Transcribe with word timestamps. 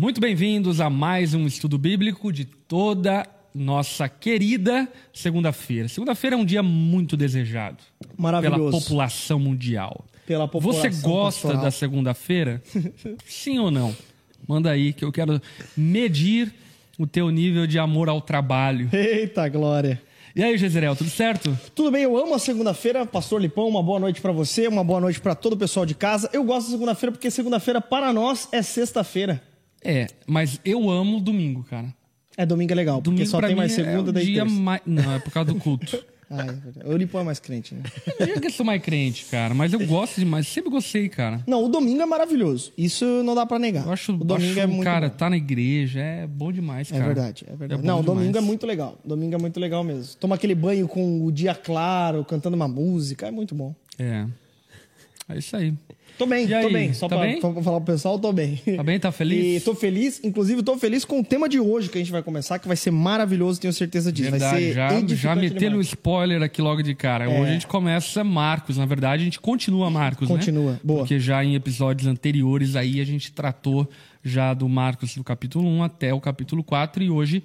Muito 0.00 0.18
bem-vindos 0.18 0.80
a 0.80 0.88
mais 0.88 1.34
um 1.34 1.46
estudo 1.46 1.76
bíblico 1.76 2.32
de 2.32 2.46
toda 2.46 3.26
nossa 3.54 4.08
querida 4.08 4.88
segunda-feira. 5.12 5.88
Segunda-feira 5.88 6.36
é 6.36 6.38
um 6.38 6.44
dia 6.44 6.62
muito 6.62 7.18
desejado 7.18 7.76
Maravilhoso. 8.16 8.70
pela 8.70 8.80
população 8.80 9.38
mundial. 9.38 10.06
Pela 10.26 10.48
população 10.48 10.90
Você 10.90 11.02
gosta 11.02 11.40
pastoral. 11.48 11.62
da 11.62 11.70
segunda-feira? 11.70 12.62
Sim 13.28 13.58
ou 13.58 13.70
não? 13.70 13.94
Manda 14.48 14.70
aí 14.70 14.94
que 14.94 15.04
eu 15.04 15.12
quero 15.12 15.38
medir 15.76 16.50
o 16.98 17.06
teu 17.06 17.28
nível 17.28 17.66
de 17.66 17.78
amor 17.78 18.08
ao 18.08 18.22
trabalho. 18.22 18.88
Eita, 18.94 19.46
glória. 19.50 20.00
E 20.34 20.42
aí, 20.42 20.56
Jezreel, 20.56 20.96
tudo 20.96 21.10
certo? 21.10 21.58
Tudo 21.74 21.90
bem, 21.90 22.04
eu 22.04 22.16
amo 22.16 22.34
a 22.34 22.38
segunda-feira. 22.38 23.04
Pastor 23.04 23.38
Lipão, 23.38 23.68
uma 23.68 23.82
boa 23.82 24.00
noite 24.00 24.22
pra 24.22 24.32
você, 24.32 24.66
uma 24.66 24.82
boa 24.82 24.98
noite 24.98 25.20
pra 25.20 25.34
todo 25.34 25.52
o 25.52 25.58
pessoal 25.58 25.84
de 25.84 25.94
casa. 25.94 26.30
Eu 26.32 26.42
gosto 26.42 26.68
da 26.68 26.72
segunda-feira 26.72 27.12
porque 27.12 27.30
segunda-feira 27.30 27.82
para 27.82 28.10
nós 28.14 28.48
é 28.50 28.62
sexta-feira. 28.62 29.49
É, 29.82 30.06
mas 30.26 30.60
eu 30.64 30.90
amo 30.90 31.20
domingo, 31.20 31.64
cara. 31.64 31.92
É 32.36 32.46
domingo 32.46 32.72
é 32.72 32.76
legal, 32.76 32.96
porque 33.02 33.10
Domingo 33.10 33.30
só 33.30 33.38
pra 33.38 33.48
tem 33.48 33.56
mais 33.56 33.72
é 33.72 33.84
segunda 33.84 34.10
o 34.10 34.12
daí 34.12 34.24
dia 34.24 34.44
mais... 34.44 34.80
Não, 34.86 35.12
é 35.14 35.18
por 35.18 35.32
causa 35.32 35.52
do 35.52 35.58
culto. 35.58 36.02
Ah, 36.32 36.42
é 36.42 36.52
verdade. 36.52 36.88
O 36.88 36.96
Lipão 36.96 37.20
é 37.22 37.24
mais 37.24 37.40
crente, 37.40 37.74
né? 37.74 37.82
Eu 38.20 38.40
que 38.40 38.46
eu 38.46 38.52
sou 38.52 38.64
mais 38.64 38.80
crente, 38.80 39.24
cara, 39.24 39.52
mas 39.52 39.72
eu 39.72 39.84
gosto 39.84 40.20
demais. 40.20 40.46
Sempre 40.46 40.70
gostei, 40.70 41.08
cara. 41.08 41.42
Não, 41.44 41.64
o 41.64 41.68
domingo 41.68 42.00
é 42.00 42.06
maravilhoso. 42.06 42.72
Isso 42.78 43.04
não 43.24 43.34
dá 43.34 43.44
pra 43.44 43.58
negar. 43.58 43.84
Eu 43.84 43.92
acho, 43.92 44.12
o 44.12 44.18
domingo 44.18 44.50
acho, 44.52 44.60
é 44.60 44.64
muito 44.68 44.84
cara, 44.84 45.08
bom. 45.08 45.16
tá 45.16 45.28
na 45.28 45.36
igreja 45.36 45.98
é 45.98 46.28
bom 46.28 46.52
demais, 46.52 46.88
É 46.92 46.94
cara. 46.94 47.06
verdade, 47.06 47.44
é 47.48 47.56
verdade. 47.56 47.82
bom 47.82 47.88
não, 47.88 47.98
o 47.98 48.02
domingo 48.04 48.38
é 48.38 48.40
muito 48.40 48.64
legal. 48.64 48.96
Domingo 49.04 49.34
é 49.34 49.38
muito 49.38 49.58
legal 49.58 49.82
mesmo. 49.82 50.14
Toma 50.20 50.36
aquele 50.36 50.54
banho 50.54 50.86
com 50.86 51.26
o 51.26 51.32
dia 51.32 51.52
claro, 51.52 52.24
cantando 52.24 52.54
uma 52.54 52.68
música, 52.68 53.26
é 53.26 53.32
muito 53.32 53.52
bom. 53.52 53.74
É. 53.98 54.24
É 55.28 55.36
isso 55.36 55.56
aí. 55.56 55.74
Tô 56.20 56.26
bem, 56.26 56.44
E 56.44 56.48
tô 56.48 56.54
aí, 56.54 56.72
bem. 56.72 56.92
Só 56.92 57.08
tá 57.08 57.16
pra, 57.16 57.24
bem? 57.26 57.40
pra 57.40 57.62
falar 57.62 57.80
pro 57.80 57.94
pessoal, 57.94 58.18
tô 58.18 58.30
bem. 58.30 58.56
Tá 58.76 58.82
bem? 58.82 59.00
Tá 59.00 59.10
feliz? 59.10 59.62
E 59.62 59.64
tô 59.64 59.74
feliz, 59.74 60.20
inclusive 60.22 60.62
tô 60.62 60.76
feliz 60.76 61.02
com 61.02 61.20
o 61.20 61.24
tema 61.24 61.48
de 61.48 61.58
hoje 61.58 61.88
que 61.88 61.96
a 61.96 62.00
gente 62.00 62.12
vai 62.12 62.22
começar, 62.22 62.58
que 62.58 62.68
vai 62.68 62.76
ser 62.76 62.90
maravilhoso, 62.90 63.58
tenho 63.58 63.72
certeza 63.72 64.12
disso. 64.12 64.30
vai 64.30 64.38
Verdade, 64.38 64.62
ser 64.66 64.72
já, 64.74 65.34
já 65.34 65.34
metendo 65.34 65.64
um 65.76 65.80
demais. 65.80 65.86
spoiler 65.86 66.42
aqui 66.42 66.60
logo 66.60 66.82
de 66.82 66.94
cara. 66.94 67.28
Hoje 67.30 67.48
a 67.50 67.52
gente 67.54 67.66
começa 67.66 68.22
Marcos, 68.22 68.76
na 68.76 68.84
verdade, 68.84 69.22
a 69.22 69.24
gente 69.24 69.40
continua 69.40 69.90
Marcos, 69.90 70.28
né? 70.28 70.36
Continua, 70.36 70.78
boa. 70.84 70.98
Porque 71.00 71.18
já 71.18 71.42
em 71.42 71.54
episódios 71.54 72.06
anteriores 72.06 72.76
aí 72.76 73.00
a 73.00 73.04
gente 73.04 73.32
tratou 73.32 73.88
já 74.22 74.52
do 74.52 74.68
Marcos 74.68 75.14
do 75.16 75.24
capítulo 75.24 75.66
1 75.66 75.82
até 75.84 76.12
o 76.12 76.20
capítulo 76.20 76.62
4 76.62 77.02
e 77.02 77.08
hoje 77.10 77.42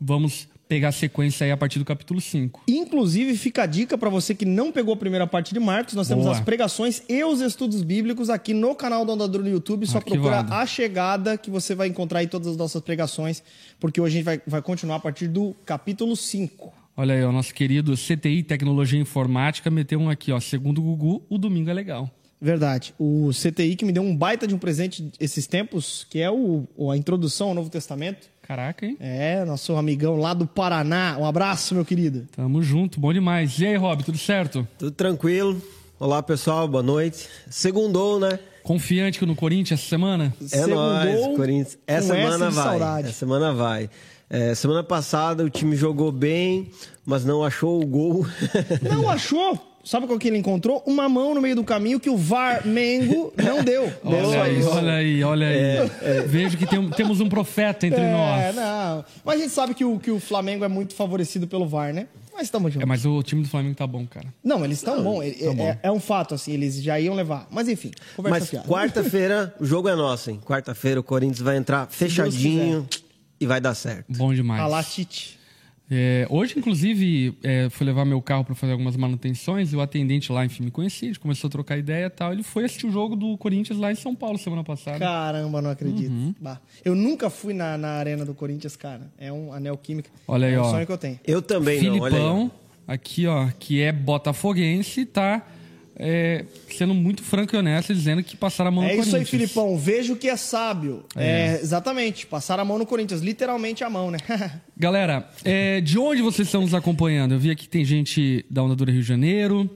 vamos 0.00 0.48
pegar 0.68 0.88
a 0.88 0.92
sequência 0.92 1.44
aí 1.46 1.50
a 1.50 1.56
partir 1.56 1.78
do 1.78 1.84
capítulo 1.84 2.20
5. 2.20 2.62
Inclusive, 2.68 3.36
fica 3.36 3.62
a 3.62 3.66
dica 3.66 3.96
pra 3.96 4.10
você 4.10 4.34
que 4.34 4.44
não 4.44 4.70
pegou 4.70 4.92
a 4.92 4.96
primeira 4.96 5.26
parte 5.26 5.54
de 5.54 5.58
Marcos, 5.60 5.94
nós 5.94 6.06
temos 6.08 6.24
Boa. 6.24 6.36
as 6.36 6.40
pregações 6.42 7.02
e 7.08 7.24
os 7.24 7.40
estudos 7.40 7.82
bíblicos 7.82 8.28
aqui 8.28 8.52
no 8.52 8.74
canal 8.74 9.04
do 9.04 9.12
Andador 9.12 9.42
no 9.42 9.48
YouTube, 9.48 9.86
só 9.86 9.98
Arquivado. 9.98 10.22
procura 10.46 10.60
a 10.60 10.66
chegada 10.66 11.38
que 11.38 11.50
você 11.50 11.74
vai 11.74 11.88
encontrar 11.88 12.18
aí 12.18 12.26
todas 12.26 12.48
as 12.48 12.56
nossas 12.56 12.82
pregações, 12.82 13.42
porque 13.80 14.00
hoje 14.00 14.14
a 14.14 14.16
gente 14.18 14.24
vai, 14.24 14.40
vai 14.46 14.60
continuar 14.62 14.96
a 14.96 15.00
partir 15.00 15.26
do 15.28 15.54
capítulo 15.64 16.14
5. 16.14 16.72
Olha 16.96 17.14
aí, 17.14 17.24
o 17.24 17.32
nosso 17.32 17.54
querido 17.54 17.94
CTI 17.96 18.42
Tecnologia 18.42 19.00
Informática 19.00 19.70
meteu 19.70 19.98
um 20.00 20.10
aqui, 20.10 20.32
ó. 20.32 20.40
Segundo 20.40 20.78
o 20.78 20.82
Gugu, 20.82 21.22
o 21.30 21.38
domingo 21.38 21.70
é 21.70 21.72
legal. 21.72 22.10
Verdade. 22.40 22.92
O 22.98 23.30
CTI 23.32 23.74
que 23.74 23.84
me 23.84 23.92
deu 23.92 24.02
um 24.02 24.14
baita 24.16 24.46
de 24.46 24.54
um 24.54 24.58
presente 24.58 25.10
esses 25.18 25.46
tempos, 25.46 26.06
que 26.10 26.18
é 26.20 26.30
o- 26.30 26.66
a 26.92 26.96
introdução 26.96 27.48
ao 27.48 27.54
Novo 27.54 27.70
Testamento. 27.70 28.28
Caraca, 28.48 28.86
hein? 28.86 28.96
É, 28.98 29.44
nosso 29.44 29.76
amigão 29.76 30.16
lá 30.16 30.32
do 30.32 30.46
Paraná. 30.46 31.18
Um 31.20 31.26
abraço, 31.26 31.74
meu 31.74 31.84
querido. 31.84 32.26
Tamo 32.34 32.62
junto, 32.62 32.98
bom 32.98 33.12
demais. 33.12 33.58
E 33.58 33.66
aí, 33.66 33.76
Rob, 33.76 34.02
tudo 34.02 34.16
certo? 34.16 34.66
Tudo 34.78 34.90
tranquilo. 34.90 35.60
Olá, 36.00 36.22
pessoal, 36.22 36.66
boa 36.66 36.82
noite. 36.82 37.28
Segundou, 37.50 38.18
né? 38.18 38.38
Confiante 38.62 39.18
que 39.18 39.26
no 39.26 39.36
Corinthians 39.36 39.80
essa 39.80 39.90
semana? 39.90 40.34
É 40.40 40.46
Segundou 40.46 40.76
nóis, 40.76 41.36
Corinthians. 41.36 41.78
Essa 41.86 42.16
essa 42.16 42.38
semana 42.38 42.50
vai. 42.50 43.00
Essa 43.02 43.12
semana 43.12 43.52
vai. 43.52 43.90
É, 44.30 44.54
semana 44.54 44.82
passada 44.82 45.44
o 45.44 45.50
time 45.50 45.76
jogou 45.76 46.10
bem, 46.10 46.70
mas 47.04 47.26
não 47.26 47.44
achou 47.44 47.82
o 47.82 47.86
gol. 47.86 48.26
Não 48.80 49.08
achou? 49.12 49.60
Sabe 49.88 50.06
qual 50.06 50.18
que 50.18 50.28
ele 50.28 50.36
encontrou? 50.36 50.82
Uma 50.86 51.08
mão 51.08 51.34
no 51.34 51.40
meio 51.40 51.56
do 51.56 51.64
caminho 51.64 51.98
que 51.98 52.10
o 52.10 52.16
VAR 52.18 52.66
Mengo 52.66 53.32
não 53.42 53.64
deu. 53.64 53.90
Olha 54.04 54.42
aí, 54.42 54.58
Isso. 54.58 54.68
olha 54.68 54.92
aí, 54.92 55.24
olha 55.24 55.46
aí. 55.46 56.26
Vejo 56.26 56.58
que 56.58 56.66
tem- 56.66 56.90
temos 56.90 57.22
um 57.22 57.28
profeta 57.28 57.86
entre 57.86 58.02
É, 58.02 58.12
nós. 58.12 58.54
não. 58.54 59.04
Mas 59.24 59.36
a 59.40 59.42
gente 59.44 59.50
sabe 59.54 59.72
que 59.72 59.86
o, 59.86 59.98
que 59.98 60.10
o 60.10 60.20
Flamengo 60.20 60.62
é 60.62 60.68
muito 60.68 60.94
favorecido 60.94 61.46
pelo 61.48 61.66
VAR, 61.66 61.94
né? 61.94 62.06
Mas 62.34 62.42
estamos 62.42 62.70
juntos. 62.70 62.82
É, 62.82 62.86
mas 62.86 63.06
o 63.06 63.22
time 63.22 63.42
do 63.42 63.48
Flamengo 63.48 63.76
tá 63.76 63.86
bom, 63.86 64.06
cara. 64.06 64.26
Não, 64.44 64.62
eles 64.62 64.76
estão 64.76 65.02
bom. 65.02 65.22
É, 65.22 65.28
é- 65.28 65.78
é 65.84 65.90
um 65.90 65.98
fato, 66.00 66.34
assim, 66.34 66.52
eles 66.52 66.82
já 66.82 67.00
iam 67.00 67.14
levar. 67.14 67.46
Mas 67.50 67.66
enfim, 67.66 67.90
conversa 68.14 68.40
mas 68.40 68.50
fiada. 68.50 68.68
quarta-feira 68.68 69.54
o 69.58 69.64
jogo 69.64 69.88
é 69.88 69.96
nosso, 69.96 70.30
hein? 70.30 70.38
Quarta-feira 70.44 71.00
o 71.00 71.02
Corinthians 71.02 71.40
vai 71.40 71.56
entrar 71.56 71.86
fechadinho 71.90 72.86
e 73.40 73.46
vai 73.46 73.58
dar 73.58 73.74
certo. 73.74 74.04
Bom 74.10 74.34
demais. 74.34 74.60
Alá, 74.60 74.82
Tite. 74.84 75.37
É, 75.90 76.26
hoje, 76.28 76.54
inclusive, 76.58 77.36
é, 77.42 77.68
fui 77.70 77.86
levar 77.86 78.04
meu 78.04 78.20
carro 78.20 78.44
para 78.44 78.54
fazer 78.54 78.72
algumas 78.72 78.96
manutenções 78.96 79.72
e 79.72 79.76
o 79.76 79.80
atendente 79.80 80.30
lá, 80.30 80.44
enfim, 80.44 80.64
me 80.64 80.70
conhecia, 80.70 81.08
a 81.08 81.10
gente 81.10 81.20
começou 81.20 81.48
a 81.48 81.50
trocar 81.50 81.78
ideia 81.78 82.06
e 82.06 82.10
tal. 82.10 82.32
Ele 82.32 82.42
foi 82.42 82.64
assistir 82.64 82.86
o 82.86 82.90
jogo 82.90 83.16
do 83.16 83.36
Corinthians 83.38 83.78
lá 83.78 83.90
em 83.90 83.94
São 83.94 84.14
Paulo 84.14 84.36
semana 84.38 84.62
passada. 84.62 84.98
Caramba, 84.98 85.62
não 85.62 85.70
acredito. 85.70 86.10
Uhum. 86.10 86.34
Bah. 86.38 86.60
Eu 86.84 86.94
nunca 86.94 87.30
fui 87.30 87.54
na, 87.54 87.78
na 87.78 87.88
arena 87.92 88.24
do 88.24 88.34
Corinthians, 88.34 88.76
cara. 88.76 89.10
É 89.18 89.32
um 89.32 89.52
anel 89.52 89.76
química. 89.78 90.10
Olha 90.26 90.48
aí, 90.48 90.54
é 90.54 90.60
um 90.60 90.64
ó. 90.64 90.70
sonho 90.70 90.86
que 90.86 90.92
eu 90.92 90.98
tenho. 90.98 91.18
Eu 91.26 91.40
também 91.40 91.82
não, 91.82 92.00
olha 92.00 92.04
aí. 92.04 92.10
Filipão, 92.10 92.50
aqui, 92.86 93.26
ó, 93.26 93.48
que 93.58 93.80
é 93.80 93.90
botafoguense, 93.90 95.06
tá 95.06 95.46
é, 95.98 96.44
sendo 96.70 96.94
muito 96.94 97.22
franco 97.22 97.56
e 97.56 97.58
honesto, 97.58 97.92
dizendo 97.92 98.22
que 98.22 98.36
passaram 98.36 98.68
a 98.68 98.70
mão 98.70 98.84
no 98.84 98.90
É 98.90 98.92
isso 98.94 99.02
aí, 99.16 99.24
Corinthians. 99.24 99.52
Filipão. 99.52 99.76
Vejo 99.76 100.14
que 100.16 100.28
é 100.28 100.36
sábio. 100.36 101.04
É. 101.16 101.58
exatamente. 101.60 102.26
Passar 102.26 102.60
a 102.60 102.64
mão 102.64 102.78
no 102.78 102.86
Corinthians. 102.86 103.20
Literalmente 103.20 103.82
a 103.82 103.90
mão, 103.90 104.10
né? 104.10 104.18
Galera, 104.76 105.28
é, 105.44 105.80
de 105.80 105.98
onde 105.98 106.22
vocês 106.22 106.46
estão 106.46 106.60
nos 106.60 106.72
acompanhando? 106.72 107.32
Eu 107.32 107.38
vi 107.38 107.50
aqui 107.50 107.58
que 107.64 107.68
tem 107.68 107.84
gente 107.84 108.46
da 108.48 108.62
Onda 108.62 108.76
Dura 108.76 108.92
Rio 108.92 109.02
de 109.02 109.08
Janeiro, 109.08 109.68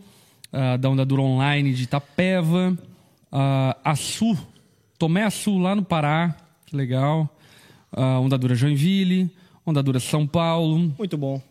ah, 0.53 0.77
da 0.77 0.89
Onda 0.89 1.05
Dura 1.05 1.23
Online 1.23 1.75
de 1.75 1.83
Itapeva, 1.83 2.79
uh, 3.33 3.79
Açu, 3.85 4.39
Tomé 4.99 5.25
Açu 5.25 5.59
lá 5.59 5.75
no 5.75 5.83
Pará, 5.83 6.37
que 6.67 6.77
legal. 6.77 7.29
Ah, 7.91 8.21
Onda 8.21 8.39
Dura 8.39 8.55
Joinville, 8.55 9.31
Onda 9.67 9.83
Dura 9.83 9.99
São 9.99 10.27
Paulo, 10.27 10.95
Muito 10.97 11.19
bom. 11.19 11.43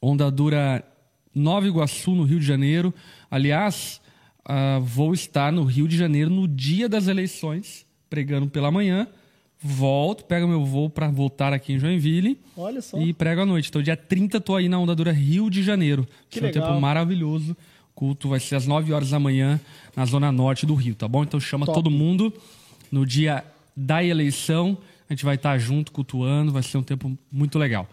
Onda 0.00 0.30
Dura 0.30 0.84
Nova 1.34 1.66
Iguaçu, 1.66 2.12
no 2.12 2.22
Rio 2.22 2.38
de 2.38 2.46
Janeiro. 2.46 2.94
Aliás, 3.30 4.00
ah, 4.44 4.78
vou 4.80 5.12
estar 5.12 5.52
no 5.52 5.64
Rio 5.64 5.88
de 5.88 5.96
Janeiro 5.96 6.30
no 6.30 6.46
dia 6.46 6.88
das 6.88 7.08
eleições, 7.08 7.84
pregando 8.08 8.46
pela 8.48 8.70
manhã. 8.70 9.06
Volto, 9.58 10.24
pego 10.24 10.46
meu 10.46 10.64
voo 10.64 10.88
para 10.90 11.08
voltar 11.08 11.52
aqui 11.52 11.72
em 11.72 11.78
Joinville. 11.78 12.38
Olha 12.56 12.80
só. 12.80 13.00
E 13.00 13.12
prego 13.12 13.40
à 13.40 13.46
noite. 13.46 13.68
Então, 13.68 13.82
dia 13.82 13.96
30, 13.96 14.40
tô 14.40 14.54
aí 14.54 14.68
na 14.68 14.78
Onda 14.78 14.94
Dura 14.94 15.10
Rio 15.12 15.48
de 15.50 15.62
Janeiro. 15.62 16.06
Que 16.28 16.40
Vai 16.40 16.52
ser 16.52 16.58
um 16.58 16.60
legal. 16.60 16.74
tempo 16.74 16.80
maravilhoso. 16.80 17.52
O 17.52 17.94
culto 17.94 18.28
vai 18.28 18.38
ser 18.38 18.54
às 18.54 18.66
9 18.66 18.92
horas 18.92 19.10
da 19.10 19.18
manhã, 19.18 19.58
na 19.96 20.04
zona 20.04 20.30
norte 20.30 20.66
do 20.66 20.74
Rio, 20.74 20.94
tá 20.94 21.08
bom? 21.08 21.24
Então, 21.24 21.40
chama 21.40 21.64
Top. 21.64 21.76
todo 21.76 21.90
mundo. 21.90 22.32
No 22.92 23.06
dia 23.06 23.42
da 23.74 24.04
eleição, 24.04 24.76
a 25.08 25.12
gente 25.14 25.24
vai 25.24 25.36
estar 25.36 25.56
junto, 25.58 25.90
cultuando. 25.90 26.52
Vai 26.52 26.62
ser 26.62 26.76
um 26.76 26.82
tempo 26.82 27.16
muito 27.32 27.58
legal. 27.58 27.88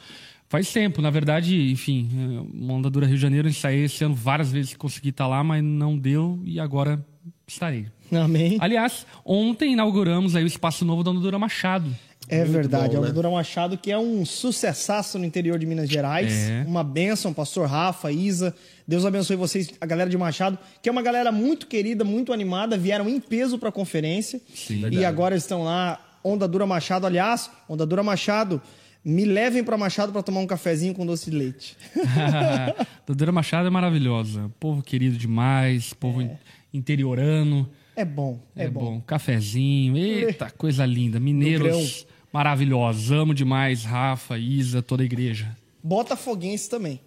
Faz 0.49 0.71
tempo, 0.71 1.01
na 1.01 1.09
verdade, 1.09 1.71
enfim, 1.71 2.09
é, 2.13 2.71
Onda 2.71 2.89
Dura 2.89 3.07
Rio 3.07 3.15
de 3.15 3.21
Janeiro, 3.21 3.47
eu 3.47 3.51
ensaiei 3.51 3.85
esse 3.85 4.03
ano 4.03 4.13
várias 4.13 4.51
vezes 4.51 4.71
que 4.71 4.77
consegui 4.77 5.09
estar 5.09 5.25
lá, 5.27 5.43
mas 5.43 5.63
não 5.63 5.97
deu 5.97 6.39
e 6.45 6.59
agora 6.59 7.03
estarei. 7.47 7.87
Amém. 8.11 8.57
Aliás, 8.59 9.05
ontem 9.25 9.73
inauguramos 9.73 10.35
aí 10.35 10.43
o 10.43 10.47
espaço 10.47 10.85
novo 10.85 11.03
da 11.03 11.11
Onda 11.11 11.21
Dura 11.21 11.39
Machado. 11.39 11.89
É 12.29 12.39
Muito 12.39 12.51
verdade. 12.51 12.95
bom, 12.95 13.01
né? 13.01 13.11
Dura 13.11 13.29
Machado, 13.29 13.77
que 13.77 13.91
é 13.91 13.97
um 13.97 14.25
sucessaço 14.25 15.19
no 15.19 15.25
interior 15.25 15.59
de 15.59 15.65
Minas 15.65 15.89
Gerais. 15.89 16.31
É. 16.31 16.63
Uma 16.65 16.83
bênção, 16.83 17.33
pastor 17.33 17.67
Rafa, 17.67 18.11
Isa. 18.11 18.55
Deus 18.87 19.05
abençoe 19.05 19.35
vocês, 19.35 19.71
a 19.79 19.85
galera 19.85 20.09
de 20.09 20.17
Machado, 20.17 20.57
que 20.81 20.87
é 20.87 20.91
uma 20.91 21.01
galera 21.01 21.31
muito 21.31 21.67
querida, 21.67 22.03
muito 22.03 22.31
animada. 22.31 22.77
Vieram 22.77 23.09
em 23.09 23.19
peso 23.19 23.57
para 23.57 23.69
a 23.69 23.71
conferência. 23.71 24.39
Sim. 24.53 24.87
E 24.89 25.03
agora 25.03 25.35
estão 25.35 25.63
lá, 25.63 25.99
Onda 26.23 26.47
Dura 26.47 26.65
Machado. 26.65 27.05
Aliás, 27.05 27.49
Onda 27.67 27.85
Dura 27.85 28.03
Machado, 28.03 28.61
me 29.03 29.25
levem 29.25 29.63
para 29.63 29.77
Machado 29.77 30.11
para 30.13 30.23
tomar 30.23 30.39
um 30.39 30.47
cafezinho 30.47 30.93
com 30.93 31.05
doce 31.05 31.29
de 31.29 31.37
leite. 31.37 31.77
Dodora 33.05 33.31
Machado 33.31 33.67
é 33.67 33.69
maravilhosa. 33.69 34.49
Povo 34.59 34.81
querido 34.81 35.17
demais, 35.17 35.93
povo 35.93 36.21
in- 36.21 36.31
interiorano. 36.73 37.69
É 37.95 38.03
bom, 38.05 38.39
é, 38.55 38.63
É, 38.65 38.69
bom. 38.69 38.79
bom. 38.79 39.01
Cafezinho, 39.01 39.95
eita, 39.97 40.49
coisa 40.49 40.85
linda. 40.85 41.19
Mineiros 41.19 42.07
maravilhosos. 42.31 43.11
Amo 43.11 43.33
demais 43.33 43.83
Rafa, 43.83 44.37
Isa, 44.37 44.81
toda 44.81 45.03
a 45.03 45.05
igreja. 45.05 45.55
Botafoguense 45.83 46.69
também. 46.69 46.99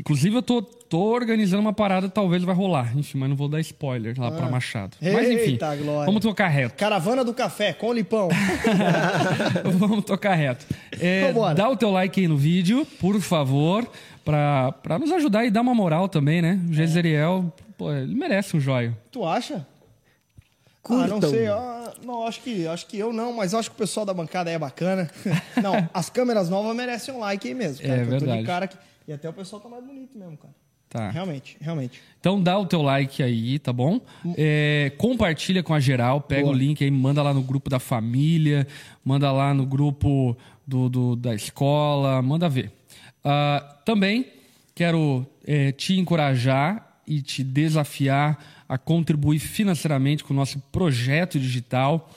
Inclusive, 0.00 0.34
eu 0.36 0.42
tô, 0.42 0.62
tô 0.62 0.98
organizando 0.98 1.60
uma 1.60 1.72
parada, 1.72 2.08
talvez 2.08 2.42
vai 2.42 2.54
rolar. 2.54 2.96
Enfim, 2.96 3.18
mas 3.18 3.28
não 3.28 3.36
vou 3.36 3.48
dar 3.48 3.60
spoiler 3.60 4.18
lá 4.18 4.30
pra 4.30 4.48
Machado. 4.48 4.96
Mas 5.00 5.28
enfim, 5.28 5.58
Ah. 5.62 5.72
Eita, 5.72 5.76
glória. 5.76 6.06
vamos 6.06 6.20
tocar 6.22 6.48
reto. 6.48 6.74
Caravana 6.74 7.24
do 7.24 7.32
Café, 7.34 7.72
com 7.72 7.92
lipão. 7.92 8.28
Vamos 9.78 10.04
tocar 10.04 10.34
reto. 10.34 10.66
É, 11.00 11.32
dá 11.54 11.68
o 11.68 11.76
teu 11.76 11.90
like 11.90 12.20
aí 12.20 12.26
no 12.28 12.36
vídeo, 12.36 12.86
por 12.98 13.20
favor, 13.20 13.86
pra, 14.24 14.72
pra 14.72 14.98
nos 14.98 15.10
ajudar 15.12 15.44
e 15.44 15.50
dar 15.50 15.60
uma 15.60 15.74
moral 15.74 16.08
também, 16.08 16.40
né? 16.42 16.58
O 16.68 16.72
Jezeriel, 16.72 17.52
pô, 17.76 17.92
ele 17.92 18.14
merece 18.14 18.56
um 18.56 18.60
joio. 18.60 18.96
tu 19.12 19.24
acha? 19.24 19.66
Ah, 20.82 21.06
não 21.06 21.20
Curtam. 21.20 21.30
sei. 21.30 21.46
ah, 21.46 21.92
não, 22.04 22.26
acho 22.26 22.40
que, 22.40 22.66
acho 22.66 22.86
que 22.86 22.98
eu 22.98 23.12
não, 23.12 23.32
mas 23.34 23.52
acho 23.54 23.70
que 23.70 23.76
o 23.76 23.78
pessoal 23.78 24.04
da 24.06 24.14
bancada 24.14 24.50
é 24.50 24.58
bacana. 24.58 25.08
não, 25.62 25.88
as 25.92 26.08
câmeras 26.08 26.48
novas 26.48 26.74
merecem 26.74 27.14
um 27.14 27.18
like 27.20 27.46
aí 27.46 27.54
mesmo. 27.54 27.86
Cara, 27.86 27.94
É 27.94 27.96
que 27.98 28.02
eu 28.06 28.10
tô 28.12 28.18
de 28.18 28.24
verdade. 28.24 28.46
cara 28.46 28.66
que- 28.66 28.76
E 29.10 29.12
até 29.12 29.28
o 29.28 29.32
pessoal 29.32 29.60
tá 29.60 29.68
mais 29.68 29.84
bonito 29.84 30.16
mesmo, 30.16 30.36
cara. 30.36 30.54
Tá. 30.88 31.10
Realmente, 31.10 31.56
realmente. 31.60 32.00
Então 32.20 32.40
dá 32.40 32.56
o 32.56 32.64
teu 32.64 32.80
like 32.80 33.20
aí, 33.24 33.58
tá 33.58 33.72
bom? 33.72 34.00
É, 34.36 34.92
compartilha 34.98 35.64
com 35.64 35.74
a 35.74 35.80
geral, 35.80 36.20
pega 36.20 36.42
Boa. 36.42 36.54
o 36.54 36.56
link 36.56 36.82
aí, 36.84 36.90
manda 36.92 37.20
lá 37.20 37.34
no 37.34 37.42
grupo 37.42 37.68
da 37.68 37.80
família, 37.80 38.64
manda 39.04 39.32
lá 39.32 39.52
no 39.52 39.66
grupo 39.66 40.36
do, 40.64 40.88
do- 40.88 41.16
da 41.16 41.34
escola, 41.34 42.22
manda 42.22 42.48
ver. 42.48 42.70
Ah, 43.24 43.78
também 43.84 44.26
quero 44.72 45.26
é, 45.44 45.72
te 45.72 45.98
encorajar 45.98 47.00
e 47.04 47.20
te 47.20 47.42
desafiar 47.42 48.62
a 48.68 48.78
contribuir 48.78 49.40
financeiramente 49.40 50.22
com 50.22 50.32
o 50.32 50.36
nosso 50.36 50.60
projeto 50.70 51.36
digital. 51.38 52.08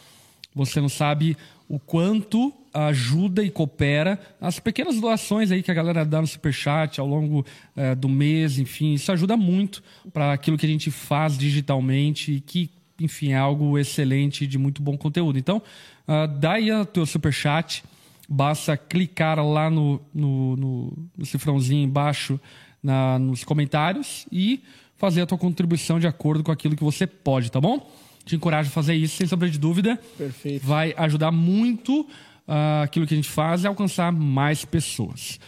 Você 0.54 0.80
não 0.80 0.90
sabe 0.90 1.36
o 1.68 1.80
quanto 1.80 2.54
ajuda 2.74 3.44
e 3.44 3.52
coopera 3.52 4.20
as 4.42 4.60
pequenas 4.60 5.00
doações 5.00 5.52
aí 5.52 5.62
que 5.62 5.70
a 5.70 5.74
galera 5.74 6.04
dá 6.04 6.20
no 6.20 6.28
Superchat 6.28 7.00
ao 7.00 7.08
longo 7.08 7.46
eh, 7.76 7.94
do 7.94 8.10
mês, 8.10 8.58
enfim, 8.58 8.94
isso 8.94 9.12
ajuda 9.12 9.38
muito 9.38 9.84
para 10.12 10.34
aquilo 10.34 10.58
que 10.58 10.66
a 10.66 10.70
gente 10.70 10.90
faz 10.90 11.38
digitalmente 11.38 12.32
e 12.34 12.40
que, 12.42 12.70
enfim, 13.00 13.34
é 13.34 13.38
algo 13.38 13.78
excelente 13.78 14.48
de 14.48 14.58
muito 14.58 14.82
bom 14.82 14.98
conteúdo. 14.98 15.38
Então, 15.38 15.62
ah, 16.08 16.26
dá 16.26 16.54
aí 16.54 16.72
o 16.72 16.86
teu 16.86 17.06
Superchat, 17.06 17.84
basta 18.28 18.76
clicar 18.76 19.40
lá 19.46 19.70
no, 19.70 20.02
no, 20.14 20.56
no, 20.56 20.94
no 21.18 21.26
cifrãozinho 21.26 21.84
embaixo 21.84 22.40
na, 22.82 23.18
nos 23.20 23.44
comentários 23.44 24.26
e 24.32 24.62
fazer 24.98 25.22
a 25.22 25.26
tua 25.26 25.38
contribuição 25.38 26.00
de 26.00 26.08
acordo 26.08 26.44
com 26.44 26.52
aquilo 26.52 26.76
que 26.76 26.84
você 26.84 27.08
pode, 27.08 27.52
tá 27.52 27.60
bom? 27.60 27.90
Te 28.26 28.36
encorajo 28.36 28.70
a 28.70 28.72
fazer 28.72 28.96
isso, 28.96 29.18
sem 29.18 29.28
sombra 29.28 29.50
de 29.50 29.58
dúvida. 29.58 30.00
Perfeito. 30.18 30.66
Vai 30.66 30.94
ajudar 30.98 31.32
muito 31.32 32.08
ah, 32.48 32.84
aquilo 32.84 33.06
que 33.08 33.14
a 33.14 33.18
gente 33.18 33.30
faz 33.30 33.64
e 33.64 33.68
alcançar 33.68 34.12
mais 34.12 34.64
pessoas. 34.66 35.40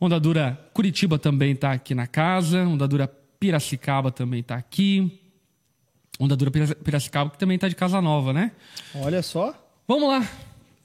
Onda 0.00 0.18
Dura 0.20 0.58
Curitiba 0.74 1.18
também 1.18 1.52
está 1.52 1.72
aqui 1.72 1.94
na 1.94 2.06
casa. 2.06 2.62
Onda 2.66 2.86
Dura 2.86 3.08
Piracicaba 3.40 4.10
também 4.10 4.40
está 4.40 4.54
aqui. 4.56 5.20
Onda 6.18 6.36
Dura 6.36 6.50
Pira- 6.50 6.74
Piracicaba 6.74 7.30
que 7.30 7.38
também 7.38 7.54
está 7.56 7.68
de 7.68 7.74
casa 7.74 8.00
nova, 8.00 8.32
né? 8.32 8.52
Olha 8.94 9.22
só. 9.22 9.54
Vamos 9.88 10.08
lá. 10.08 10.26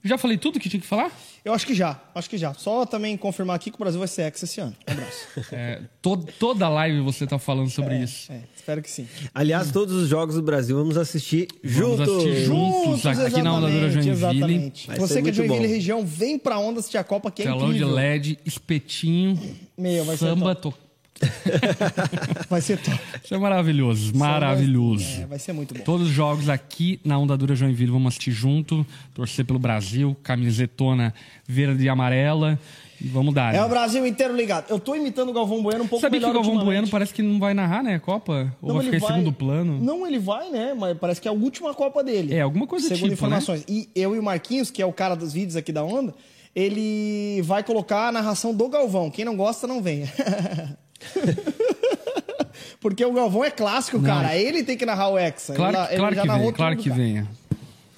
Já 0.03 0.17
falei 0.17 0.37
tudo 0.37 0.59
que 0.59 0.67
tinha 0.67 0.81
que 0.81 0.87
falar? 0.87 1.11
Eu 1.45 1.53
acho 1.53 1.65
que 1.65 1.73
já, 1.75 1.99
acho 2.15 2.29
que 2.29 2.37
já. 2.37 2.53
Só 2.53 2.85
também 2.85 3.15
confirmar 3.17 3.55
aqui 3.55 3.69
que 3.69 3.75
o 3.75 3.79
Brasil 3.79 3.99
vai 3.99 4.07
ser 4.07 4.23
ex 4.23 4.41
esse 4.43 4.59
ano. 4.61 4.75
Um 4.87 4.91
abraço. 4.91 5.27
É, 5.53 5.81
to- 6.01 6.25
toda 6.39 6.67
live 6.69 7.01
você 7.01 7.23
está 7.25 7.37
falando 7.39 7.69
sobre 7.69 7.97
isso. 7.99 8.31
É, 8.31 8.41
espero 8.55 8.81
que 8.81 8.89
sim. 8.89 9.07
Aliás, 9.33 9.71
todos 9.71 9.95
os 9.95 10.07
jogos 10.07 10.35
do 10.35 10.41
Brasil 10.41 10.75
vamos 10.77 10.97
assistir 10.97 11.47
Vamos 11.63 11.97
juntos. 11.97 12.09
assistir 12.17 12.45
juntos 12.45 13.05
aqui 13.05 13.41
na 13.41 13.53
Onda 13.53 13.69
Dura 13.69 13.87
exatamente, 13.87 14.03
Joinville. 14.03 14.11
exatamente. 14.11 14.87
Vai 14.87 14.99
Você 14.99 15.21
que 15.21 15.27
é 15.27 15.31
de 15.31 15.37
Joinville 15.37 15.67
bom. 15.67 15.73
região, 15.73 16.05
vem 16.05 16.37
pra 16.39 16.57
onda 16.59 16.79
assistir 16.79 16.97
a 16.97 17.03
Copa, 17.03 17.29
que 17.31 17.41
é 17.41 17.45
Telão 17.45 17.59
de 17.69 17.77
incrível. 17.77 17.89
LED, 17.93 18.39
espetinho, 18.45 19.39
Meu, 19.77 20.05
vai 20.05 20.17
ser 20.17 20.25
samba, 20.25 20.55
top. 20.55 20.77
Vai 22.49 22.61
ser 22.61 22.77
top. 22.77 22.99
Isso 23.23 23.33
é 23.33 23.37
maravilhoso, 23.37 24.15
maravilhoso. 24.15 25.21
É, 25.21 25.25
vai 25.25 25.39
ser 25.39 25.53
muito 25.53 25.73
bom. 25.73 25.83
Todos 25.83 26.07
os 26.07 26.13
jogos 26.13 26.49
aqui 26.49 26.99
na 27.03 27.17
Onda 27.17 27.37
Dura 27.37 27.55
Joinville 27.55 27.91
vamos 27.91 28.09
assistir 28.09 28.31
junto, 28.31 28.85
torcer 29.13 29.45
pelo 29.45 29.59
Brasil, 29.59 30.15
camisetona 30.23 31.13
verde 31.47 31.85
e 31.85 31.89
amarela 31.89 32.59
e 32.99 33.07
vamos 33.07 33.33
dar. 33.33 33.53
É 33.53 33.57
né? 33.57 33.65
o 33.65 33.69
Brasil 33.69 34.05
inteiro 34.05 34.35
ligado. 34.35 34.65
Eu 34.69 34.79
tô 34.79 34.95
imitando 34.95 35.29
o 35.29 35.33
Galvão 35.33 35.61
Bueno 35.61 35.83
um 35.83 35.87
pouco 35.87 36.01
Sabia 36.01 36.19
que 36.19 36.25
o 36.25 36.29
melhor 36.29 36.43
Galvão. 36.43 36.65
Bueno 36.65 36.87
parece 36.87 37.13
que 37.13 37.21
não 37.21 37.39
vai 37.39 37.53
narrar, 37.53 37.83
né, 37.83 37.95
a 37.95 37.99
Copa? 37.99 38.55
Ou 38.61 38.69
Não, 38.69 38.75
vai 38.75 38.85
ficar 38.85 38.97
em 38.97 39.07
segundo 39.07 39.33
plano? 39.33 39.79
Não, 39.81 40.05
ele 40.05 40.19
vai, 40.19 40.49
né? 40.49 40.73
Mas 40.77 40.97
parece 40.97 41.19
que 41.19 41.27
é 41.27 41.31
a 41.31 41.33
última 41.33 41.73
Copa 41.73 42.03
dele. 42.03 42.33
É, 42.33 42.41
alguma 42.41 42.67
coisa 42.67 42.87
do 42.87 42.95
Segundo 42.95 43.11
tipo, 43.11 43.27
né? 43.27 43.37
informações. 43.37 43.65
E 43.67 43.89
eu 43.95 44.15
e 44.15 44.19
o 44.19 44.23
Marquinhos, 44.23 44.69
que 44.69 44.81
é 44.81 44.85
o 44.85 44.93
cara 44.93 45.15
dos 45.15 45.33
vídeos 45.33 45.55
aqui 45.55 45.71
da 45.71 45.83
Onda, 45.83 46.13
ele 46.55 47.41
vai 47.43 47.63
colocar 47.63 48.09
a 48.09 48.11
narração 48.11 48.53
do 48.53 48.67
Galvão. 48.67 49.09
Quem 49.09 49.25
não 49.25 49.35
gosta, 49.35 49.65
não 49.65 49.81
venha. 49.81 50.11
Porque 52.79 53.05
o 53.05 53.13
Galvão 53.13 53.43
é 53.43 53.51
clássico, 53.51 54.01
cara. 54.01 54.35
Ele 54.35 54.63
tem 54.63 54.77
que 54.77 54.85
narrar 54.85 55.09
o 55.09 55.17
Hexa. 55.17 55.53
Claro, 55.53 55.77
ele, 55.77 55.85
que- 55.87 55.93
ele 55.93 55.99
claro 55.99 56.15
já 56.15 56.21
que 56.21 56.27
venha, 56.27 56.53
claro 56.53 56.77
que 56.77 56.89
cara. 56.89 57.01
venha. 57.01 57.27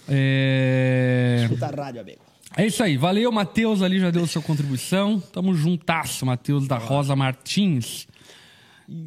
É... 0.10 1.40
Escuta 1.44 1.66
a 1.68 1.70
rádio, 1.84 2.02
amigo. 2.02 2.20
é 2.58 2.66
isso 2.68 2.84
aí, 2.84 2.98
valeu, 2.98 3.32
Matheus 3.32 3.82
ali 3.82 4.00
já 4.00 4.12
deu 4.12 4.28
sua 4.28 4.42
contribuição. 4.42 5.20
Tamo 5.32 5.54
juntasso, 5.56 6.26
Matheus 6.26 6.68
da 6.68 6.78
Rosa 6.78 7.16
Martins. 7.16 8.08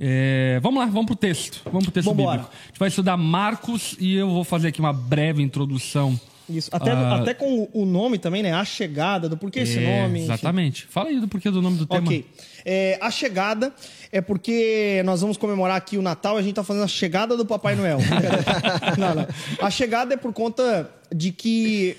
É, 0.00 0.58
vamos 0.62 0.80
lá, 0.80 0.86
vamos 0.86 1.06
pro 1.06 1.14
texto. 1.16 1.60
Vamos 1.66 1.84
pro 1.84 1.92
texto 1.92 2.08
Vambora. 2.08 2.38
bíblico. 2.38 2.56
A 2.64 2.66
gente 2.68 2.78
vai 2.78 2.88
estudar 2.88 3.16
Marcos 3.18 3.94
e 4.00 4.14
eu 4.14 4.30
vou 4.30 4.42
fazer 4.42 4.68
aqui 4.68 4.80
uma 4.80 4.92
breve 4.92 5.42
introdução. 5.42 6.18
Isso. 6.48 6.70
Até, 6.72 6.92
Ah. 6.92 7.16
até 7.16 7.34
com 7.34 7.68
o- 7.72 7.84
nome 7.84 8.18
também, 8.18 8.42
né? 8.42 8.52
A 8.52 8.64
chegada, 8.64 9.28
do 9.28 9.36
porquê 9.36 9.60
esse 9.60 9.78
É, 9.78 10.02
nome. 10.02 10.20
enfim. 10.20 10.32
Exatamente. 10.32 10.86
Fala 10.86 11.08
aí 11.08 11.18
do 11.20 11.26
porquê 11.26 11.50
do 11.50 11.60
nome 11.60 11.76
do 11.78 11.86
tema. 11.86 12.06
Ok. 12.06 12.24
É, 12.64 12.98
a 13.00 13.10
chegada 13.10 13.72
é 14.12 14.20
porque 14.20 15.02
nós 15.04 15.20
vamos 15.20 15.36
comemorar 15.36 15.76
aqui 15.76 15.98
o 15.98 16.02
Natal 16.02 16.36
e 16.36 16.40
a 16.40 16.42
gente 16.42 16.54
tá 16.54 16.62
fazendo 16.64 16.84
a 16.84 16.88
chegada 16.88 17.36
do 17.36 17.44
Papai 17.44 17.74
Noel. 17.74 17.98
não, 18.98 19.14
não. 19.14 19.26
A 19.60 19.70
chegada 19.70 20.14
é 20.14 20.16
por 20.16 20.32
conta 20.32 20.90
de 21.14 21.32
que. 21.32 21.96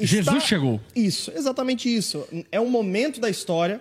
Jesus 0.00 0.42
chegou. 0.44 0.80
Isso, 0.96 1.30
exatamente 1.36 1.94
isso. 1.94 2.26
É 2.50 2.60
um 2.60 2.68
momento 2.68 3.20
da 3.20 3.30
história 3.30 3.80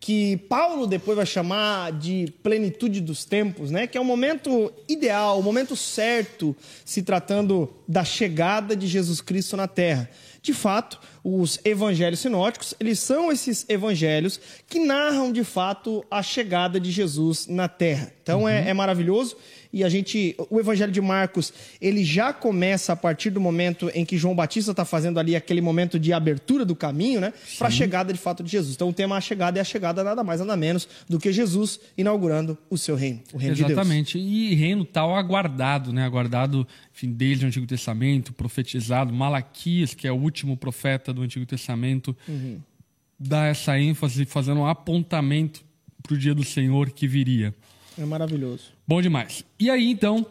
que 0.00 0.38
Paulo 0.48 0.86
depois 0.86 1.14
vai 1.14 1.26
chamar 1.26 1.92
de 1.92 2.32
plenitude 2.42 3.02
dos 3.02 3.26
tempos, 3.26 3.70
né? 3.70 3.86
Que 3.86 3.98
é 3.98 4.00
o 4.00 4.04
momento 4.04 4.72
ideal, 4.88 5.38
o 5.38 5.42
momento 5.42 5.76
certo, 5.76 6.56
se 6.86 7.02
tratando 7.02 7.70
da 7.86 8.02
chegada 8.02 8.74
de 8.74 8.86
Jesus 8.86 9.20
Cristo 9.20 9.58
na 9.58 9.68
Terra. 9.68 10.08
De 10.42 10.54
fato, 10.54 10.98
os 11.22 11.60
evangelhos 11.66 12.20
sinóticos, 12.20 12.74
eles 12.80 12.98
são 12.98 13.30
esses 13.30 13.66
evangelhos 13.68 14.40
que 14.66 14.78
narram 14.78 15.30
de 15.30 15.44
fato 15.44 16.02
a 16.10 16.22
chegada 16.22 16.80
de 16.80 16.90
Jesus 16.90 17.46
na 17.46 17.68
Terra. 17.68 18.10
Então 18.22 18.48
é, 18.48 18.70
é 18.70 18.72
maravilhoso 18.72 19.36
e 19.72 19.84
a 19.84 19.88
gente, 19.88 20.34
o 20.50 20.58
Evangelho 20.58 20.90
de 20.90 21.00
Marcos, 21.00 21.52
ele 21.80 22.04
já 22.04 22.32
começa 22.32 22.92
a 22.92 22.96
partir 22.96 23.30
do 23.30 23.40
momento 23.40 23.90
em 23.94 24.04
que 24.04 24.16
João 24.18 24.34
Batista 24.34 24.72
está 24.72 24.84
fazendo 24.84 25.20
ali 25.20 25.36
aquele 25.36 25.60
momento 25.60 25.98
de 25.98 26.12
abertura 26.12 26.64
do 26.64 26.74
caminho, 26.74 27.20
né, 27.20 27.32
para 27.58 27.68
a 27.68 27.70
chegada 27.70 28.12
de 28.12 28.18
fato 28.18 28.42
de 28.42 28.50
Jesus. 28.50 28.74
Então 28.74 28.88
o 28.88 28.92
tema 28.92 29.16
a 29.16 29.20
chegada 29.20 29.58
é 29.58 29.62
a 29.62 29.64
chegada 29.64 30.02
nada 30.02 30.24
mais 30.24 30.40
nada 30.40 30.56
menos 30.56 30.88
do 31.08 31.18
que 31.18 31.32
Jesus 31.32 31.78
inaugurando 31.96 32.58
o 32.68 32.76
seu 32.76 32.96
reino, 32.96 33.20
o 33.32 33.38
reino 33.38 33.54
de 33.54 33.62
Deus. 33.62 33.72
Exatamente. 33.72 34.18
E 34.18 34.54
reino 34.54 34.84
tal 34.84 35.14
aguardado, 35.14 35.92
né? 35.92 36.04
Aguardado, 36.04 36.66
enfim, 36.92 37.12
desde 37.12 37.44
o 37.44 37.48
Antigo 37.48 37.66
Testamento, 37.66 38.32
profetizado. 38.32 39.12
Malaquias, 39.12 39.94
que 39.94 40.06
é 40.08 40.12
o 40.12 40.16
último 40.16 40.56
profeta 40.56 41.12
do 41.12 41.22
Antigo 41.22 41.46
Testamento, 41.46 42.16
Uhum. 42.28 42.58
dá 43.18 43.46
essa 43.46 43.78
ênfase, 43.78 44.24
fazendo 44.24 44.60
um 44.60 44.66
apontamento 44.66 45.62
para 46.02 46.14
o 46.14 46.18
dia 46.18 46.34
do 46.34 46.42
Senhor 46.44 46.90
que 46.90 47.06
viria. 47.06 47.54
É 47.98 48.04
maravilhoso. 48.04 48.72
Bom 48.90 49.00
demais. 49.00 49.44
E 49.56 49.70
aí, 49.70 49.88
então, 49.88 50.26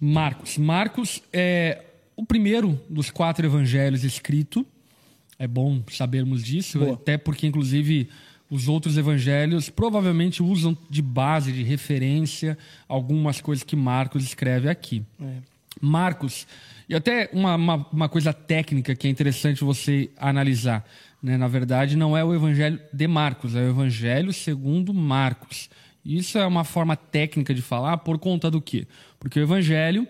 Marcos. 0.00 0.56
Marcos 0.56 1.22
é 1.30 1.84
o 2.16 2.24
primeiro 2.24 2.80
dos 2.88 3.10
quatro 3.10 3.44
evangelhos 3.44 4.02
escrito. 4.02 4.64
É 5.38 5.46
bom 5.46 5.82
sabermos 5.90 6.42
disso, 6.42 6.78
Boa. 6.78 6.94
até 6.94 7.18
porque, 7.18 7.46
inclusive, 7.46 8.08
os 8.50 8.66
outros 8.66 8.96
evangelhos 8.96 9.68
provavelmente 9.68 10.42
usam 10.42 10.74
de 10.88 11.02
base, 11.02 11.52
de 11.52 11.62
referência, 11.62 12.56
algumas 12.88 13.42
coisas 13.42 13.62
que 13.62 13.76
Marcos 13.76 14.24
escreve 14.24 14.70
aqui. 14.70 15.04
Marcos, 15.78 16.46
e 16.88 16.94
até 16.94 17.28
uma, 17.30 17.56
uma, 17.56 17.86
uma 17.92 18.08
coisa 18.08 18.32
técnica 18.32 18.96
que 18.96 19.06
é 19.06 19.10
interessante 19.10 19.62
você 19.62 20.10
analisar. 20.16 20.82
Né? 21.22 21.36
Na 21.36 21.46
verdade, 21.46 21.94
não 21.94 22.16
é 22.16 22.24
o 22.24 22.34
evangelho 22.34 22.80
de 22.90 23.06
Marcos, 23.06 23.54
é 23.54 23.60
o 23.60 23.68
evangelho 23.68 24.32
segundo 24.32 24.94
Marcos. 24.94 25.68
Isso 26.04 26.38
é 26.38 26.46
uma 26.46 26.64
forma 26.64 26.96
técnica 26.96 27.52
de 27.52 27.62
falar 27.62 27.98
por 27.98 28.18
conta 28.18 28.50
do 28.50 28.60
quê? 28.60 28.86
Porque 29.18 29.38
o 29.38 29.42
evangelho, 29.42 30.06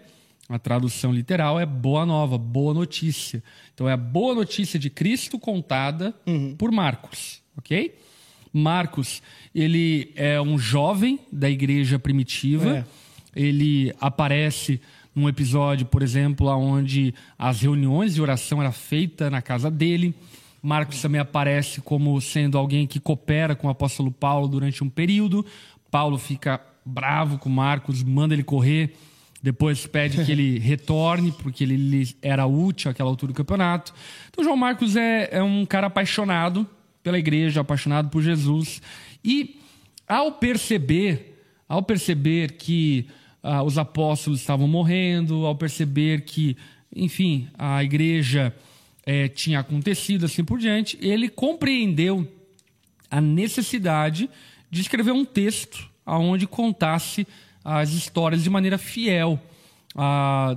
a 0.49 0.59
tradução 0.59 1.13
literal, 1.13 1.59
é 1.59 1.67
boa 1.67 2.07
nova, 2.07 2.39
boa 2.39 2.73
notícia. 2.73 3.43
Então 3.75 3.89
é 3.89 3.93
a 3.93 3.97
boa 3.97 4.35
notícia 4.35 4.79
de 4.79 4.91
Cristo 4.91 5.39
contada 5.39 6.15
por 6.57 6.71
Marcos, 6.71 7.43
ok? 7.57 7.95
Marcos, 8.53 9.23
ele 9.55 10.13
é 10.17 10.41
um 10.41 10.59
jovem 10.59 11.19
da 11.31 11.51
igreja 11.51 11.99
primitiva. 11.99 12.79
É. 12.79 12.85
Ele 13.37 13.95
aparece 14.01 14.81
num 15.15 15.29
episódio, 15.29 15.87
por 15.87 16.03
exemplo, 16.03 16.49
onde 16.49 17.15
as 17.39 17.61
reuniões 17.61 18.15
de 18.15 18.23
oração 18.23 18.61
eram 18.61 18.73
feitas 18.73 19.31
na 19.31 19.43
casa 19.43 19.71
dele. 19.71 20.15
Marcos 20.63 21.01
também 21.01 21.21
aparece 21.21 21.81
como 21.81 22.21
sendo 22.21 22.59
alguém 22.59 22.87
que 22.87 22.99
coopera 22.99 23.55
com 23.55 23.69
o 23.69 23.71
apóstolo 23.71 24.11
Paulo 24.11 24.49
durante 24.49 24.83
um 24.83 24.89
período. 24.89 25.45
Paulo 25.91 26.19
fica 26.19 26.61
bravo 26.85 27.39
com 27.39 27.49
Marcos, 27.49 28.03
manda 28.03 28.35
ele 28.35 28.43
correr, 28.43 28.95
depois 29.43 29.87
pede 29.87 30.25
que 30.25 30.33
ele 30.33 30.59
retorne, 30.61 31.33
porque 31.33 31.65
ele 31.65 31.77
lhe 31.77 32.17
era 32.23 32.47
útil 32.47 32.91
àquela 32.91 33.09
altura 33.09 33.33
do 33.33 33.37
campeonato. 33.37 33.95
Então, 34.31 34.45
João 34.45 34.57
Marcos 34.57 34.97
é, 34.97 35.29
é 35.33 35.43
um 35.43 35.65
cara 35.65 35.87
apaixonado 35.87 36.67
pela 37.03 37.19
igreja, 37.19 37.61
apaixonado 37.61 38.09
por 38.09 38.23
Jesus. 38.23 38.83
E 39.25 39.61
ao 40.07 40.33
perceber, 40.33 41.43
ao 41.69 41.83
perceber 41.83 42.53
que 42.53 43.09
ah, 43.43 43.63
os 43.63 43.79
apóstolos 43.79 44.41
estavam 44.41 44.67
morrendo, 44.67 45.47
ao 45.47 45.55
perceber 45.55 46.23
que 46.23 46.57
enfim, 46.95 47.49
a 47.59 47.83
igreja 47.83 48.55
é, 49.05 49.29
tinha 49.29 49.61
acontecido 49.61 50.27
assim 50.27 50.45
por 50.45 50.59
diante, 50.59 50.99
ele 51.01 51.29
compreendeu 51.29 52.27
a 53.11 53.21
necessidade 53.21 54.29
de 54.71 54.81
escrever 54.81 55.13
um 55.13 55.25
texto 55.25 55.89
aonde 56.05 56.47
contasse 56.47 57.27
as 57.65 57.91
histórias 57.91 58.43
de 58.43 58.51
maneira 58.51 58.79
fiel 58.79 59.41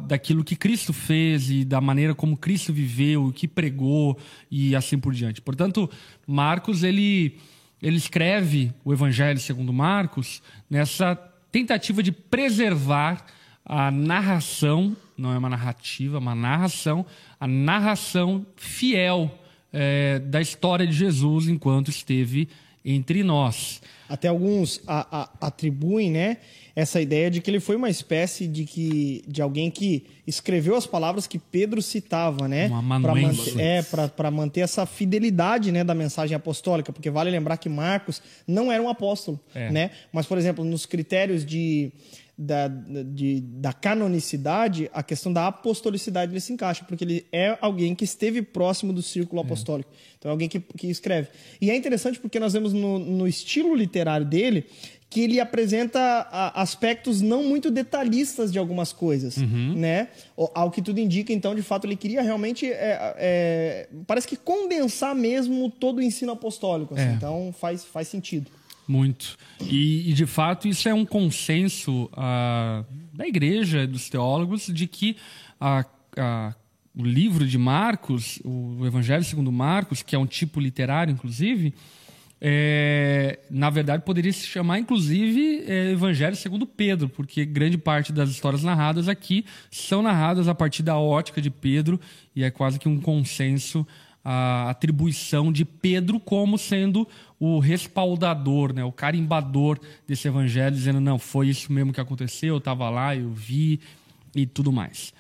daquilo 0.08 0.44
que 0.44 0.56
Cristo 0.56 0.94
fez 0.94 1.50
e 1.50 1.66
da 1.66 1.82
maneira 1.82 2.14
como 2.14 2.38
Cristo 2.38 2.72
viveu, 2.72 3.26
o 3.26 3.34
que 3.34 3.48
pregou 3.48 4.18
e 4.50 4.76
assim 4.76 5.00
por 5.00 5.14
diante. 5.14 5.42
Portanto, 5.42 5.90
Marcos 6.28 6.84
ele 6.84 7.38
ele 7.82 7.98
escreve 7.98 8.72
o 8.86 8.94
Evangelho 8.94 9.40
segundo 9.40 9.74
Marcos 9.74 10.44
nessa 10.70 11.16
tentativa 11.52 12.04
de 12.04 12.12
preservar 12.12 13.26
a 13.66 13.90
narração, 13.90 14.96
não 15.18 15.34
é 15.34 15.38
uma 15.38 15.50
narrativa, 15.50 16.18
é 16.18 16.20
uma 16.20 16.36
narração, 16.36 17.04
a 17.40 17.48
narração 17.48 18.46
fiel 18.56 19.36
é, 19.74 20.20
da 20.20 20.40
história 20.40 20.86
de 20.86 20.94
Jesus 20.94 21.48
enquanto 21.48 21.90
esteve 21.90 22.48
entre 22.86 23.24
nós. 23.24 23.82
Até 24.12 24.28
alguns 24.28 24.82
a, 24.86 25.22
a, 25.22 25.48
atribuem, 25.48 26.12
né, 26.12 26.38
essa 26.76 27.00
ideia 27.00 27.32
de 27.32 27.40
que 27.40 27.50
ele 27.50 27.60
foi 27.60 27.76
uma 27.76 27.90
espécie 27.90 28.48
de 28.48 28.66
que 28.66 29.24
de 29.28 29.42
alguém 29.42 29.72
que 29.72 30.06
escreveu 30.28 30.76
as 30.76 30.86
palavras 30.86 31.28
que 31.28 31.40
Pedro 31.40 31.82
citava, 31.82 32.48
né, 32.48 32.70
para 33.02 33.16
manter, 33.16 33.60
é 33.60 33.82
para 33.82 34.32
manter 34.32 34.62
essa 34.62 34.86
fidelidade, 34.86 35.72
né, 35.72 35.84
da 35.84 35.96
mensagem 35.96 36.36
apostólica, 36.36 36.92
porque 36.92 37.10
vale 37.10 37.32
lembrar 37.32 37.58
que 37.58 37.70
Marcos 37.70 38.22
não 38.48 38.72
era 38.72 38.82
um 38.82 38.90
apóstolo, 38.90 39.40
é. 39.56 39.72
né? 39.72 39.92
Mas 40.12 40.26
por 40.26 40.38
exemplo, 40.38 40.64
nos 40.64 40.86
critérios 40.86 41.46
de 41.46 41.92
da, 42.42 42.68
de, 42.68 43.40
da 43.42 43.72
canonicidade, 43.72 44.90
a 44.94 45.04
questão 45.04 45.32
da 45.32 45.48
apostolicidade 45.48 46.32
ele 46.32 46.42
se 46.42 46.52
encaixa, 46.52 46.84
porque 46.84 47.04
ele 47.04 47.26
é 47.32 47.56
alguém 47.62 47.94
que 47.94 48.04
esteve 48.04 48.42
próximo 48.42 48.92
do 48.92 49.02
círculo 49.02 49.42
é. 49.42 49.46
apostólico. 49.46 49.92
É. 49.94 49.98
Então 50.18 50.30
é 50.30 50.32
alguém 50.32 50.50
que, 50.50 50.60
que 50.60 50.88
escreve. 50.88 51.30
E 51.62 51.70
é 51.70 51.76
interessante 51.76 52.20
porque 52.20 52.40
nós 52.40 52.54
vemos 52.54 52.74
no, 52.74 52.98
no 52.98 53.28
estilo 53.28 53.76
literário 53.76 54.26
dele 54.26 54.66
que 55.08 55.22
ele 55.22 55.42
apresenta 55.42 56.22
aspectos 56.56 57.22
não 57.22 57.44
muito 57.44 57.70
detalhistas 57.70 58.50
de 58.50 58.58
algumas 58.58 58.94
coisas, 58.94 59.36
uhum. 59.36 59.74
né? 59.76 60.08
Ao 60.38 60.72
que 60.72 60.82
tudo 60.82 61.02
indica, 61.02 61.34
então, 61.34 61.54
de 61.54 61.62
fato, 61.62 61.86
ele 61.86 61.98
queria 61.98 62.22
realmente, 62.22 62.66
é, 62.66 63.14
é, 63.18 63.90
parece 64.08 64.26
que 64.26 64.38
condensar 64.38 65.14
mesmo 65.14 65.70
todo 65.70 65.98
o 65.98 66.02
ensino 66.02 66.32
apostólico. 66.32 66.94
Assim, 66.94 67.10
é. 67.10 67.12
Então, 67.12 67.54
faz, 67.60 67.84
faz 67.84 68.08
sentido. 68.08 68.50
Muito. 68.88 69.38
E, 69.62 70.10
e, 70.10 70.14
de 70.14 70.26
fato, 70.26 70.68
isso 70.68 70.90
é 70.90 70.94
um 70.94 71.06
consenso 71.06 72.06
uh, 72.14 72.86
da 73.14 73.28
igreja, 73.28 73.88
dos 73.88 74.10
teólogos, 74.10 74.68
de 74.68 74.88
que 74.88 75.16
a, 75.60 75.86
a, 76.18 76.54
o 76.96 77.04
livro 77.04 77.46
de 77.46 77.58
Marcos, 77.58 78.40
o 78.44 78.86
Evangelho 78.86 79.24
segundo 79.24 79.52
Marcos, 79.52 80.02
que 80.02 80.16
é 80.16 80.20
um 80.20 80.26
tipo 80.26 80.60
literário, 80.60 81.12
inclusive, 81.12 81.74
é, 82.44 83.40
na 83.52 83.70
verdade 83.70 84.04
poderia 84.04 84.34
se 84.34 84.48
chamar, 84.48 84.80
inclusive, 84.80 85.64
é, 85.68 85.92
Evangelho 85.92 86.36
segundo 86.36 86.66
Pedro, 86.66 87.08
porque 87.08 87.46
grande 87.46 87.78
parte 87.78 88.12
das 88.12 88.32
histórias 88.32 88.64
narradas 88.64 89.08
aqui 89.08 89.46
são 89.70 90.02
narradas 90.02 90.48
a 90.48 90.56
partir 90.56 90.82
da 90.82 90.98
ótica 90.98 91.40
de 91.40 91.52
Pedro, 91.52 92.00
e 92.36 92.44
é 92.44 92.50
quase 92.50 92.80
que 92.80 92.90
um 92.90 93.00
consenso 93.00 93.86
a 94.24 94.70
atribuição 94.70 95.52
de 95.52 95.66
Pedro 95.66 96.20
como 96.20 96.58
sendo 96.58 97.08
o 97.42 97.58
respaldador, 97.58 98.72
né, 98.72 98.84
o 98.84 98.92
carimbador 98.92 99.80
desse 100.08 100.28
evangelho, 100.28 100.76
dizendo: 100.76 101.00
não, 101.00 101.18
foi 101.18 101.48
isso 101.48 101.74
mesmo 101.74 101.92
que 101.92 102.00
aconteceu, 102.00 102.54
eu 102.54 102.60
estava 102.60 102.88
lá, 102.88 103.16
eu 103.16 103.32
vi 103.32 103.80
e 104.36 104.46
tudo 104.46 104.72
mais. 104.72 105.12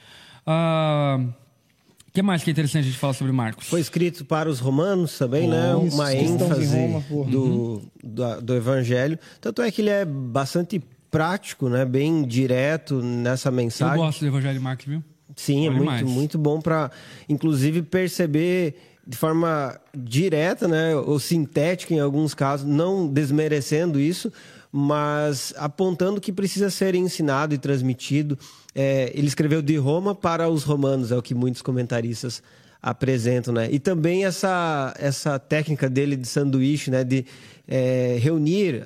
Ah, 0.46 1.20
o 1.20 2.12
que 2.13 2.22
mais 2.22 2.44
que 2.44 2.51
é 2.51 2.54
interessante 2.54 2.84
a 2.84 2.86
gente 2.90 3.00
falar 3.00 3.13
sobre 3.13 3.34
Marcos? 3.34 3.66
Foi 3.68 3.82
escrito 3.82 4.24
para 4.24 4.48
os 4.48 4.60
romanos 4.60 5.18
também, 5.18 5.48
oh, 5.48 5.50
né? 5.50 5.74
Uma 5.74 6.13
ênfase 6.13 6.78
Roma, 6.78 7.04
do, 7.10 7.42
uhum. 7.42 7.82
do, 8.04 8.42
do, 8.42 8.56
evangelho. 8.56 9.18
Tanto 9.40 9.63
é 9.63 9.72
que 9.72 9.82
ele 9.82 9.90
é 9.90 10.06
bastante 10.06 10.80
prático, 11.10 11.70
né? 11.70 11.86
Bem 11.86 12.24
direto 12.24 13.01
nessa 13.01 13.50
mensagem. 13.50 13.96
Eu 13.96 14.04
gosto 14.04 14.20
do 14.20 14.28
evangelho 14.28 14.54
de 14.54 14.60
Marcos, 14.60 14.86
viu? 14.86 15.04
Sim, 15.36 15.66
é 15.66 15.70
muito, 15.72 16.08
muito 16.08 16.38
bom 16.38 16.62
para, 16.62 16.92
inclusive, 17.28 17.82
perceber 17.82 18.75
de 19.05 19.17
forma 19.17 19.79
direta, 19.96 20.67
né, 20.67 20.96
ou 20.96 21.20
sintética 21.20 21.93
em 21.93 22.00
alguns 22.00 22.34
casos, 22.34 22.67
não 22.67 23.08
desmerecendo 23.08 24.00
isso, 24.00 24.31
mas 24.72 25.53
apontando 25.58 26.22
que 26.22 26.31
precisa 26.31 26.70
ser 26.70 26.96
ensinado 26.96 27.53
e 27.53 27.58
transmitido. 27.58 28.38
É, 28.74 29.12
ele 29.13 29.27
escreveu 29.27 29.62
de 29.62 29.75
Roma 29.77 30.15
para 30.15 30.48
os 30.48 30.63
romanos, 30.63 31.12
é 31.12 31.17
o 31.17 31.22
que 31.22 31.36
muitos 31.36 31.62
comentaristas 31.62 32.41
apresentam, 32.81 33.53
né? 33.53 33.67
E 33.72 33.79
também 33.79 34.25
essa, 34.25 34.93
essa 34.98 35.38
técnica 35.38 35.89
dele 35.89 36.15
de 36.15 36.27
sanduíche, 36.27 36.89
né? 36.89 37.03
De 37.03 37.25
é, 37.67 38.17
reunir, 38.20 38.84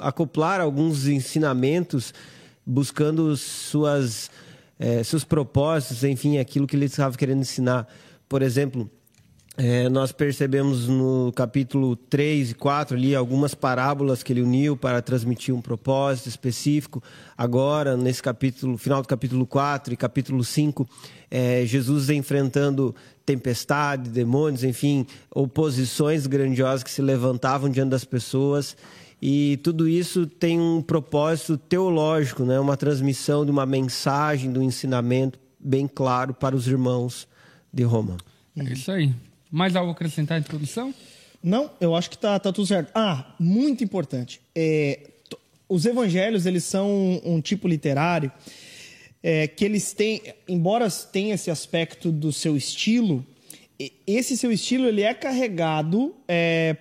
acoplar 0.00 0.60
alguns 0.60 1.06
ensinamentos, 1.06 2.12
buscando 2.66 3.36
suas, 3.36 4.30
é, 4.78 5.02
seus 5.02 5.22
propósitos, 5.22 6.02
enfim, 6.02 6.38
aquilo 6.38 6.66
que 6.66 6.74
ele 6.74 6.86
estava 6.86 7.16
querendo 7.16 7.40
ensinar. 7.40 7.86
Por 8.28 8.42
exemplo, 8.42 8.90
é, 9.62 9.90
nós 9.90 10.10
percebemos 10.10 10.88
no 10.88 11.30
capítulo 11.36 11.94
3 11.94 12.52
e 12.52 12.54
4 12.54 12.96
ali 12.96 13.14
algumas 13.14 13.54
parábolas 13.54 14.22
que 14.22 14.32
ele 14.32 14.40
uniu 14.40 14.74
para 14.74 15.02
transmitir 15.02 15.54
um 15.54 15.60
propósito 15.60 16.30
específico. 16.30 17.02
Agora, 17.36 17.94
nesse 17.94 18.22
capítulo, 18.22 18.78
final 18.78 19.02
do 19.02 19.08
capítulo 19.08 19.46
4 19.46 19.92
e 19.92 19.98
capítulo 19.98 20.42
5, 20.42 20.88
é, 21.30 21.66
Jesus 21.66 22.08
enfrentando 22.08 22.94
tempestade, 23.26 24.08
demônios, 24.08 24.64
enfim, 24.64 25.06
oposições 25.30 26.26
grandiosas 26.26 26.82
que 26.82 26.90
se 26.90 27.02
levantavam 27.02 27.68
diante 27.68 27.90
das 27.90 28.04
pessoas. 28.04 28.74
E 29.20 29.58
tudo 29.58 29.86
isso 29.86 30.26
tem 30.26 30.58
um 30.58 30.80
propósito 30.80 31.58
teológico, 31.58 32.44
né? 32.44 32.58
uma 32.58 32.78
transmissão 32.78 33.44
de 33.44 33.50
uma 33.50 33.66
mensagem, 33.66 34.50
de 34.50 34.58
um 34.58 34.62
ensinamento 34.62 35.38
bem 35.58 35.86
claro 35.86 36.32
para 36.32 36.56
os 36.56 36.66
irmãos 36.66 37.28
de 37.70 37.82
Roma. 37.82 38.16
É 38.56 38.72
isso 38.72 38.90
aí. 38.90 39.12
Mais 39.50 39.74
algo 39.74 39.90
a 39.90 39.92
acrescentar 39.92 40.36
à 40.36 40.40
introdução? 40.40 40.94
Não, 41.42 41.70
eu 41.80 41.96
acho 41.96 42.10
que 42.10 42.18
tá, 42.18 42.38
tá 42.38 42.52
tudo 42.52 42.66
certo. 42.66 42.90
Ah, 42.94 43.34
muito 43.38 43.82
importante. 43.82 44.40
É, 44.54 45.10
os 45.68 45.86
evangelhos, 45.86 46.46
eles 46.46 46.64
são 46.64 46.90
um, 46.90 47.34
um 47.36 47.40
tipo 47.40 47.66
literário 47.66 48.30
é, 49.22 49.46
que 49.46 49.64
eles 49.64 49.92
têm, 49.92 50.22
embora 50.48 50.90
tenha 50.90 51.34
esse 51.34 51.50
aspecto 51.50 52.10
do 52.10 52.32
seu 52.32 52.56
estilo, 52.56 53.24
esse 54.06 54.36
seu 54.36 54.52
estilo 54.52 54.86
ele 54.86 55.02
é 55.02 55.14
carregado 55.14 56.14
é, 56.28 56.76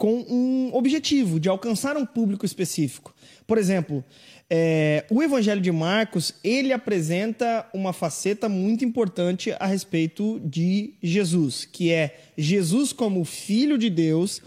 com 0.00 0.24
um 0.30 0.70
objetivo 0.72 1.38
de 1.38 1.50
alcançar 1.50 1.94
um 1.94 2.06
público 2.06 2.46
específico. 2.46 3.14
Por 3.46 3.58
exemplo, 3.58 4.02
é, 4.48 5.04
o 5.10 5.22
Evangelho 5.22 5.60
de 5.60 5.70
Marcos 5.70 6.34
ele 6.42 6.72
apresenta 6.72 7.68
uma 7.74 7.92
faceta 7.92 8.48
muito 8.48 8.82
importante 8.82 9.54
a 9.60 9.66
respeito 9.66 10.40
de 10.42 10.94
Jesus, 11.02 11.66
que 11.70 11.92
é 11.92 12.18
Jesus 12.34 12.94
como 12.94 13.22
Filho 13.26 13.76
de 13.76 13.90
Deus 13.90 14.40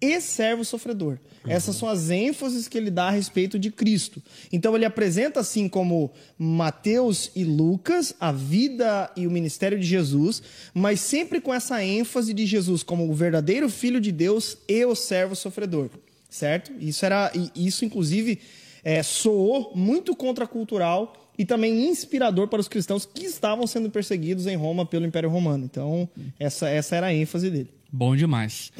e 0.00 0.20
servo 0.20 0.64
sofredor. 0.64 1.18
Essas 1.46 1.76
são 1.76 1.88
as 1.88 2.10
ênfases 2.10 2.68
que 2.68 2.76
ele 2.76 2.90
dá 2.90 3.08
a 3.08 3.10
respeito 3.10 3.58
de 3.58 3.70
Cristo. 3.70 4.22
Então 4.52 4.74
ele 4.76 4.84
apresenta 4.84 5.40
assim 5.40 5.68
como 5.68 6.10
Mateus 6.38 7.30
e 7.34 7.44
Lucas 7.44 8.14
a 8.20 8.30
vida 8.32 9.10
e 9.16 9.26
o 9.26 9.30
ministério 9.30 9.78
de 9.78 9.86
Jesus, 9.86 10.42
mas 10.74 11.00
sempre 11.00 11.40
com 11.40 11.52
essa 11.52 11.82
ênfase 11.82 12.34
de 12.34 12.46
Jesus 12.46 12.82
como 12.82 13.10
o 13.10 13.14
verdadeiro 13.14 13.68
Filho 13.68 14.00
de 14.00 14.12
Deus 14.12 14.58
e 14.68 14.84
o 14.84 14.94
servo 14.94 15.34
sofredor, 15.34 15.90
certo? 16.28 16.72
Isso 16.78 17.04
era 17.04 17.32
isso 17.54 17.84
inclusive 17.84 18.38
é, 18.84 19.02
soou 19.02 19.72
muito 19.74 20.14
contracultural 20.14 21.14
e 21.38 21.44
também 21.44 21.88
inspirador 21.88 22.48
para 22.48 22.60
os 22.60 22.68
cristãos 22.68 23.06
que 23.06 23.24
estavam 23.24 23.66
sendo 23.66 23.90
perseguidos 23.90 24.46
em 24.46 24.56
Roma 24.56 24.84
pelo 24.84 25.06
Império 25.06 25.30
Romano. 25.30 25.64
Então, 25.64 26.08
essa, 26.38 26.68
essa 26.68 26.96
era 26.96 27.06
a 27.06 27.14
ênfase 27.14 27.50
dele. 27.50 27.70
Bom 27.90 28.14
demais. 28.14 28.70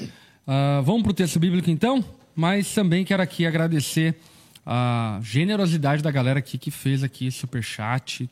Uh, 0.46 0.82
vamos 0.82 1.02
para 1.02 1.10
o 1.10 1.14
texto 1.14 1.38
bíblico 1.38 1.70
então? 1.70 2.04
Mas 2.34 2.72
também 2.72 3.04
quero 3.04 3.22
aqui 3.22 3.46
agradecer 3.46 4.16
a 4.64 5.18
generosidade 5.22 6.02
da 6.02 6.10
galera 6.10 6.38
aqui 6.38 6.58
que 6.58 6.70
fez 6.70 7.02
aqui 7.02 7.30
super 7.30 7.62
chat. 7.62 8.28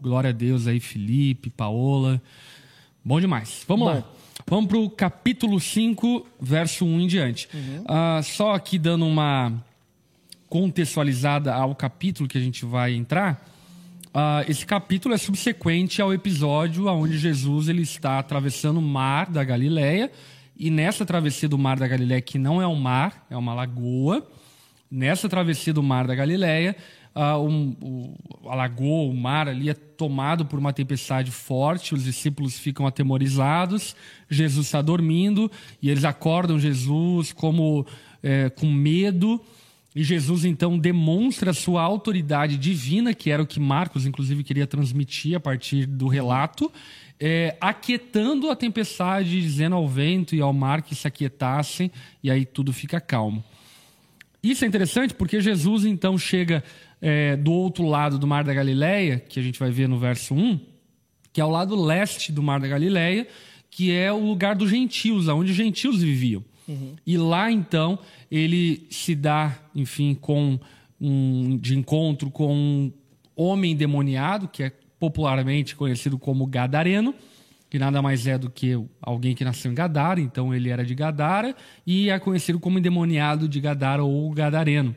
Glória 0.00 0.30
a 0.30 0.32
Deus 0.32 0.66
aí, 0.66 0.80
Felipe, 0.80 1.50
Paola. 1.50 2.20
Bom 3.04 3.20
demais. 3.20 3.64
Vamos 3.66 3.88
Bom. 3.88 3.94
lá. 3.94 4.04
Vamos 4.46 4.68
para 4.68 4.78
o 4.78 4.88
capítulo 4.90 5.60
5, 5.60 6.26
verso 6.40 6.84
1 6.84 7.00
em 7.00 7.06
diante. 7.06 7.48
Uhum. 7.52 7.82
Uh, 7.82 8.22
só 8.22 8.54
aqui 8.54 8.78
dando 8.78 9.06
uma 9.06 9.52
contextualizada 10.48 11.52
ao 11.54 11.74
capítulo 11.74 12.28
que 12.28 12.38
a 12.38 12.40
gente 12.40 12.64
vai 12.64 12.94
entrar, 12.94 13.46
uh, 14.06 14.48
esse 14.48 14.64
capítulo 14.64 15.14
é 15.14 15.18
subsequente 15.18 16.00
ao 16.00 16.14
episódio 16.14 16.86
onde 16.86 17.18
Jesus 17.18 17.68
ele 17.68 17.82
está 17.82 18.18
atravessando 18.18 18.78
o 18.78 18.82
mar 18.82 19.30
da 19.30 19.44
Galileia 19.44 20.10
e 20.58 20.70
nessa 20.70 21.06
travessia 21.06 21.48
do 21.48 21.56
mar 21.56 21.78
da 21.78 21.86
Galileia, 21.86 22.20
que 22.20 22.38
não 22.38 22.60
é 22.60 22.66
um 22.66 22.74
mar, 22.74 23.26
é 23.30 23.36
uma 23.36 23.54
lagoa, 23.54 24.26
nessa 24.90 25.28
travessia 25.28 25.72
do 25.72 25.82
mar 25.82 26.06
da 26.06 26.14
Galileia, 26.14 26.74
ah, 27.14 27.38
um, 27.38 27.76
o, 27.80 28.48
a 28.48 28.54
lagoa, 28.54 29.10
o 29.10 29.14
mar 29.14 29.48
ali 29.48 29.68
é 29.68 29.74
tomado 29.74 30.46
por 30.46 30.58
uma 30.58 30.72
tempestade 30.72 31.30
forte, 31.30 31.94
os 31.94 32.04
discípulos 32.04 32.58
ficam 32.58 32.86
atemorizados, 32.86 33.94
Jesus 34.28 34.66
está 34.66 34.82
dormindo 34.82 35.50
e 35.82 35.90
eles 35.90 36.04
acordam 36.04 36.58
Jesus 36.58 37.32
como 37.32 37.86
é, 38.22 38.50
com 38.50 38.66
medo. 38.66 39.40
E 39.96 40.04
Jesus 40.04 40.44
então 40.44 40.78
demonstra 40.78 41.52
sua 41.52 41.82
autoridade 41.82 42.56
divina, 42.56 43.12
que 43.12 43.30
era 43.30 43.42
o 43.42 43.46
que 43.46 43.58
Marcos, 43.58 44.06
inclusive, 44.06 44.44
queria 44.44 44.66
transmitir 44.66 45.36
a 45.36 45.40
partir 45.40 45.86
do 45.86 46.06
relato, 46.06 46.70
é, 47.20 47.56
aquietando 47.60 48.50
a 48.50 48.56
tempestade, 48.56 49.40
dizendo 49.40 49.74
ao 49.74 49.88
vento 49.88 50.34
e 50.34 50.40
ao 50.40 50.52
mar 50.52 50.82
que 50.82 50.94
se 50.94 51.06
aquietassem, 51.06 51.90
e 52.22 52.30
aí 52.30 52.44
tudo 52.44 52.72
fica 52.72 53.00
calmo. 53.00 53.42
Isso 54.42 54.64
é 54.64 54.68
interessante 54.68 55.14
porque 55.14 55.40
Jesus 55.40 55.84
então 55.84 56.16
chega 56.16 56.62
é, 57.02 57.36
do 57.36 57.52
outro 57.52 57.86
lado 57.86 58.18
do 58.18 58.26
Mar 58.26 58.44
da 58.44 58.54
Galileia, 58.54 59.18
que 59.18 59.40
a 59.40 59.42
gente 59.42 59.58
vai 59.58 59.70
ver 59.70 59.88
no 59.88 59.98
verso 59.98 60.34
1, 60.34 60.60
que 61.32 61.40
é 61.40 61.44
o 61.44 61.50
lado 61.50 61.80
leste 61.80 62.30
do 62.30 62.42
Mar 62.42 62.60
da 62.60 62.68
Galileia, 62.68 63.26
que 63.70 63.92
é 63.92 64.12
o 64.12 64.18
lugar 64.18 64.54
dos 64.54 64.70
gentios, 64.70 65.28
onde 65.28 65.50
os 65.50 65.56
gentios 65.56 66.02
viviam. 66.02 66.44
Uhum. 66.66 66.94
E 67.06 67.16
lá 67.16 67.50
então 67.50 67.98
ele 68.30 68.86
se 68.90 69.14
dá, 69.14 69.58
enfim, 69.74 70.14
com 70.14 70.58
um, 71.00 71.56
de 71.56 71.76
encontro 71.76 72.30
com 72.30 72.54
um 72.54 72.92
homem 73.34 73.74
demoniado, 73.74 74.48
que 74.48 74.62
é 74.62 74.72
popularmente 74.98 75.76
conhecido 75.76 76.18
como 76.18 76.46
Gadareno, 76.46 77.14
que 77.70 77.78
nada 77.78 78.00
mais 78.00 78.26
é 78.26 78.38
do 78.38 78.50
que 78.50 78.72
alguém 79.00 79.34
que 79.34 79.44
nasceu 79.44 79.70
em 79.70 79.74
Gadara, 79.74 80.20
então 80.20 80.54
ele 80.54 80.70
era 80.70 80.84
de 80.84 80.94
Gadara, 80.94 81.54
e 81.86 82.10
é 82.10 82.18
conhecido 82.18 82.58
como 82.58 82.78
endemoniado 82.78 83.48
de 83.48 83.60
Gadara 83.60 84.02
ou 84.02 84.30
Gadareno. 84.30 84.94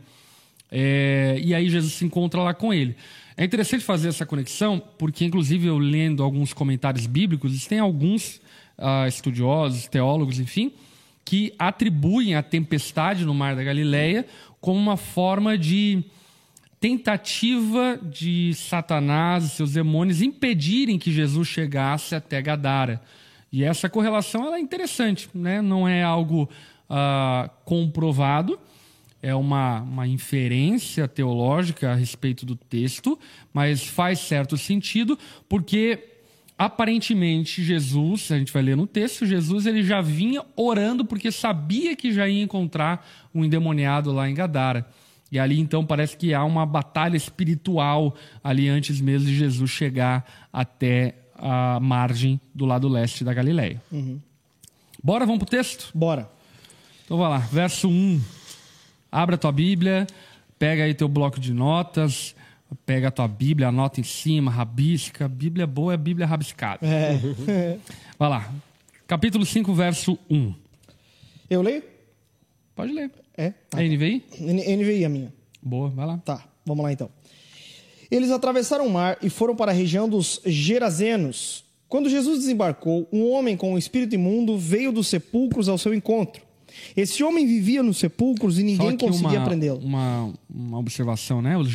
É, 0.72 1.40
e 1.44 1.54
aí 1.54 1.70
Jesus 1.70 1.94
se 1.94 2.06
encontra 2.06 2.42
lá 2.42 2.54
com 2.54 2.74
ele. 2.74 2.96
É 3.36 3.44
interessante 3.44 3.84
fazer 3.84 4.08
essa 4.08 4.26
conexão, 4.26 4.82
porque, 4.98 5.26
inclusive, 5.26 5.68
eu 5.68 5.78
lendo 5.78 6.24
alguns 6.24 6.54
comentários 6.54 7.06
bíblicos, 7.06 7.66
tem 7.66 7.80
alguns 7.80 8.40
uh, 8.78 9.08
estudiosos, 9.08 9.88
teólogos, 9.88 10.40
enfim, 10.40 10.72
que 11.26 11.54
atribuem 11.58 12.36
a 12.36 12.44
tempestade 12.44 13.26
no 13.26 13.34
Mar 13.34 13.56
da 13.56 13.64
Galileia 13.64 14.26
como 14.60 14.80
uma 14.80 14.98
forma 14.98 15.58
de 15.58 16.04
tentativa 16.82 18.00
de 18.02 18.56
Satanás 18.56 19.44
e 19.46 19.50
seus 19.50 19.74
demônios 19.74 20.20
impedirem 20.20 20.98
que 20.98 21.12
Jesus 21.12 21.48
chegasse 21.48 22.16
até 22.16 22.42
Gadara. 22.42 23.00
E 23.52 23.64
essa 23.64 23.88
correlação 23.88 24.48
ela 24.48 24.58
é 24.58 24.60
interessante, 24.60 25.30
né? 25.32 25.62
não 25.62 25.88
é 25.88 26.02
algo 26.02 26.50
uh, 26.90 27.48
comprovado, 27.64 28.60
é 29.22 29.36
uma, 29.36 29.82
uma 29.82 30.08
inferência 30.08 31.08
teológica 31.08 31.92
a 31.92 31.96
respeito 31.96 32.48
do 32.48 32.56
texto, 32.56 33.20
mas 33.54 33.86
faz 33.86 34.18
certo 34.18 34.58
sentido, 34.58 35.20
porque 35.48 36.04
aparentemente 36.58 37.64
Jesus, 37.64 38.32
a 38.32 38.40
gente 38.40 38.52
vai 38.52 38.64
ler 38.64 38.76
no 38.76 38.88
texto, 38.88 39.24
Jesus 39.24 39.68
ele 39.68 39.84
já 39.84 40.02
vinha 40.02 40.44
orando 40.56 41.06
porque 41.06 41.32
sabia 41.32 41.96
que 41.96 42.12
já 42.12 42.28
ia 42.28 42.42
encontrar 42.42 43.08
um 43.36 43.46
endemoniado 43.46 44.12
lá 44.12 44.28
em 44.28 44.34
Gadara. 44.34 44.88
E 45.32 45.40
ali 45.40 45.60
então 45.60 45.86
parece 45.86 46.18
que 46.18 46.34
há 46.34 46.44
uma 46.44 46.66
batalha 46.66 47.16
espiritual 47.16 48.14
ali 48.44 48.68
antes 48.68 49.00
mesmo 49.00 49.28
de 49.28 49.36
Jesus 49.36 49.72
chegar 49.72 50.48
até 50.52 51.16
a 51.36 51.80
margem 51.80 52.40
do 52.54 52.66
lado 52.66 52.88
leste 52.88 53.24
da 53.24 53.34
Galileia. 53.34 53.82
Uhum. 53.92 54.20
Bora, 55.04 55.26
vamos 55.26 55.40
pro 55.40 55.50
texto? 55.50 55.90
Bora. 55.96 56.30
Então 57.06 57.18
vai 57.18 57.30
lá, 57.30 57.38
verso 57.40 57.90
1. 57.90 58.22
Abra 59.12 59.36
a 59.36 59.38
tua 59.38 59.52
Bíblia, 59.52 60.06
pega 60.60 60.84
aí 60.84 60.94
teu 60.94 61.08
bloco 61.08 61.40
de 61.40 61.54
notas, 61.54 62.36
pega 62.86 63.08
a 63.08 63.12
tua 63.12 63.28
Bíblia, 63.28 63.70
anota 63.70 64.00
em 64.00 64.04
cima, 64.04 64.52
rabisca. 64.52 65.28
Bíblia 65.28 65.66
boa 65.66 65.94
é 65.94 65.98
Bíblia 65.98 66.28
rabiscada. 66.28 66.86
É. 66.86 67.78
Vai 68.20 68.30
lá. 68.30 68.52
Capítulo 69.08 69.46
5, 69.46 69.74
verso 69.74 70.20
1. 70.30 70.54
Eu 71.50 71.62
leio? 71.62 71.84
Pode 72.82 72.94
ler. 72.94 73.12
É? 73.38 73.54
Ah, 73.72 73.84
é 73.84 73.88
NVI? 73.88 74.24
NVI 74.40 75.06
a 75.06 75.10
minha. 75.10 75.32
Boa, 75.62 75.90
vai 75.90 76.08
lá. 76.08 76.18
Tá, 76.18 76.44
vamos 76.66 76.84
lá 76.84 76.92
então. 76.92 77.12
Eles 78.10 78.32
atravessaram 78.32 78.88
o 78.88 78.90
mar 78.90 79.20
e 79.22 79.30
foram 79.30 79.56
para 79.56 79.72
a 79.72 79.74
região 79.74 80.10
dos 80.10 80.42
Gerazenos. 80.44 81.64
Quando 81.88 82.10
Jesus 82.10 82.40
desembarcou, 82.40 83.08
um 83.14 83.30
homem 83.30 83.56
com 83.56 83.74
um 83.74 83.78
espírito 83.78 84.16
imundo 84.16 84.58
veio 84.58 84.92
dos 84.92 85.06
sepulcros 85.08 85.70
ao 85.70 85.78
seu 85.78 85.94
encontro. 85.94 86.42
Esse 86.98 87.24
homem 87.24 87.46
vivia 87.46 87.84
nos 87.84 87.98
sepulcros 87.98 88.58
e 88.58 88.64
ninguém 88.64 88.98
conseguia 88.98 89.42
prendê-lo. 89.42 89.78
Uma, 89.78 90.34
uma 90.50 90.80
observação, 90.80 91.40
né? 91.40 91.56
Os 91.56 91.70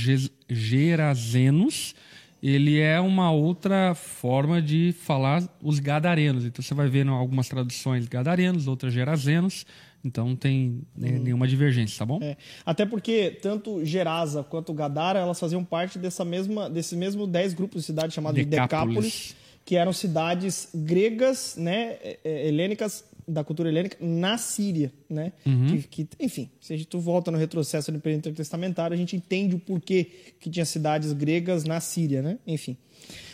gerazenos, 0.48 1.94
ele 2.42 2.80
é 2.80 2.98
uma 2.98 3.30
outra 3.30 3.94
forma 3.94 4.60
de 4.60 4.92
falar 5.04 5.40
os 5.62 5.78
gadarenos. 5.78 6.44
Então 6.44 6.64
você 6.64 6.74
vai 6.74 6.88
ver 6.88 7.06
em 7.06 7.10
algumas 7.10 7.48
traduções 7.48 8.08
gadarenos, 8.08 8.66
outras 8.66 8.92
gerazenos. 8.92 9.64
Então 10.04 10.28
não 10.28 10.36
tem 10.36 10.82
né, 10.96 11.10
hum. 11.10 11.22
nenhuma 11.22 11.48
divergência, 11.48 11.98
tá 11.98 12.06
bom? 12.06 12.18
É. 12.22 12.36
Até 12.64 12.86
porque 12.86 13.38
tanto 13.42 13.84
Gerasa 13.84 14.42
quanto 14.42 14.72
Gadara, 14.72 15.18
elas 15.18 15.38
faziam 15.38 15.64
parte 15.64 15.98
dessa 15.98 16.24
mesma, 16.24 16.70
desse 16.70 16.96
mesmo 16.96 17.26
dez 17.26 17.52
grupos 17.54 17.82
de 17.82 17.86
cidades 17.86 18.14
chamados 18.14 18.36
Decápolis. 18.44 18.54
de 18.54 19.00
Decápolis, 19.00 19.36
que 19.64 19.76
eram 19.76 19.92
cidades 19.92 20.68
gregas, 20.74 21.56
né, 21.56 21.96
é, 22.02 22.18
é, 22.24 22.48
helênicas 22.48 23.04
da 23.28 23.42
cultura 23.42 23.68
helênica 23.68 23.96
na 24.00 24.38
Síria, 24.38 24.92
né? 25.10 25.32
Uhum. 25.44 25.82
Que, 25.82 26.04
que, 26.04 26.08
enfim, 26.20 26.48
se 26.60 26.72
a 26.72 26.76
gente 26.76 26.96
volta 26.96 27.30
no 27.32 27.38
retrocesso 27.38 27.90
do 27.90 27.98
período 27.98 28.20
intertestamentário, 28.20 28.94
a 28.94 28.96
gente 28.96 29.16
entende 29.16 29.56
o 29.56 29.58
porquê 29.58 30.06
que 30.38 30.48
tinha 30.48 30.64
cidades 30.64 31.12
gregas 31.12 31.64
na 31.64 31.80
Síria, 31.80 32.22
né? 32.22 32.38
Enfim. 32.46 32.76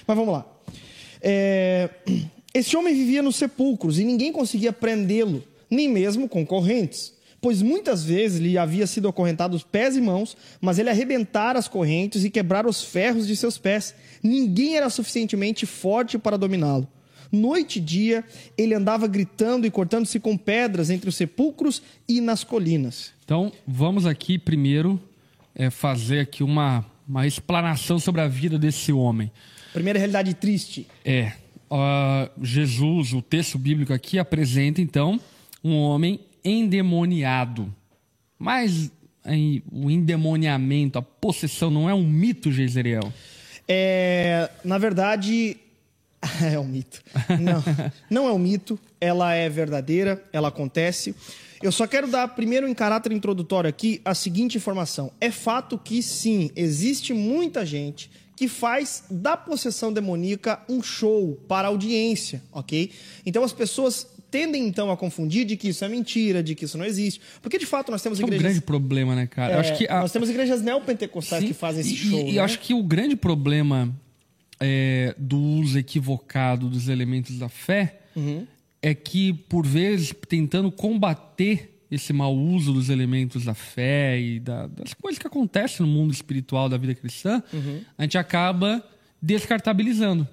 Mas 0.07 0.16
vamos 0.16 0.33
lá. 0.33 0.46
É... 1.20 1.90
Esse 2.55 2.77
homem 2.77 2.94
vivia 2.94 3.22
nos 3.22 3.37
sepulcros 3.37 3.98
e 3.98 4.05
ninguém 4.05 4.31
conseguia 4.31 4.75
prendê-lo, 4.75 5.42
nem 5.72 5.88
mesmo 5.88 6.28
com 6.28 6.44
correntes, 6.44 7.14
pois 7.40 7.62
muitas 7.62 8.04
vezes 8.04 8.38
lhe 8.38 8.58
havia 8.58 8.87
sido 8.87 9.08
acorrentado 9.08 9.58
pés 9.70 9.96
e 9.96 10.00
mãos, 10.00 10.37
mas 10.61 10.78
ele 10.78 10.90
arrebentara 10.90 11.58
as 11.58 11.66
correntes 11.66 12.24
e 12.24 12.30
quebrara 12.30 12.68
os 12.68 12.85
ferros 12.85 13.26
de 13.26 13.35
seus 13.35 13.58
pés. 13.58 13.94
Ninguém 14.22 14.76
era 14.76 14.90
suficientemente 14.90 15.66
forte 15.66 16.18
para 16.18 16.37
dominá-lo. 16.37 16.87
Noite 17.32 17.78
e 17.78 17.80
dia, 17.82 18.22
ele 18.58 18.74
andava 18.74 19.06
gritando 19.06 19.66
e 19.66 19.70
cortando-se 19.70 20.20
com 20.20 20.37
pedras 20.37 20.90
entre 20.90 21.08
os 21.08 21.16
sepulcros 21.16 21.82
e 22.06 22.20
nas 22.20 22.44
colinas. 22.44 23.11
Então, 23.24 23.50
vamos 23.66 24.04
aqui 24.04 24.38
primeiro 24.38 25.00
é, 25.54 25.70
fazer 25.70 26.20
aqui 26.20 26.44
uma, 26.44 26.85
uma 27.08 27.26
explanação 27.26 27.98
sobre 27.98 28.20
a 28.20 28.28
vida 28.28 28.58
desse 28.58 28.92
homem. 28.92 29.32
Primeira 29.72 29.98
realidade 29.98 30.35
triste. 30.35 30.87
É. 31.02 31.32
Uh, 31.70 32.28
Jesus, 32.42 33.14
o 33.14 33.22
texto 33.22 33.58
bíblico 33.58 33.94
aqui, 33.94 34.18
apresenta 34.18 34.82
então 34.82 35.18
um 35.62 35.77
homem 35.79 36.20
endemoniado. 36.44 37.72
Mas 38.38 38.90
em, 39.25 39.62
o 39.70 39.90
endemoniamento, 39.90 40.98
a 40.98 41.03
possessão, 41.03 41.70
não 41.70 41.88
é 41.88 41.94
um 41.94 42.07
mito, 42.07 42.51
Jezreel? 42.51 43.12
É, 43.68 44.51
na 44.64 44.79
verdade, 44.79 45.57
é 46.42 46.59
um 46.59 46.64
mito. 46.64 47.03
Não, 47.40 47.64
não 48.11 48.29
é 48.29 48.33
um 48.33 48.38
mito. 48.38 48.79
Ela 49.01 49.35
é 49.35 49.48
verdadeira, 49.48 50.22
ela 50.33 50.48
acontece. 50.48 51.14
Eu 51.62 51.70
só 51.70 51.87
quero 51.87 52.09
dar, 52.09 52.27
primeiro, 52.29 52.66
em 52.66 52.75
caráter 52.75 53.12
introdutório 53.12 53.70
aqui, 53.70 54.01
a 54.05 54.14
seguinte 54.14 54.57
informação. 54.57 55.12
É 55.20 55.31
fato 55.31 55.79
que, 55.79 56.03
sim, 56.03 56.51
existe 56.57 57.12
muita 57.12 57.64
gente 57.64 58.11
que 58.35 58.48
faz 58.48 59.05
da 59.09 59.37
possessão 59.37 59.92
demoníaca 59.92 60.61
um 60.68 60.83
show 60.83 61.40
para 61.46 61.68
audiência, 61.68 62.42
ok? 62.51 62.90
Então 63.25 63.44
as 63.44 63.53
pessoas 63.53 64.09
tendem 64.33 64.66
então 64.66 64.90
a 64.90 64.97
confundir 64.97 65.45
de 65.45 65.59
que 65.59 65.68
isso 65.68 65.85
é 65.85 65.88
mentira, 65.88 66.42
de 66.42 66.55
que 66.55 66.64
isso 66.64 66.79
não 66.79 66.87
existe. 66.87 67.21
Porque 67.42 67.59
de 67.59 67.66
fato 67.66 67.92
nós 67.92 68.03
temos 68.03 68.18
igrejas. 68.18 68.40
É 68.40 68.40
um 68.40 68.49
grande 68.49 68.64
problema, 68.64 69.14
né, 69.14 69.27
cara? 69.27 69.53
É, 69.53 69.59
acho 69.59 69.77
que 69.77 69.87
a... 69.87 70.01
Nós 70.01 70.11
temos 70.11 70.31
igrejas 70.31 70.62
neopentecostais 70.62 71.42
Sim, 71.42 71.49
que 71.49 71.55
fazem 71.55 71.83
esse 71.83 71.95
show. 71.95 72.18
E, 72.18 72.33
né? 72.33 72.38
acho 72.38 72.59
que 72.59 72.73
o 72.73 72.83
grande 72.83 73.14
problema 73.14 73.95
é, 74.59 75.14
do 75.18 75.38
uso 75.38 75.79
equivocado 75.79 76.71
dos 76.71 76.88
elementos 76.88 77.38
da 77.38 77.51
fé 77.51 78.01
uhum. 78.16 78.47
é 78.81 78.95
que, 78.95 79.35
por 79.35 79.66
vezes, 79.66 80.14
tentando 80.27 80.73
combater 80.73 81.85
esse 81.90 82.14
mau 82.14 82.35
uso 82.35 82.73
dos 82.73 82.88
elementos 82.88 83.45
da 83.45 83.53
fé 83.53 84.18
e 84.18 84.40
da, 84.40 84.66
das 84.66 84.95
coisas 84.95 85.18
que 85.18 85.27
acontecem 85.27 85.85
no 85.85 85.92
mundo 85.92 86.11
espiritual 86.11 86.71
da 86.71 86.79
vida 86.79 86.95
cristã, 86.95 87.42
uhum. 87.53 87.83
a 87.99 88.03
gente 88.03 88.16
acaba 88.16 88.83
descartabilizando. 89.21 90.27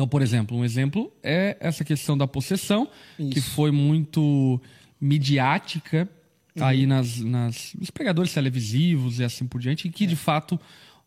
Então, 0.00 0.08
por 0.08 0.22
exemplo, 0.22 0.56
um 0.56 0.64
exemplo 0.64 1.12
é 1.22 1.58
essa 1.60 1.84
questão 1.84 2.16
da 2.16 2.26
possessão, 2.26 2.88
Isso. 3.18 3.32
que 3.32 3.40
foi 3.42 3.70
muito 3.70 4.58
midiática 4.98 6.08
uhum. 6.56 6.64
aí 6.64 6.86
nas, 6.86 7.18
nas, 7.18 7.74
nos 7.78 7.90
pregadores 7.90 8.32
televisivos 8.32 9.20
e 9.20 9.24
assim 9.24 9.46
por 9.46 9.60
diante, 9.60 9.88
e 9.88 9.90
que 9.90 10.04
é. 10.04 10.06
de 10.06 10.16
fato 10.16 10.58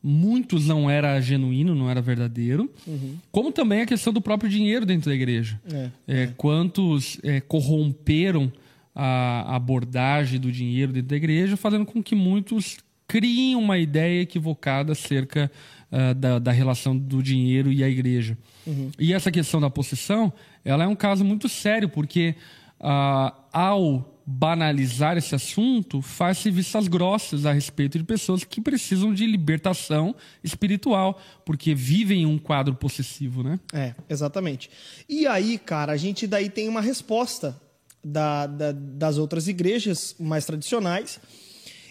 muitos 0.02 0.68
não 0.68 0.88
era 0.92 1.20
genuíno, 1.20 1.74
não 1.74 1.90
era 1.90 2.04
verdadeiro, 2.04 2.72
uhum. 2.86 3.18
como 3.32 3.52
também 3.52 3.82
a 3.82 3.88
questão 3.88 4.14
do 4.14 4.22
próprio 4.22 4.48
dinheiro 4.48 4.86
dentro 4.86 5.10
da 5.10 5.16
igreja. 5.16 5.60
É, 5.74 5.90
é, 6.08 6.24
é. 6.26 6.28
Quantos 6.38 7.18
é, 7.24 7.42
corromperam 7.42 8.54
a 8.94 9.56
abordagem 9.56 10.40
do 10.40 10.52
dinheiro 10.52 10.94
dentro 10.94 11.10
da 11.10 11.16
igreja, 11.16 11.58
fazendo 11.58 11.84
com 11.84 12.04
que 12.04 12.14
muitos 12.14 12.78
criem 13.08 13.56
uma 13.56 13.80
ideia 13.80 14.22
equivocada 14.22 14.92
acerca 14.92 15.52
uh, 15.94 16.14
da, 16.16 16.40
da, 16.40 16.52
relação 16.52 16.98
do 16.98 17.22
dinheiro 17.22 17.72
e 17.72 17.84
a 17.84 17.88
igreja. 17.88 18.38
Uhum. 18.66 18.90
E 18.98 19.14
essa 19.14 19.32
questão 19.32 19.62
da 19.62 19.70
possessão, 19.70 20.34
ela 20.66 20.84
é 20.84 20.88
um 20.88 20.96
caso 20.96 21.24
muito 21.24 21.48
sério, 21.48 21.88
porque 21.88 22.36
uh, 22.80 23.32
ao 23.54 24.10
banalizar 24.26 25.18
esse 25.18 25.36
assunto, 25.36 26.02
faz-se 26.02 26.50
vistas 26.50 26.88
grossas 26.88 27.46
a 27.46 27.52
respeito 27.52 27.98
de 27.98 28.06
pessoas 28.06 28.44
que 28.44 28.62
precisam 28.62 29.14
de 29.14 29.26
libertação 29.26 30.16
espiritual, 30.44 31.22
porque 31.46 31.76
vivem 31.76 32.26
um 32.26 32.38
quadro 32.38 32.74
possessivo, 32.74 33.44
né? 33.44 33.60
É, 33.74 33.94
exatamente. 34.10 34.70
E 35.10 35.28
aí, 35.28 35.58
cara, 35.58 35.92
a 35.92 35.98
gente 35.98 36.26
daí 36.26 36.50
tem 36.50 36.70
uma 36.70 36.80
resposta 36.82 37.60
da, 38.04 38.48
da, 38.48 38.72
das 38.72 39.18
outras 39.18 39.48
igrejas 39.48 40.16
mais 40.18 40.46
tradicionais. 40.46 41.20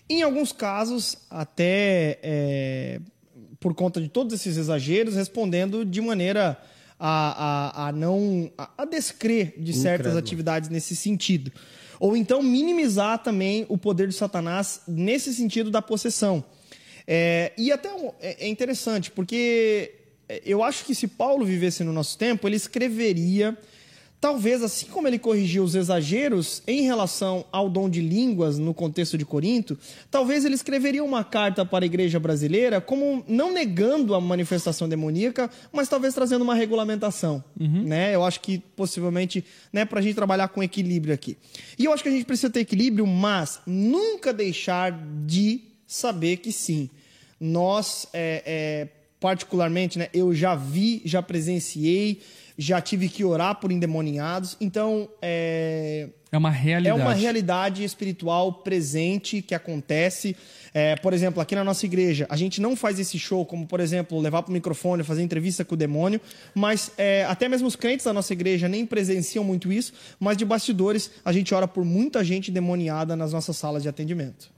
Em 0.09 0.23
alguns 0.23 0.53
casos, 0.53 1.17
até 1.31 2.19
é, 2.23 3.01
por 3.63 3.73
conta 3.75 4.01
de 4.01 4.09
todos 4.09 4.35
esses 4.35 4.57
exageros, 4.57 5.15
respondendo 5.15 5.85
de 5.85 6.01
maneira 6.01 6.61
a, 6.99 7.85
a, 7.85 7.89
a 7.89 7.93
não 7.93 8.51
a, 8.59 8.69
a 8.79 8.85
descrer 8.85 9.55
de 9.57 9.73
certas 9.73 10.17
atividades 10.17 10.69
nesse 10.69 10.95
sentido. 10.97 11.53
Ou 12.01 12.17
então 12.17 12.43
minimizar 12.43 13.23
também 13.23 13.65
o 13.69 13.79
poder 13.79 14.09
de 14.09 14.15
Satanás 14.15 14.83
nesse 14.89 15.33
sentido 15.33 15.71
da 15.71 15.81
possessão. 15.81 16.45
É, 17.07 17.53
e 17.57 17.71
até 17.71 17.89
é, 18.21 18.47
é 18.47 18.49
interessante, 18.49 19.11
porque 19.11 19.95
é, 20.29 20.43
eu 20.45 20.65
acho 20.65 20.85
que 20.85 20.95
se 20.95 21.07
Paulo 21.07 21.45
vivesse 21.45 21.85
no 21.85 21.93
nosso 21.93 22.19
tempo, 22.19 22.49
ele 22.49 22.57
escreveria 22.57 23.57
Talvez, 24.23 24.63
assim 24.63 24.87
como 24.87 25.09
ele 25.09 25.19
corrigiu 25.19 25.65
os 25.65 25.75
exageros 25.75 26.63
em 26.65 26.83
relação 26.83 27.45
ao 27.51 27.69
dom 27.69 27.91
de 27.91 28.01
línguas 28.01 28.57
no 28.57 28.73
contexto 28.73 29.19
de 29.19 29.25
Corinto, 29.25 29.77
talvez 30.13 30.45
ele 30.45 30.55
escreveria 30.55 31.03
uma 31.03 31.25
carta 31.25 31.67
para 31.67 31.85
a 31.85 31.87
igreja 31.87 32.21
brasileira, 32.21 32.81
como 32.81 33.25
não 33.27 33.53
negando 33.53 34.15
a 34.15 34.21
manifestação 34.21 34.89
demoníaca, 34.89 35.51
mas 35.73 35.89
talvez 35.89 36.15
trazendo 36.15 36.43
uma 36.43 36.55
regulamentação. 36.55 37.43
Uhum. 37.59 37.83
Né? 37.83 38.15
Eu 38.15 38.23
acho 38.23 38.39
que 38.39 38.59
possivelmente 38.77 39.45
né, 39.73 39.85
para 39.85 39.99
a 39.99 40.03
gente 40.03 40.15
trabalhar 40.15 40.47
com 40.51 40.63
equilíbrio 40.63 41.13
aqui. 41.13 41.37
E 41.77 41.87
eu 41.87 41.93
acho 41.93 42.05
que 42.05 42.09
a 42.09 42.13
gente 42.13 42.25
precisa 42.25 42.49
ter 42.49 42.61
equilíbrio, 42.61 43.05
mas 43.05 43.61
nunca 43.67 44.33
deixar 44.33 44.97
de 45.27 45.63
saber 45.85 46.37
que 46.37 46.53
sim, 46.53 46.89
nós, 47.41 48.07
é, 48.13 48.41
é, 48.47 48.89
particularmente, 49.19 49.99
né, 49.99 50.07
eu 50.15 50.33
já 50.33 50.55
vi, 50.55 51.03
já 51.05 51.21
presenciei 51.21 52.21
já 52.57 52.81
tive 52.81 53.09
que 53.09 53.25
orar 53.25 53.57
por 53.57 53.71
endemoniados. 53.73 54.57
Então, 54.61 55.09
é. 55.21 56.09
É 56.31 56.39
uma 56.39 56.51
realidade. 56.51 57.01
É 57.01 57.03
uma 57.03 57.13
realidade 57.13 57.85
espiritual 57.85 58.53
presente 58.53 59.43
que 59.43 59.55
acontece. 59.55 60.35
É, 60.73 60.97
por 60.97 61.13
exemplo, 61.13 61.43
aqui 61.43 61.55
na 61.55 61.63
nossa 61.63 61.85
igreja, 61.85 62.27
a 62.31 62.37
gente 62.37 62.61
não 62.61 62.75
faz 62.75 62.99
esse 62.99 63.19
show 63.19 63.45
como, 63.45 63.67
por 63.67 63.81
exemplo, 63.81 64.19
levar 64.19 64.43
para 64.43 64.51
o 64.51 64.53
microfone, 64.53 65.05
fazer 65.05 65.23
entrevista 65.23 65.65
com 65.65 65.75
o 65.75 65.77
demônio, 65.77 66.19
mas 66.55 66.91
é, 66.97 67.27
até 67.27 67.49
mesmo 67.49 67.69
os 67.69 67.77
crentes 67.77 68.07
da 68.07 68.13
nossa 68.15 68.33
igreja 68.33 68.67
nem 68.69 68.87
presenciam 68.87 69.45
muito 69.45 69.71
isso, 69.71 69.93
mas 70.19 70.39
de 70.39 70.47
bastidores 70.47 71.11
a 71.23 71.33
gente 71.33 71.55
ora 71.55 71.69
por 71.69 71.85
muita 71.85 72.25
gente 72.25 72.51
demoniada 72.51 73.15
nas 73.15 73.35
nossas 73.35 73.59
salas 73.59 73.83
de 73.83 73.89
atendimento. 73.91 74.51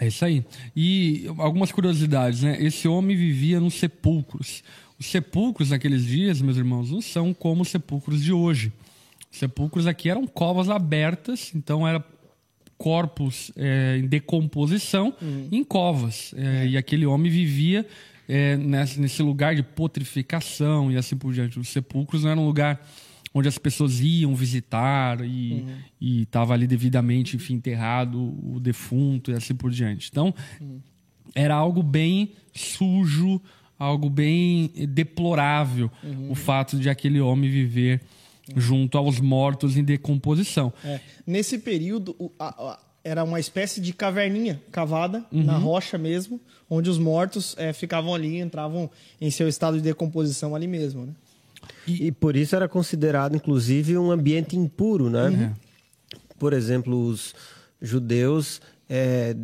É 0.00 0.06
isso 0.06 0.24
aí. 0.24 0.44
E 0.76 1.26
algumas 1.38 1.72
curiosidades, 1.72 2.42
né? 2.42 2.56
Esse 2.60 2.86
homem 2.86 3.16
vivia 3.16 3.58
nos 3.58 3.74
sepulcros. 3.74 4.62
Os 4.98 5.06
sepulcros 5.06 5.70
naqueles 5.70 6.04
dias, 6.04 6.42
meus 6.42 6.56
irmãos, 6.56 6.90
não 6.90 7.00
são 7.00 7.32
como 7.32 7.62
os 7.62 7.68
sepulcros 7.68 8.22
de 8.22 8.32
hoje. 8.32 8.72
Os 9.30 9.38
sepulcros 9.38 9.86
aqui 9.86 10.10
eram 10.10 10.26
covas 10.26 10.68
abertas, 10.68 11.52
então 11.54 11.86
era 11.86 12.04
corpos 12.76 13.50
é, 13.56 13.98
em 13.98 14.06
decomposição 14.06 15.14
uhum. 15.20 15.48
em 15.50 15.64
covas. 15.64 16.32
É, 16.36 16.66
e 16.66 16.76
aquele 16.76 17.04
homem 17.04 17.30
vivia 17.30 17.86
é, 18.28 18.56
nesse, 18.56 19.22
lugar 19.22 19.54
de 19.54 19.62
potrificação 19.62 20.90
e 20.90 20.96
assim 20.96 21.16
por 21.16 21.32
diante. 21.32 21.58
Os 21.58 21.68
sepulcros 21.68 22.22
não 22.22 22.30
eram 22.30 22.42
um 22.42 22.46
lugar 22.46 22.80
onde 23.34 23.48
as 23.48 23.58
pessoas 23.58 24.00
iam 24.00 24.34
visitar 24.34 25.20
e 25.24 25.64
uhum. 26.00 26.22
estava 26.22 26.54
ali 26.54 26.66
devidamente 26.66 27.36
enfim, 27.36 27.54
enterrado 27.54 28.18
o 28.42 28.58
defunto 28.60 29.30
e 29.30 29.34
assim 29.34 29.54
por 29.54 29.70
diante. 29.70 30.08
Então, 30.10 30.34
uhum. 30.60 30.80
era 31.34 31.54
algo 31.54 31.82
bem 31.82 32.32
sujo, 32.54 33.40
algo 33.78 34.10
bem 34.10 34.70
deplorável 34.88 35.90
uhum. 36.02 36.32
o 36.32 36.34
fato 36.34 36.78
de 36.78 36.90
aquele 36.90 37.20
homem 37.20 37.48
viver 37.50 38.00
uhum. 38.48 38.60
junto 38.60 38.98
aos 38.98 39.20
mortos 39.20 39.76
em 39.76 39.84
decomposição. 39.84 40.72
É. 40.84 41.00
Nesse 41.26 41.58
período, 41.58 42.16
o, 42.18 42.32
a, 42.38 42.48
a, 42.48 42.78
era 43.04 43.22
uma 43.22 43.38
espécie 43.38 43.80
de 43.80 43.92
caverninha 43.92 44.60
cavada 44.72 45.24
uhum. 45.30 45.44
na 45.44 45.56
rocha 45.56 45.96
mesmo, 45.96 46.40
onde 46.68 46.90
os 46.90 46.98
mortos 46.98 47.54
é, 47.58 47.72
ficavam 47.72 48.14
ali, 48.14 48.38
entravam 48.38 48.90
em 49.20 49.30
seu 49.30 49.48
estado 49.48 49.76
de 49.76 49.82
decomposição 49.82 50.54
ali 50.54 50.66
mesmo. 50.66 51.06
Né? 51.06 51.12
E, 51.86 52.08
e, 52.08 52.12
por 52.12 52.36
isso 52.36 52.56
era 52.56 52.68
considerado, 52.68 53.36
inclusive, 53.36 53.96
um 53.96 54.10
ambiente 54.10 54.56
impuro, 54.56 55.08
né? 55.08 55.28
Uhum. 55.28 55.54
Por 56.38 56.52
exemplo, 56.52 57.06
os 57.06 57.34
judeus 57.80 58.60
é, 58.88 59.34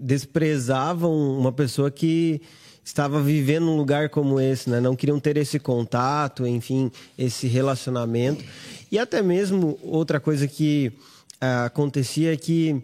desprezavam 0.00 1.38
uma 1.38 1.52
pessoa 1.52 1.90
que 1.90 2.40
estava 2.84 3.20
vivendo 3.20 3.70
um 3.70 3.76
lugar 3.76 4.10
como 4.10 4.40
esse, 4.40 4.68
né? 4.68 4.80
Não 4.80 4.94
queriam 4.94 5.18
ter 5.18 5.36
esse 5.36 5.58
contato, 5.58 6.46
enfim, 6.46 6.90
esse 7.16 7.46
relacionamento. 7.46 8.44
E 8.92 8.98
até 8.98 9.22
mesmo 9.22 9.78
outra 9.82 10.20
coisa 10.20 10.46
que 10.46 10.92
ah, 11.40 11.64
acontecia 11.64 12.32
é 12.32 12.36
que 12.36 12.82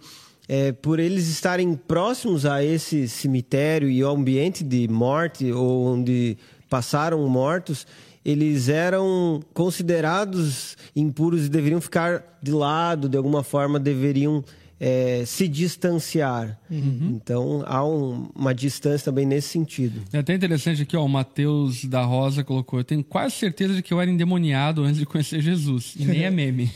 é, 0.48 0.72
por 0.72 0.98
eles 0.98 1.28
estarem 1.28 1.74
próximos 1.74 2.44
a 2.44 2.64
esse 2.64 3.06
cemitério 3.06 3.88
e 3.88 4.02
ao 4.02 4.16
ambiente 4.16 4.64
de 4.64 4.88
morte, 4.88 5.52
ou 5.52 5.86
onde 5.86 6.36
passaram 6.68 7.24
mortos, 7.28 7.86
eles 8.24 8.68
eram 8.68 9.40
considerados 9.54 10.76
impuros 10.94 11.46
e 11.46 11.48
deveriam 11.48 11.80
ficar 11.80 12.38
de 12.42 12.50
lado, 12.50 13.08
de 13.08 13.16
alguma 13.16 13.44
forma 13.44 13.78
deveriam 13.78 14.44
é, 14.80 15.24
se 15.26 15.46
distanciar. 15.46 16.58
Uhum. 16.70 17.12
Então 17.14 17.62
há 17.66 17.84
um, 17.86 18.30
uma 18.34 18.54
distância 18.54 19.04
também 19.04 19.26
nesse 19.26 19.48
sentido. 19.48 20.00
É 20.10 20.18
até 20.18 20.34
interessante 20.34 20.80
aqui, 20.82 20.96
ó, 20.96 21.04
o 21.04 21.08
Mateus 21.08 21.84
da 21.84 22.02
Rosa 22.02 22.42
colocou: 22.42 22.80
Eu 22.80 22.84
tenho 22.84 23.04
quase 23.04 23.34
certeza 23.34 23.74
de 23.74 23.82
que 23.82 23.92
eu 23.92 24.00
era 24.00 24.10
endemoniado 24.10 24.82
antes 24.82 24.98
de 24.98 25.04
conhecer 25.04 25.42
Jesus. 25.42 25.94
E 25.98 26.06
nem 26.06 26.24
é 26.24 26.30
meme. 26.30 26.72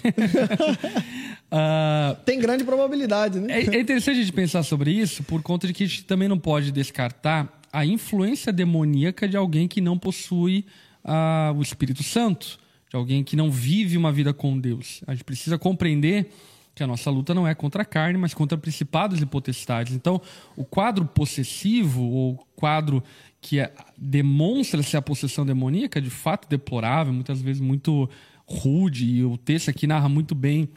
uh, 1.51 2.15
Tem 2.27 2.39
grande 2.39 2.63
probabilidade, 2.63 3.41
né? 3.41 3.63
É, 3.63 3.77
é 3.77 3.81
interessante 3.81 4.19
a 4.19 4.23
gente 4.23 4.33
pensar 4.33 4.63
sobre 4.63 4.91
isso, 4.91 5.23
por 5.23 5.43
conta 5.43 5.67
de 5.67 5.73
que 5.73 5.85
a 5.85 5.87
gente 5.87 6.05
também 6.05 6.29
não 6.29 6.39
pode 6.39 6.71
descartar 6.71 7.61
a 7.73 7.87
influência 7.87 8.53
demoníaca 8.53 9.27
de 9.27 9.37
alguém 9.37 9.67
que 9.67 9.81
não 9.81 9.99
possui 9.99 10.67
uh, 11.05 11.57
o 11.57 11.63
Espírito 11.63 12.03
Santo, 12.03 12.59
de 12.89 12.97
alguém 12.97 13.25
que 13.25 13.35
não 13.35 13.51
vive 13.51 13.97
uma 13.97 14.13
vida 14.13 14.35
com 14.35 14.59
Deus. 14.59 15.01
A 15.07 15.15
gente 15.15 15.25
precisa 15.25 15.57
compreender 15.57 16.31
que 16.75 16.83
a 16.83 16.87
nossa 16.87 17.11
luta 17.11 17.33
não 17.33 17.47
é 17.47 17.55
contra 17.55 17.83
a 17.83 17.85
carne, 17.85 18.19
mas 18.19 18.35
contra 18.35 18.59
principados 18.59 19.21
e 19.23 19.27
potestades. 19.27 19.95
Então, 19.95 20.21
o 20.57 20.65
quadro 20.65 21.05
possessivo, 21.05 22.03
ou 22.03 22.47
quadro 22.57 23.03
que 23.41 23.61
é, 23.61 23.73
demonstra-se 23.97 24.97
a 24.97 25.03
possessão 25.03 25.47
demoníaca, 25.47 26.01
de 26.01 26.11
fato 26.11 26.49
deplorável, 26.49 27.13
muitas 27.13 27.41
vezes 27.41 27.61
muito 27.61 28.09
rude, 28.47 29.05
e 29.05 29.25
o 29.25 29.37
texto 29.37 29.69
aqui 29.69 29.87
narra 29.87 30.09
muito 30.09 30.35
bem 30.35 30.69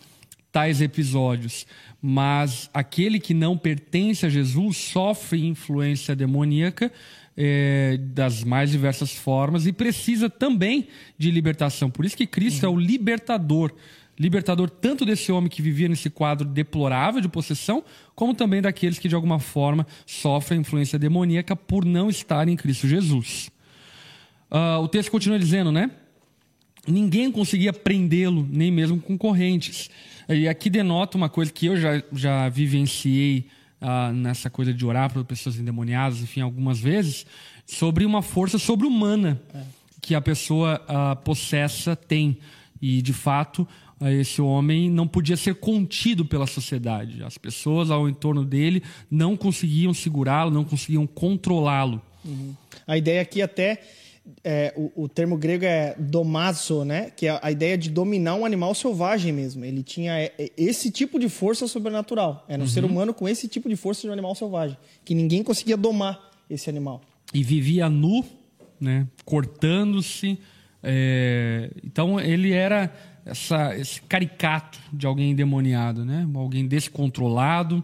tais 0.51 0.81
episódios. 0.81 1.65
Mas 2.01 2.69
aquele 2.73 3.19
que 3.19 3.33
não 3.33 3.57
pertence 3.57 4.25
a 4.25 4.29
Jesus 4.29 4.77
sofre 4.77 5.45
influência 5.45 6.15
demoníaca 6.15 6.91
é, 7.35 7.97
das 7.99 8.43
mais 8.43 8.71
diversas 8.71 9.13
formas 9.13 9.67
e 9.67 9.73
precisa 9.73 10.29
também 10.29 10.87
de 11.17 11.29
libertação. 11.29 11.89
Por 11.89 12.05
isso 12.05 12.17
que 12.17 12.25
Cristo 12.25 12.63
uhum. 12.63 12.73
é 12.73 12.75
o 12.75 12.79
libertador 12.79 13.71
libertador 14.19 14.69
tanto 14.69 15.05
desse 15.05 15.31
homem 15.31 15.49
que 15.49 15.61
vivia 15.61 15.87
nesse 15.87 16.09
quadro 16.09 16.47
deplorável 16.47 17.21
de 17.21 17.29
possessão, 17.29 17.83
como 18.15 18.33
também 18.33 18.61
daqueles 18.61 18.97
que 18.97 19.07
de 19.07 19.15
alguma 19.15 19.39
forma 19.39 19.85
sofrem 20.05 20.61
influência 20.61 20.97
demoníaca 20.97 21.55
por 21.55 21.85
não 21.85 22.09
estarem 22.09 22.53
em 22.53 22.57
Cristo 22.57 22.87
Jesus. 22.87 23.51
Uh, 24.49 24.81
o 24.81 24.87
texto 24.87 25.11
continua 25.11 25.37
dizendo, 25.37 25.71
né? 25.71 25.91
Ninguém 26.87 27.31
conseguia 27.31 27.73
prendê-lo, 27.73 28.47
nem 28.49 28.71
mesmo 28.71 28.99
com 28.99 29.17
correntes. 29.17 29.89
E 30.29 30.47
aqui 30.47 30.69
denota 30.69 31.17
uma 31.17 31.29
coisa 31.29 31.51
que 31.51 31.65
eu 31.65 31.75
já, 31.75 32.01
já 32.13 32.49
vivenciei 32.49 33.47
uh, 33.81 34.13
nessa 34.13 34.49
coisa 34.49 34.73
de 34.73 34.85
orar 34.85 35.11
para 35.11 35.23
pessoas 35.23 35.59
endemoniadas, 35.59 36.21
enfim, 36.21 36.41
algumas 36.41 36.79
vezes, 36.79 37.25
sobre 37.65 38.05
uma 38.05 38.21
força 38.21 38.57
sobre-humana 38.57 39.41
é. 39.53 39.63
que 40.01 40.15
a 40.15 40.21
pessoa 40.21 40.81
uh, 40.83 41.15
possessa 41.23 41.95
tem. 41.95 42.37
E, 42.81 43.01
de 43.01 43.13
fato, 43.13 43.67
esse 44.01 44.41
homem 44.41 44.89
não 44.89 45.07
podia 45.07 45.35
ser 45.37 45.55
contido 45.55 46.23
pela 46.25 46.45
sociedade. 46.47 47.23
As 47.23 47.37
pessoas 47.37 47.89
ao 47.89 48.07
entorno 48.07 48.45
dele 48.45 48.83
não 49.09 49.35
conseguiam 49.35 49.93
segurá-lo, 49.93 50.51
não 50.51 50.63
conseguiam 50.63 51.07
controlá-lo. 51.07 52.01
Uhum. 52.23 52.53
A 52.85 52.97
ideia 52.97 53.21
aqui 53.21 53.41
até 53.41 53.81
é, 54.43 54.73
o, 54.75 55.03
o 55.03 55.07
termo 55.07 55.37
grego 55.37 55.63
é 55.65 55.95
domazo, 55.97 56.83
né? 56.83 57.09
Que 57.15 57.27
é 57.27 57.39
a 57.41 57.49
ideia 57.49 57.77
de 57.77 57.89
dominar 57.89 58.35
um 58.35 58.45
animal 58.45 58.75
selvagem 58.75 59.31
mesmo. 59.31 59.63
Ele 59.63 59.81
tinha 59.81 60.19
é, 60.19 60.33
é, 60.37 60.51
esse 60.57 60.91
tipo 60.91 61.17
de 61.17 61.29
força 61.29 61.67
sobrenatural. 61.67 62.45
Era 62.47 62.59
um 62.59 62.65
Uhum. 62.65 62.67
ser 62.69 62.83
humano 62.85 63.13
com 63.13 63.27
esse 63.27 63.47
tipo 63.47 63.67
de 63.69 63.75
força 63.75 64.01
de 64.01 64.09
um 64.09 64.13
animal 64.13 64.35
selvagem. 64.35 64.77
Que 65.05 65.15
ninguém 65.15 65.41
conseguia 65.43 65.77
domar 65.77 66.19
esse 66.49 66.69
animal. 66.69 67.01
e 67.33 67.41
vivia 67.43 67.89
nu, 67.89 68.23
né? 68.79 69.07
Cortando-se. 69.25 70.37
é, 70.83 71.71
Então 71.83 72.19
ele 72.19 72.51
era 72.51 72.93
essa- 73.27 73.75
esse 73.77 74.01
caricato 74.03 74.79
de 74.91 75.05
alguém 75.05 75.31
endemoniado, 75.31 76.03
né? 76.05 76.27
Alguém 76.33 76.67
descontrolado, 76.67 77.83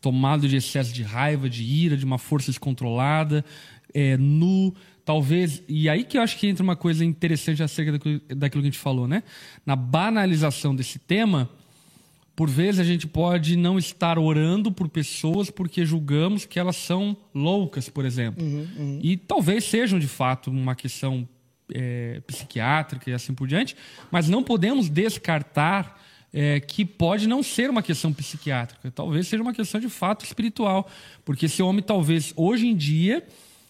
tomado 0.00 0.48
de 0.48 0.56
excesso 0.56 0.92
de 0.92 1.02
raiva, 1.02 1.48
de 1.48 1.62
ira, 1.62 1.96
de 1.96 2.04
uma 2.04 2.18
força 2.18 2.50
descontrolada, 2.50 3.44
é, 3.92 4.16
nu, 4.16 4.74
talvez. 5.04 5.62
E 5.68 5.88
aí 5.88 6.04
que 6.04 6.18
eu 6.18 6.22
acho 6.22 6.36
que 6.38 6.46
entra 6.46 6.62
uma 6.62 6.76
coisa 6.76 7.04
interessante 7.04 7.62
acerca 7.62 7.92
daquilo, 7.92 8.20
daquilo 8.28 8.62
que 8.62 8.68
a 8.68 8.70
gente 8.70 8.78
falou, 8.78 9.06
né? 9.08 9.22
Na 9.64 9.76
banalização 9.76 10.74
desse 10.74 10.98
tema. 10.98 11.48
Por 12.36 12.50
vezes 12.50 12.80
a 12.80 12.84
gente 12.84 13.06
pode 13.06 13.54
não 13.56 13.78
estar 13.78 14.18
orando 14.18 14.72
por 14.72 14.88
pessoas 14.88 15.50
porque 15.50 15.86
julgamos 15.86 16.44
que 16.44 16.58
elas 16.58 16.74
são 16.74 17.16
loucas, 17.32 17.88
por 17.88 18.04
exemplo. 18.04 18.44
E 19.02 19.16
talvez 19.16 19.62
sejam 19.64 20.00
de 20.00 20.08
fato 20.08 20.50
uma 20.50 20.74
questão 20.74 21.28
é, 21.72 22.20
psiquiátrica 22.26 23.10
e 23.10 23.14
assim 23.14 23.34
por 23.34 23.46
diante, 23.46 23.76
mas 24.10 24.28
não 24.28 24.42
podemos 24.42 24.88
descartar 24.88 26.00
é, 26.32 26.58
que 26.58 26.84
pode 26.84 27.28
não 27.28 27.42
ser 27.42 27.70
uma 27.70 27.82
questão 27.82 28.12
psiquiátrica. 28.12 28.90
Talvez 28.90 29.28
seja 29.28 29.42
uma 29.42 29.54
questão 29.54 29.80
de 29.80 29.88
fato 29.88 30.24
espiritual. 30.24 30.90
Porque 31.24 31.46
esse 31.46 31.62
homem, 31.62 31.80
talvez 31.80 32.32
hoje 32.36 32.66
em 32.66 32.74
dia, 32.74 33.24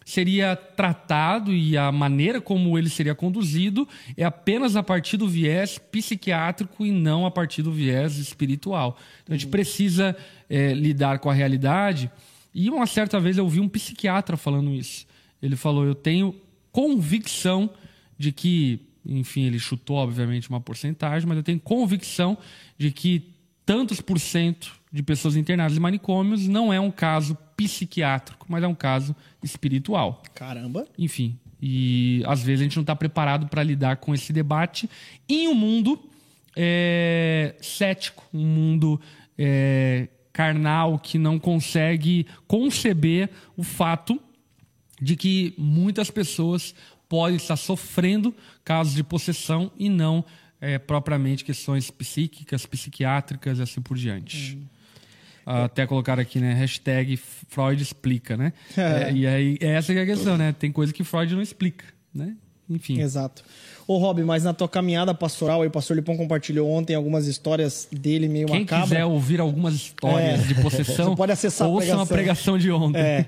seria 0.04 0.56
tratado 0.56 1.52
e 1.52 1.76
a 1.76 1.92
maneira 1.92 2.40
como 2.40 2.78
ele 2.78 2.88
seria 2.88 3.14
conduzido 3.14 3.88
é 4.16 4.24
apenas 4.24 4.76
a 4.76 4.82
partir 4.82 5.16
do 5.16 5.28
viés 5.28 5.78
psiquiátrico 5.78 6.84
e 6.86 6.90
não 6.90 7.26
a 7.26 7.30
partir 7.30 7.62
do 7.62 7.70
viés 7.70 8.16
espiritual. 8.16 8.98
Então 9.22 9.34
a 9.34 9.38
gente 9.38 9.50
precisa 9.50 10.16
é, 10.48 10.72
lidar 10.72 11.18
com 11.18 11.28
a 11.28 11.34
realidade. 11.34 12.10
E 12.54 12.70
uma 12.70 12.86
certa 12.86 13.20
vez 13.20 13.36
eu 13.36 13.48
vi 13.48 13.60
um 13.60 13.68
psiquiatra 13.68 14.36
falando 14.36 14.70
isso. 14.72 15.06
Ele 15.42 15.56
falou: 15.56 15.84
Eu 15.84 15.94
tenho 15.94 16.34
convicção 16.74 17.70
de 18.18 18.32
que, 18.32 18.80
enfim, 19.06 19.44
ele 19.44 19.60
chutou, 19.60 19.96
obviamente, 19.96 20.50
uma 20.50 20.60
porcentagem, 20.60 21.28
mas 21.28 21.36
eu 21.36 21.42
tenho 21.44 21.60
convicção 21.60 22.36
de 22.76 22.90
que 22.90 23.32
tantos 23.64 24.00
por 24.00 24.18
cento 24.18 24.74
de 24.92 25.00
pessoas 25.00 25.36
internadas 25.36 25.76
em 25.76 25.80
manicômios 25.80 26.48
não 26.48 26.72
é 26.72 26.80
um 26.80 26.90
caso 26.90 27.38
psiquiátrico, 27.56 28.44
mas 28.48 28.64
é 28.64 28.66
um 28.66 28.74
caso 28.74 29.14
espiritual. 29.40 30.20
Caramba. 30.34 30.84
Enfim, 30.98 31.38
e 31.62 32.24
às 32.26 32.42
vezes 32.42 32.62
a 32.62 32.64
gente 32.64 32.76
não 32.76 32.82
está 32.82 32.96
preparado 32.96 33.46
para 33.46 33.62
lidar 33.62 33.98
com 33.98 34.12
esse 34.12 34.32
debate 34.32 34.90
em 35.28 35.46
um 35.46 35.54
mundo 35.54 36.10
é, 36.56 37.54
cético, 37.60 38.24
um 38.34 38.44
mundo 38.44 39.00
é, 39.38 40.08
carnal 40.32 40.98
que 40.98 41.18
não 41.18 41.38
consegue 41.38 42.26
conceber 42.48 43.30
o 43.56 43.62
fato 43.62 44.20
de 45.00 45.16
que 45.16 45.54
muitas 45.58 46.10
pessoas 46.10 46.74
podem 47.08 47.36
estar 47.36 47.56
sofrendo 47.56 48.34
casos 48.64 48.94
de 48.94 49.02
possessão 49.04 49.70
e 49.78 49.88
não 49.88 50.24
é, 50.60 50.78
propriamente 50.78 51.44
questões 51.44 51.90
psíquicas, 51.90 52.64
psiquiátricas 52.66 53.58
e 53.58 53.62
assim 53.62 53.80
por 53.80 53.96
diante. 53.96 54.58
Até 55.46 55.86
colocar 55.86 56.18
aqui, 56.18 56.40
né? 56.40 56.54
Hashtag 56.54 57.18
Freud 57.18 57.82
explica, 57.82 58.34
né? 58.36 58.52
É, 58.76 59.12
e 59.12 59.26
aí, 59.26 59.58
essa 59.60 59.92
que 59.92 59.98
é 59.98 60.02
a 60.02 60.06
questão, 60.06 60.38
né? 60.38 60.54
Tem 60.58 60.72
coisa 60.72 60.92
que 60.92 61.04
Freud 61.04 61.34
não 61.34 61.42
explica, 61.42 61.84
né? 62.14 62.34
Enfim. 62.68 62.98
Exato. 62.98 63.44
Ô, 63.86 63.98
Rob, 63.98 64.22
mas 64.24 64.42
na 64.42 64.54
tua 64.54 64.66
caminhada 64.70 65.12
pastoral, 65.12 65.60
aí, 65.60 65.68
o 65.68 65.70
pastor 65.70 65.96
Lipão 65.96 66.16
compartilhou 66.16 66.66
ontem 66.70 66.94
algumas 66.94 67.26
histórias 67.26 67.86
dele 67.92 68.26
meio 68.26 68.46
Quem 68.46 68.60
macabras. 68.60 68.88
quiser 68.88 69.04
ouvir 69.04 69.38
algumas 69.38 69.74
histórias 69.74 70.40
É. 70.40 70.46
de 70.46 70.54
possessão, 70.62 71.10
Você 71.12 71.16
pode 71.16 71.32
acessar 71.32 71.66
a 71.66 71.70
ouça 71.70 71.94
uma 71.94 72.06
pregação 72.06 72.56
de 72.56 72.70
ontem. 72.72 72.98
É. 73.02 73.26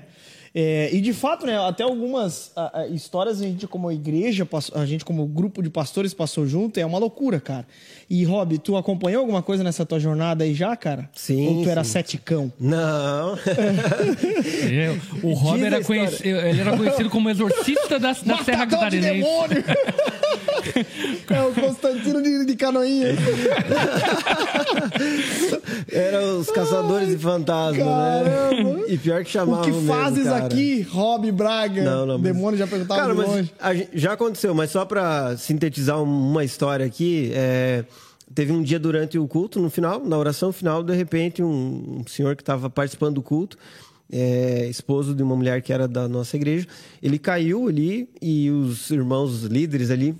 É, 0.59 0.89
e 0.91 1.01
de 1.01 1.13
fato, 1.13 1.45
né, 1.45 1.55
até 1.55 1.83
algumas 1.83 2.51
ah, 2.55 2.71
ah, 2.73 2.87
histórias 2.87 3.39
a 3.39 3.43
gente 3.43 3.67
como 3.67 3.91
igreja, 3.91 4.47
a 4.73 4.85
gente 4.87 5.05
como 5.05 5.23
grupo 5.27 5.61
de 5.61 5.69
pastores 5.69 6.15
passou 6.15 6.47
junto, 6.47 6.79
é 6.79 6.85
uma 6.85 6.97
loucura, 6.97 7.39
cara. 7.39 7.67
E 8.09 8.23
Rob, 8.23 8.57
tu 8.59 8.77
acompanhou 8.77 9.19
alguma 9.19 9.41
coisa 9.41 9.65
nessa 9.65 9.85
tua 9.85 9.99
jornada 9.99 10.45
aí 10.45 10.53
já, 10.53 10.77
cara? 10.77 11.09
Sim, 11.13 11.57
Ou 11.57 11.63
tu 11.63 11.69
era 11.69 11.83
sim. 11.83 11.91
ceticão? 11.91 12.53
Não. 12.57 13.35
É, 13.35 14.97
o 15.21 15.33
Rob 15.35 15.61
era, 15.61 15.83
conhecido, 15.83 16.39
ele 16.39 16.61
era 16.61 16.77
conhecido 16.77 17.09
como 17.09 17.29
exorcista 17.29 17.99
da, 17.99 18.13
da 18.13 18.15
Serra 18.15 18.37
Matador 18.65 18.89
de 18.89 19.01
Catarinense. 19.01 19.23
demônio! 19.23 19.63
é 21.29 21.41
o 21.41 21.51
Constantino 21.53 22.21
de, 22.21 22.45
de 22.45 22.55
Canoinha. 22.55 23.07
Eram 25.91 26.39
os 26.39 26.49
caçadores 26.49 27.09
de 27.09 27.17
fantasma, 27.17 27.83
Caramba. 27.83 28.73
né? 28.77 28.83
E 28.87 28.97
pior 28.97 29.23
que 29.23 29.29
O 29.29 29.33
chamavam 29.33 29.63
que 29.63 29.71
mesmo, 29.71 29.87
fazes 29.87 30.23
cara. 30.25 30.45
aqui, 30.45 30.81
Rob 30.89 31.31
Braga? 31.31 31.83
Não, 31.83 32.05
não, 32.05 32.15
o 32.15 32.19
mas- 32.19 32.33
demônio 32.33 32.57
já 32.57 32.67
perguntava 32.67 33.01
Cara, 33.01 33.13
de 33.13 33.19
mas 33.19 33.27
longe. 33.29 33.51
a 33.59 33.71
já 33.93 34.13
aconteceu, 34.13 34.53
mas 34.55 34.71
só 34.71 34.85
pra 34.85 35.35
sintetizar 35.37 36.01
um- 36.01 36.31
uma 36.31 36.43
história 36.43 36.85
aqui, 36.85 37.31
é, 37.33 37.83
teve 38.33 38.51
um 38.51 38.61
dia 38.61 38.79
durante 38.79 39.17
o 39.17 39.27
culto, 39.27 39.59
no 39.59 39.69
final, 39.69 40.03
na 40.03 40.17
oração 40.17 40.51
final, 40.51 40.83
de 40.83 40.95
repente, 40.95 41.41
um, 41.41 41.99
um 41.99 42.07
senhor 42.07 42.35
que 42.35 42.41
estava 42.41 42.69
participando 42.69 43.15
do 43.15 43.21
culto, 43.21 43.57
é, 44.11 44.67
esposo 44.69 45.13
de 45.13 45.21
uma 45.21 45.35
mulher 45.35 45.61
que 45.61 45.73
era 45.73 45.87
da 45.87 46.07
nossa 46.07 46.37
igreja, 46.37 46.67
ele 47.01 47.19
caiu 47.19 47.67
ali 47.67 48.09
e 48.21 48.49
os 48.49 48.89
irmãos 48.89 49.43
líderes 49.43 49.91
ali 49.91 50.15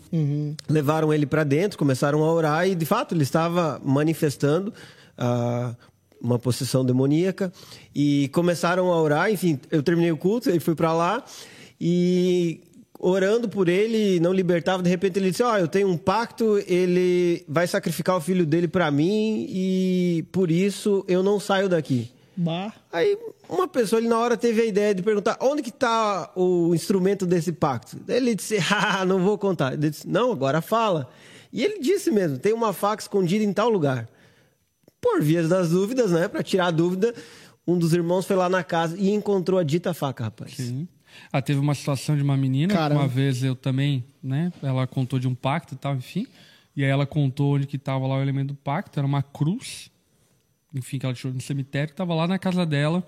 levaram 0.69 1.13
ele 1.13 1.25
para 1.25 1.43
dentro, 1.43 1.77
começaram 1.77 2.23
a 2.23 2.33
orar 2.33 2.67
e, 2.67 2.75
de 2.75 2.85
fato, 2.85 3.15
ele 3.15 3.23
estava 3.23 3.79
manifestando 3.83 4.73
ah, 5.17 5.75
uma 6.21 6.37
possessão 6.37 6.83
demoníaca 6.83 7.51
e 7.95 8.29
começaram 8.33 8.91
a 8.91 9.01
orar. 9.01 9.31
Enfim, 9.31 9.59
eu 9.71 9.81
terminei 9.81 10.11
o 10.11 10.17
culto, 10.17 10.49
ele 10.49 10.59
fui 10.59 10.75
para 10.75 10.93
lá 10.93 11.23
e 11.79 12.61
orando 12.99 13.47
por 13.47 13.69
ele, 13.69 14.19
não 14.19 14.33
libertava. 14.33 14.83
De 14.83 14.89
repente 14.89 15.17
ele 15.19 15.31
disse: 15.31 15.43
Ó, 15.43 15.57
eu 15.57 15.67
tenho 15.67 15.87
um 15.87 15.97
pacto, 15.97 16.57
ele 16.67 17.43
vai 17.47 17.67
sacrificar 17.67 18.17
o 18.17 18.21
filho 18.21 18.45
dele 18.45 18.67
para 18.67 18.89
mim 18.91 19.45
e 19.49 20.25
por 20.31 20.51
isso 20.51 21.05
eu 21.07 21.21
não 21.21 21.39
saio 21.39 21.69
daqui. 21.69 22.11
Bah. 22.35 22.71
Aí 22.91 23.17
uma 23.49 23.67
pessoa 23.67 23.99
ali 23.99 24.07
na 24.07 24.19
hora 24.19 24.37
teve 24.37 24.61
a 24.61 24.65
ideia 24.65 24.93
de 24.93 25.01
perguntar 25.01 25.37
onde 25.41 25.63
que 25.63 25.69
está 25.69 26.31
o 26.35 26.73
instrumento 26.75 27.25
desse 27.25 27.51
pacto. 27.51 27.97
Ele 28.07 28.35
disse, 28.35 28.57
ah, 28.71 29.03
não 29.03 29.19
vou 29.19 29.37
contar. 29.37 29.73
Ele 29.73 29.89
disse, 29.89 30.07
não, 30.07 30.31
agora 30.31 30.61
fala. 30.61 31.09
E 31.51 31.63
ele 31.63 31.79
disse 31.79 32.11
mesmo, 32.11 32.37
tem 32.37 32.53
uma 32.53 32.73
faca 32.73 33.01
escondida 33.01 33.43
em 33.43 33.51
tal 33.51 33.69
lugar. 33.69 34.07
Por 35.01 35.21
vias 35.21 35.49
das 35.49 35.69
dúvidas, 35.69 36.11
né, 36.11 36.27
para 36.27 36.43
tirar 36.43 36.67
a 36.67 36.71
dúvida, 36.71 37.13
um 37.65 37.77
dos 37.77 37.93
irmãos 37.93 38.25
foi 38.25 38.35
lá 38.35 38.49
na 38.49 38.63
casa 38.63 38.95
e 38.97 39.09
encontrou 39.09 39.59
a 39.59 39.63
dita 39.63 39.93
faca, 39.93 40.25
rapaz. 40.25 40.55
Sim. 40.55 40.87
Ah, 41.31 41.41
teve 41.41 41.59
uma 41.59 41.75
situação 41.75 42.15
de 42.15 42.21
uma 42.23 42.37
menina, 42.37 42.73
que 42.73 42.79
Caramba. 42.79 43.01
uma 43.01 43.07
vez 43.07 43.43
eu 43.43 43.55
também, 43.55 44.03
né? 44.23 44.51
Ela 44.61 44.85
contou 44.87 45.19
de 45.19 45.27
um 45.27 45.35
pacto 45.35 45.73
e 45.73 45.77
tal, 45.77 45.95
enfim. 45.95 46.25
E 46.75 46.83
aí 46.83 46.89
ela 46.89 47.05
contou 47.05 47.55
onde 47.55 47.65
que 47.67 47.77
tava 47.77 48.05
lá 48.07 48.17
o 48.17 48.21
elemento 48.21 48.49
do 48.49 48.55
pacto, 48.55 48.99
era 48.99 49.05
uma 49.07 49.23
cruz, 49.23 49.89
enfim, 50.73 50.99
que 50.99 51.05
ela 51.05 51.15
tirou 51.15 51.33
no 51.33 51.41
cemitério, 51.41 51.89
que 51.89 51.95
tava 51.95 52.13
lá 52.13 52.27
na 52.27 52.37
casa 52.37 52.65
dela. 52.65 53.05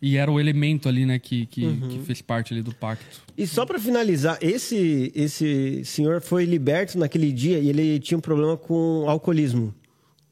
E 0.00 0.16
era 0.16 0.30
o 0.30 0.38
elemento 0.38 0.88
ali, 0.88 1.04
né, 1.04 1.18
que, 1.18 1.46
que, 1.46 1.64
Uhum. 1.64 1.88
que 1.88 1.98
fez 2.00 2.22
parte 2.22 2.54
ali 2.54 2.62
do 2.62 2.72
pacto. 2.72 3.04
E 3.36 3.46
só 3.48 3.66
para 3.66 3.80
finalizar, 3.80 4.38
esse 4.40 5.10
esse 5.12 5.82
senhor 5.84 6.20
foi 6.20 6.44
liberto 6.44 6.96
naquele 6.96 7.32
dia 7.32 7.58
e 7.58 7.68
ele 7.68 7.98
tinha 7.98 8.16
um 8.16 8.20
problema 8.20 8.56
com 8.56 9.04
alcoolismo. 9.08 9.74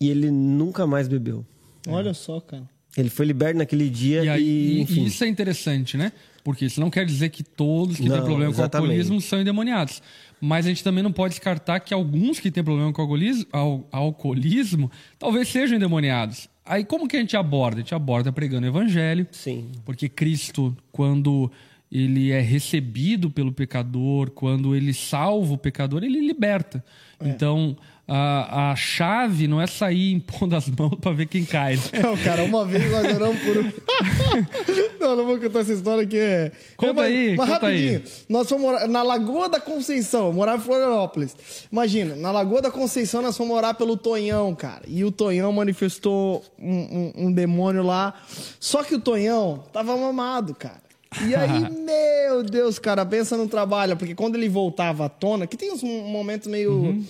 E 0.00 0.08
ele 0.08 0.30
nunca 0.30 0.86
mais 0.86 1.08
bebeu. 1.08 1.44
Olha 1.88 2.14
só, 2.14 2.40
cara. 2.40 2.68
Ele 2.96 3.08
foi 3.10 3.26
liberto 3.26 3.58
naquele 3.58 3.90
dia 3.90 4.22
E, 4.22 4.26
e, 4.26 4.28
aí, 4.28 4.42
e- 4.76 4.80
enfim. 4.82 5.02
e 5.02 5.06
isso 5.06 5.24
é 5.24 5.26
interessante, 5.28 5.96
né? 5.96 6.12
Porque 6.46 6.64
isso 6.66 6.80
não 6.80 6.90
quer 6.90 7.04
dizer 7.04 7.30
que 7.30 7.42
todos 7.42 7.96
que 7.96 8.02
têm 8.02 8.10
Não, 8.12 8.18
problema 8.18 8.44
com 8.44 8.60
exatamente. 8.60 8.88
alcoolismo 8.90 9.20
são 9.20 9.40
endemoniados. 9.40 10.00
Mas 10.40 10.64
a 10.64 10.68
gente 10.68 10.84
também 10.84 11.02
não 11.02 11.10
pode 11.10 11.32
descartar 11.34 11.80
que 11.80 11.92
alguns 11.92 12.38
que 12.38 12.52
têm 12.52 12.62
problema 12.62 12.92
com 12.92 13.02
alcoolismo, 13.02 13.46
al- 13.52 13.84
alcoolismo 13.90 14.88
talvez 15.18 15.48
sejam 15.48 15.76
endemoniados. 15.76 16.48
Aí 16.64 16.84
como 16.84 17.08
que 17.08 17.16
a 17.16 17.20
gente 17.20 17.36
aborda? 17.36 17.78
A 17.78 17.80
gente 17.80 17.96
aborda 17.96 18.30
pregando 18.32 18.64
o 18.64 18.70
evangelho. 18.70 19.26
Sim. 19.32 19.72
Porque 19.84 20.08
Cristo, 20.08 20.76
quando 20.92 21.50
ele 21.90 22.30
é 22.30 22.40
recebido 22.40 23.28
pelo 23.28 23.50
pecador, 23.50 24.30
quando 24.30 24.76
ele 24.76 24.94
salva 24.94 25.52
o 25.54 25.58
pecador, 25.58 26.04
ele 26.04 26.20
liberta. 26.20 26.84
Então, 27.20 27.76
a, 28.08 28.70
a 28.70 28.76
chave 28.76 29.48
não 29.48 29.60
é 29.60 29.66
sair 29.66 30.12
impondo 30.12 30.54
as 30.54 30.68
mãos 30.68 30.94
para 31.00 31.12
ver 31.12 31.26
quem 31.26 31.44
cai. 31.44 31.74
né? 31.76 31.82
Não, 32.02 32.16
cara, 32.16 32.44
uma 32.44 32.64
vez 32.64 32.90
nós 32.90 33.04
oramos 33.14 33.40
por. 33.42 33.56
um- 33.58 33.72
não, 35.00 35.16
não 35.16 35.26
vou 35.26 35.38
contar 35.38 35.60
essa 35.60 35.72
história 35.72 36.06
que 36.06 36.16
é. 36.16 36.52
Conta 36.76 36.94
mas, 36.94 37.04
aí, 37.06 37.36
mas 37.36 37.48
conta 37.50 37.66
aí. 37.66 37.92
rapidinho. 37.94 38.02
Nós 38.28 38.48
fomos 38.48 38.62
morar 38.64 38.86
na 38.88 39.02
Lagoa 39.02 39.48
da 39.48 39.60
Conceição, 39.60 40.26
eu 40.26 40.32
morava 40.32 40.62
em 40.62 40.64
Florianópolis. 40.64 41.36
Imagina, 41.70 42.14
na 42.16 42.30
Lagoa 42.30 42.62
da 42.62 42.70
Conceição 42.70 43.22
nós 43.22 43.36
fomos 43.36 43.54
morar 43.54 43.74
pelo 43.74 43.96
Tonhão, 43.96 44.54
cara. 44.54 44.82
E 44.86 45.04
o 45.04 45.10
Tonhão 45.10 45.52
manifestou 45.52 46.44
um, 46.58 47.12
um- 47.16 47.26
um 47.26 47.32
demônio 47.32 47.82
lá. 47.82 48.14
Só 48.60 48.82
que 48.84 48.94
o 48.94 49.00
Tonhão 49.00 49.64
tava 49.72 49.96
mamado, 49.96 50.54
cara. 50.54 50.80
E 51.26 51.34
aí, 51.34 51.60
meu 51.70 52.42
Deus, 52.42 52.78
cara, 52.78 53.04
pensa 53.06 53.36
no 53.36 53.48
trabalho, 53.48 53.96
porque 53.96 54.14
quando 54.14 54.36
ele 54.36 54.48
voltava 54.48 55.06
à 55.06 55.08
tona, 55.08 55.46
que 55.46 55.56
tem 55.56 55.72
uns 55.72 55.82
momentos 55.82 56.46
meio. 56.48 56.72
Uhum. 56.72 57.04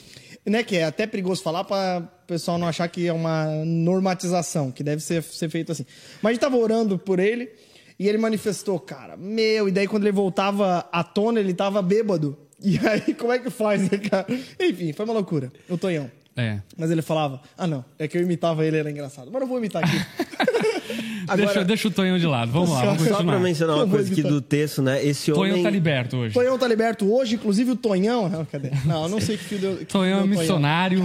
Né, 0.46 0.62
que 0.62 0.76
é 0.76 0.84
até 0.84 1.08
perigoso 1.08 1.42
falar 1.42 1.64
para 1.64 2.08
o 2.22 2.26
pessoal 2.26 2.56
não 2.56 2.68
achar 2.68 2.86
que 2.88 3.06
é 3.06 3.12
uma 3.12 3.46
normatização, 3.64 4.70
que 4.70 4.84
deve 4.84 5.02
ser, 5.02 5.22
ser 5.22 5.48
feito 5.48 5.72
assim. 5.72 5.84
Mas 6.22 6.30
a 6.30 6.32
gente 6.34 6.40
tava 6.40 6.56
orando 6.56 6.96
por 6.96 7.18
ele 7.18 7.50
e 7.98 8.08
ele 8.08 8.16
manifestou, 8.16 8.78
cara, 8.78 9.16
meu, 9.16 9.68
e 9.68 9.72
daí 9.72 9.88
quando 9.88 10.04
ele 10.04 10.12
voltava 10.12 10.88
à 10.92 11.02
tona, 11.02 11.40
ele 11.40 11.52
tava 11.52 11.82
bêbado. 11.82 12.36
E 12.62 12.78
aí, 12.86 13.14
como 13.14 13.32
é 13.32 13.38
que 13.38 13.50
faz, 13.50 13.90
né, 13.90 13.98
cara? 13.98 14.26
Enfim, 14.60 14.92
foi 14.92 15.04
uma 15.04 15.14
loucura. 15.14 15.52
O 15.68 15.76
Tonhão. 15.76 16.10
É. 16.36 16.60
Mas 16.76 16.90
ele 16.90 17.00
falava, 17.00 17.40
ah 17.56 17.66
não, 17.66 17.84
é 17.98 18.06
que 18.06 18.18
eu 18.18 18.22
imitava 18.22 18.64
ele, 18.64 18.76
era 18.76 18.90
engraçado. 18.90 19.30
Mas 19.32 19.40
eu 19.40 19.48
vou 19.48 19.58
imitar 19.58 19.82
aqui. 19.82 19.96
deixa, 21.36 21.64
deixa 21.64 21.88
o 21.88 21.90
Tonhão 21.90 22.18
de 22.18 22.26
lado. 22.26 22.52
Vamos 22.52 22.70
lá, 22.70 22.84
vamos 22.84 23.02
Só 23.02 23.08
continuar. 23.10 23.32
para 23.34 23.40
mencionar 23.42 23.76
uma 23.76 23.86
coisa 23.88 24.10
aqui 24.12 24.22
do 24.22 24.40
texto, 24.40 24.82
né? 24.82 25.04
Esse 25.04 25.32
Tonhão 25.32 25.52
homem 25.54 25.62
tá 25.64 25.70
liberto 25.70 26.16
hoje. 26.16 26.34
Tonhão 26.34 26.58
tá 26.58 26.66
liberto 26.68 27.12
hoje, 27.12 27.34
inclusive 27.34 27.72
o 27.72 27.76
Tonhão. 27.76 28.28
Não, 28.28 28.44
cadê? 28.44 28.70
Não, 28.84 29.04
eu 29.04 29.08
não 29.08 29.20
sei 29.20 29.36
que 29.36 29.44
fio 29.44 29.58
deu. 29.58 29.84
Tonhão 29.86 30.20
é 30.20 30.26
missionário. 30.26 31.02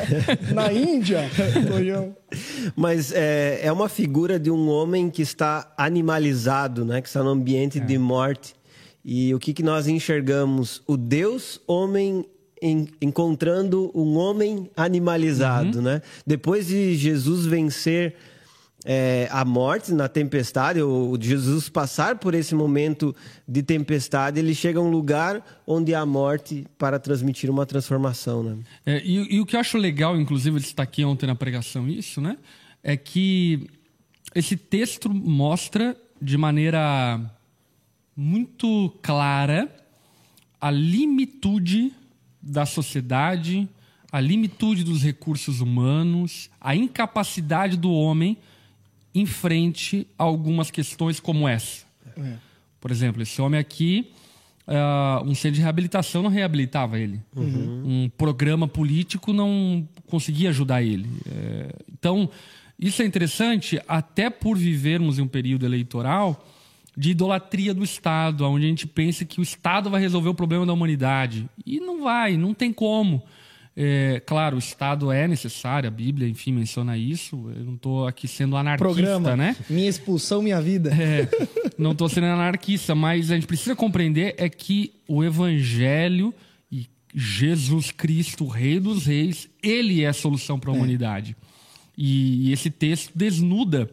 Na 0.54 0.72
Índia, 0.72 1.28
Tonhão. 1.68 2.14
Mas 2.76 3.12
é, 3.12 3.60
é 3.62 3.72
uma 3.72 3.88
figura 3.88 4.38
de 4.38 4.50
um 4.50 4.68
homem 4.68 5.10
que 5.10 5.22
está 5.22 5.72
animalizado, 5.76 6.84
né? 6.84 7.00
Que 7.00 7.08
está 7.08 7.22
no 7.22 7.30
ambiente 7.30 7.78
de 7.80 7.98
morte. 7.98 8.54
E 9.04 9.34
o 9.34 9.38
que, 9.38 9.52
que 9.52 9.62
nós 9.62 9.88
enxergamos? 9.88 10.82
O 10.86 10.96
Deus 10.96 11.60
homem 11.66 12.24
en- 12.62 12.86
encontrando 13.00 13.90
um 13.94 14.16
homem 14.16 14.70
animalizado, 14.76 15.82
né? 15.82 16.00
Depois 16.26 16.68
de 16.68 16.94
Jesus 16.94 17.44
vencer 17.44 18.14
é, 18.84 19.28
a 19.30 19.44
morte 19.44 19.92
na 19.92 20.08
tempestade, 20.08 20.80
de 21.18 21.28
Jesus 21.28 21.68
passar 21.68 22.18
por 22.18 22.34
esse 22.34 22.54
momento 22.54 23.14
de 23.46 23.62
tempestade, 23.62 24.40
ele 24.40 24.54
chega 24.54 24.78
a 24.78 24.82
um 24.82 24.90
lugar 24.90 25.62
onde 25.66 25.94
há 25.94 26.04
morte 26.04 26.66
para 26.76 26.98
transmitir 26.98 27.48
uma 27.48 27.64
transformação, 27.64 28.42
né? 28.42 28.58
É, 28.84 29.02
e, 29.04 29.36
e 29.36 29.40
o 29.40 29.46
que 29.46 29.54
eu 29.54 29.60
acho 29.60 29.78
legal, 29.78 30.20
inclusive, 30.20 30.56
eu 30.56 30.60
destaquei 30.60 31.04
ontem 31.04 31.26
na 31.26 31.34
pregação 31.34 31.88
isso, 31.88 32.20
né? 32.20 32.36
É 32.82 32.96
que 32.96 33.68
esse 34.34 34.56
texto 34.56 35.08
mostra 35.08 35.96
de 36.20 36.36
maneira 36.36 37.20
muito 38.16 38.92
clara 39.00 39.68
a 40.60 40.70
limitude 40.70 41.92
da 42.40 42.66
sociedade, 42.66 43.68
a 44.10 44.20
limitude 44.20 44.82
dos 44.82 45.02
recursos 45.02 45.60
humanos, 45.60 46.50
a 46.60 46.74
incapacidade 46.74 47.76
do 47.76 47.92
homem 47.92 48.36
em 49.14 49.26
frente 49.26 50.06
a 50.18 50.24
algumas 50.24 50.70
questões 50.70 51.20
como 51.20 51.46
essa. 51.46 51.84
Por 52.80 52.90
exemplo, 52.90 53.22
esse 53.22 53.40
homem 53.40 53.60
aqui, 53.60 54.10
ah, 54.66 55.22
um 55.24 55.34
centro 55.34 55.56
de 55.56 55.60
reabilitação 55.60 56.22
não 56.22 56.30
reabilitava 56.30 56.98
ele. 56.98 57.20
Um 57.36 58.10
programa 58.16 58.66
político 58.66 59.32
não 59.32 59.86
conseguia 60.06 60.50
ajudar 60.50 60.82
ele. 60.82 61.08
É, 61.30 61.74
então, 61.92 62.28
isso 62.78 63.02
é 63.02 63.04
interessante 63.04 63.80
até 63.86 64.30
por 64.30 64.56
vivermos 64.56 65.18
em 65.18 65.22
um 65.22 65.28
período 65.28 65.64
eleitoral 65.64 66.46
de 66.96 67.10
idolatria 67.10 67.72
do 67.72 67.82
Estado, 67.82 68.44
onde 68.44 68.66
a 68.66 68.68
gente 68.68 68.86
pensa 68.86 69.24
que 69.24 69.40
o 69.40 69.42
Estado 69.42 69.88
vai 69.88 70.00
resolver 70.00 70.28
o 70.28 70.34
problema 70.34 70.66
da 70.66 70.72
humanidade. 70.72 71.48
E 71.64 71.80
não 71.80 72.02
vai, 72.02 72.36
não 72.36 72.52
tem 72.52 72.72
como. 72.72 73.22
É, 73.74 74.20
claro, 74.26 74.56
o 74.56 74.58
Estado 74.58 75.10
é 75.10 75.26
necessário, 75.26 75.88
a 75.88 75.90
Bíblia, 75.90 76.28
enfim, 76.28 76.52
menciona 76.52 76.96
isso. 76.96 77.50
Eu 77.56 77.64
não 77.64 77.74
estou 77.74 78.06
aqui 78.06 78.28
sendo 78.28 78.56
anarquista, 78.56 78.92
Programa. 78.92 79.36
né? 79.36 79.56
Minha 79.68 79.88
expulsão, 79.88 80.42
minha 80.42 80.60
vida. 80.60 80.90
É, 80.90 81.28
não 81.78 81.92
estou 81.92 82.08
sendo 82.08 82.26
anarquista, 82.26 82.94
mas 82.94 83.30
a 83.30 83.34
gente 83.34 83.46
precisa 83.46 83.74
compreender 83.74 84.34
é 84.36 84.48
que 84.48 84.92
o 85.08 85.24
Evangelho 85.24 86.34
e 86.70 86.86
Jesus 87.14 87.90
Cristo, 87.90 88.46
Rei 88.46 88.78
dos 88.78 89.06
Reis, 89.06 89.48
ele 89.62 90.02
é 90.02 90.08
a 90.08 90.12
solução 90.12 90.58
para 90.58 90.70
a 90.70 90.74
humanidade. 90.74 91.34
E, 91.96 92.48
e 92.48 92.52
esse 92.52 92.70
texto 92.70 93.10
desnuda 93.14 93.90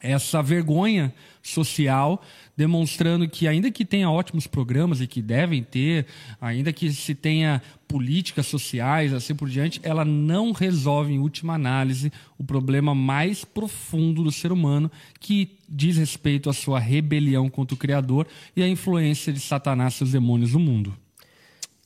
essa 0.00 0.42
vergonha 0.42 1.12
social, 1.42 2.22
demonstrando 2.56 3.28
que, 3.28 3.46
ainda 3.46 3.70
que 3.70 3.84
tenha 3.84 4.10
ótimos 4.10 4.46
programas 4.46 5.00
e 5.00 5.06
que 5.06 5.22
devem 5.22 5.62
ter, 5.62 6.06
ainda 6.40 6.72
que 6.72 6.92
se 6.92 7.14
tenha 7.14 7.62
políticas 7.88 8.46
sociais, 8.46 9.12
assim 9.12 9.34
por 9.34 9.48
diante, 9.48 9.80
ela 9.82 10.04
não 10.04 10.52
resolve, 10.52 11.12
em 11.12 11.18
última 11.18 11.54
análise, 11.54 12.12
o 12.36 12.44
problema 12.44 12.94
mais 12.94 13.44
profundo 13.44 14.22
do 14.22 14.32
ser 14.32 14.52
humano, 14.52 14.90
que 15.20 15.56
diz 15.68 15.96
respeito 15.96 16.50
à 16.50 16.52
sua 16.52 16.78
rebelião 16.78 17.48
contra 17.48 17.74
o 17.74 17.78
Criador 17.78 18.26
e 18.54 18.62
à 18.62 18.68
influência 18.68 19.32
de 19.32 19.40
Satanás 19.40 19.94
e 19.94 19.98
seus 19.98 20.12
demônios 20.12 20.52
no 20.52 20.60
mundo. 20.60 20.94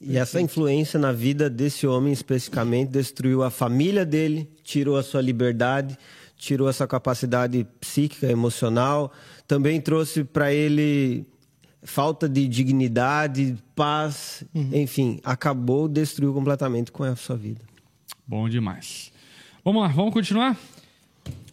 E 0.01 0.17
essa 0.17 0.41
influência 0.41 0.99
na 0.99 1.13
vida 1.13 1.51
desse 1.51 1.87
homem 1.87 2.11
especificamente 2.11 2.89
destruiu 2.89 3.43
a 3.43 3.51
família 3.51 4.05
dele, 4.07 4.49
tirou 4.65 4.97
a 4.97 5.03
sua 5.03 5.21
liberdade, 5.21 5.99
tirou 6.41 6.71
essa 6.71 6.87
capacidade 6.87 7.67
psíquica, 7.79 8.27
emocional, 8.27 9.13
também 9.47 9.79
trouxe 9.79 10.25
para 10.25 10.53
ele 10.53 11.27
falta 11.83 12.27
de 12.27 12.49
dignidade, 12.49 13.57
paz, 13.75 14.43
enfim, 14.55 15.21
acabou, 15.23 15.87
destruiu 15.87 16.33
completamente 16.33 16.91
com 16.91 17.05
a 17.05 17.15
sua 17.15 17.37
vida. 17.37 17.61
Bom 18.27 18.49
demais. 18.49 19.13
Vamos 19.63 19.83
lá, 19.83 19.89
vamos 19.89 20.15
continuar? 20.15 20.59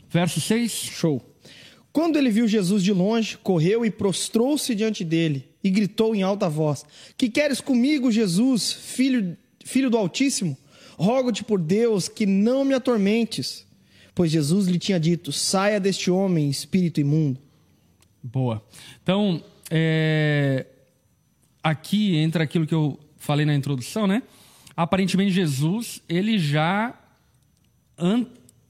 Verso 0.10 0.40
6. 0.40 0.72
Show. 0.72 1.22
Quando 1.92 2.18
ele 2.18 2.30
viu 2.30 2.48
Jesus 2.48 2.82
de 2.82 2.94
longe, 2.94 3.38
correu 3.38 3.86
e 3.86 3.92
prostrou-se 3.92 4.74
diante 4.74 5.04
dele 5.04 5.50
e 5.62 5.70
gritou 5.70 6.16
em 6.16 6.24
alta 6.24 6.48
voz: 6.48 6.86
Que 7.18 7.30
queres 7.30 7.60
comigo, 7.60 8.10
Jesus, 8.10 8.72
filho, 8.72 9.36
filho 9.66 9.90
do 9.90 9.98
Altíssimo? 9.98 10.58
Rogo-te 10.98 11.44
por 11.44 11.60
Deus 11.60 12.08
que 12.08 12.26
não 12.26 12.64
me 12.64 12.74
atormentes. 12.74 13.67
Pois 14.18 14.32
Jesus 14.32 14.66
lhe 14.66 14.80
tinha 14.80 15.00
dito: 15.00 15.32
Saia 15.32 15.80
deste 15.80 16.10
homem, 16.10 16.50
espírito 16.50 17.00
imundo. 17.00 17.40
Boa. 18.24 18.66
Então, 19.04 19.44
é, 19.70 20.66
aqui 21.62 22.16
entra 22.16 22.44
aquilo 22.44 22.66
que 22.66 22.74
eu 22.74 23.00
falei 23.20 23.46
na 23.46 23.54
introdução, 23.54 24.08
né? 24.08 24.24
Aparentemente, 24.76 25.30
Jesus, 25.30 26.02
ele 26.10 26.40
já 26.40 27.00
an- 27.96 28.26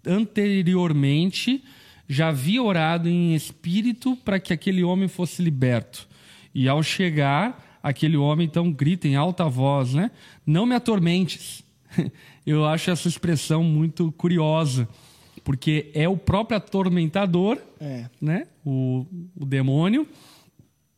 anteriormente 0.05 1.63
já 2.09 2.27
havia 2.27 2.61
orado 2.61 3.07
em 3.07 3.33
espírito 3.33 4.17
para 4.17 4.41
que 4.41 4.51
aquele 4.51 4.83
homem 4.83 5.07
fosse 5.07 5.41
liberto. 5.41 6.09
E 6.53 6.67
ao 6.67 6.83
chegar, 6.83 7.79
aquele 7.81 8.17
homem 8.17 8.45
então 8.45 8.69
grita 8.69 9.07
em 9.07 9.15
alta 9.15 9.45
voz, 9.47 9.93
né? 9.93 10.11
Não 10.45 10.65
me 10.65 10.75
atormentes. 10.75 11.63
Eu 12.45 12.65
acho 12.65 12.91
essa 12.91 13.07
expressão 13.07 13.63
muito 13.63 14.11
curiosa, 14.11 14.89
porque 15.47 15.91
é 15.93 16.09
o 16.09 16.17
próprio 16.17 16.57
atormentador 16.57 17.57
É. 17.79 18.03
né? 18.19 18.47
O, 18.65 19.05
o 19.33 19.45
demônio, 19.45 20.05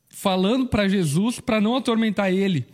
falando 0.10 0.66
para 0.66 0.88
Jesus 0.88 1.40
para 1.40 1.62
não 1.62 1.76
atormentar 1.76 2.34
ele, 2.34 2.66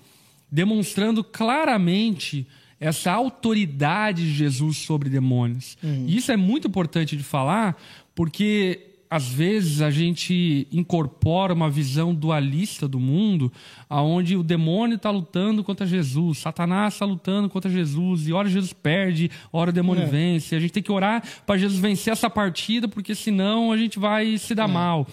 demonstrando 0.49 1.21
claramente 1.21 2.47
essa 2.79 3.11
autoridade 3.11 4.23
de 4.23 4.33
Jesus 4.33 4.77
sobre 4.77 5.09
demônios. 5.09 5.77
E 5.83 6.15
isso 6.15 6.31
é 6.31 6.37
muito 6.37 6.65
importante 6.69 7.17
de 7.17 7.23
falar, 7.23 7.75
porque 8.15 8.94
às 9.15 9.27
vezes 9.29 9.81
a 9.81 9.89
gente 9.89 10.67
incorpora 10.71 11.53
uma 11.53 11.69
visão 11.69 12.13
dualista 12.13 12.87
do 12.87 12.99
mundo, 12.99 13.51
aonde 13.89 14.35
o 14.35 14.43
demônio 14.43 14.95
está 14.95 15.09
lutando 15.09 15.63
contra 15.63 15.85
Jesus, 15.85 16.39
Satanás 16.39 16.93
está 16.95 17.05
lutando 17.05 17.47
contra 17.49 17.71
Jesus, 17.71 18.27
e 18.27 18.33
ora 18.33 18.49
Jesus 18.49 18.73
perde, 18.73 19.31
ora 19.53 19.69
o 19.69 19.73
demônio 19.73 20.03
É. 20.03 20.07
vence. 20.07 20.55
A 20.55 20.59
gente 20.59 20.71
tem 20.73 20.83
que 20.83 20.91
orar 20.91 21.23
para 21.45 21.57
Jesus 21.57 21.79
vencer 21.79 22.11
essa 22.13 22.29
partida, 22.29 22.87
porque 22.87 23.15
senão 23.15 23.71
a 23.71 23.77
gente 23.77 23.97
vai 23.99 24.37
se 24.37 24.53
dar 24.53 24.67
mal. 24.67 25.07